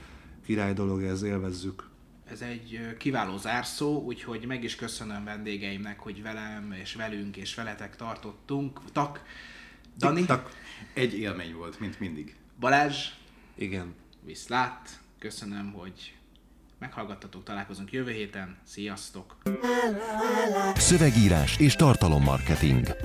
király 0.46 0.72
dolog 0.72 1.02
ez, 1.02 1.22
élvezzük. 1.22 1.88
Ez 2.30 2.40
egy 2.40 2.96
kiváló 2.98 3.36
zárszó, 3.36 4.02
úgyhogy 4.02 4.44
meg 4.46 4.64
is 4.64 4.76
köszönöm 4.76 5.24
vendégeimnek, 5.24 6.00
hogy 6.00 6.22
velem 6.22 6.72
és 6.72 6.94
velünk 6.94 7.36
és 7.36 7.54
veletek 7.54 7.96
tartottunk. 7.96 8.80
Tak, 8.92 9.22
Dani. 9.98 10.24
Tak. 10.24 10.50
Egy 10.94 11.18
élmény 11.18 11.54
volt, 11.54 11.80
mint 11.80 12.00
mindig. 12.00 12.36
Balázs. 12.60 13.08
Igen. 13.54 13.94
Viszlát. 14.24 15.00
Köszönöm, 15.18 15.72
hogy 15.72 16.14
meghallgattatok, 16.78 17.44
találkozunk 17.44 17.92
jövő 17.92 18.10
héten. 18.10 18.56
Sziasztok! 18.64 19.36
Szövegírás 20.74 21.58
és 21.58 21.74
tartalommarketing. 21.74 22.96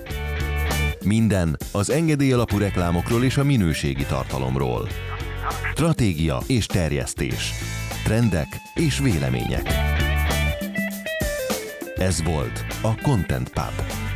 Minden 1.06 1.58
az 1.72 1.90
engedély 1.90 2.32
alapú 2.32 2.58
reklámokról 2.58 3.24
és 3.24 3.38
a 3.38 3.44
minőségi 3.44 4.06
tartalomról. 4.06 4.88
Stratégia 5.72 6.38
és 6.48 6.66
terjesztés. 6.66 7.52
Trendek 8.04 8.48
és 8.76 9.00
vélemények. 9.00 9.68
Ez 11.96 12.24
volt 12.24 12.66
a 12.82 13.02
Content 13.02 13.50
Pub. 13.50 14.11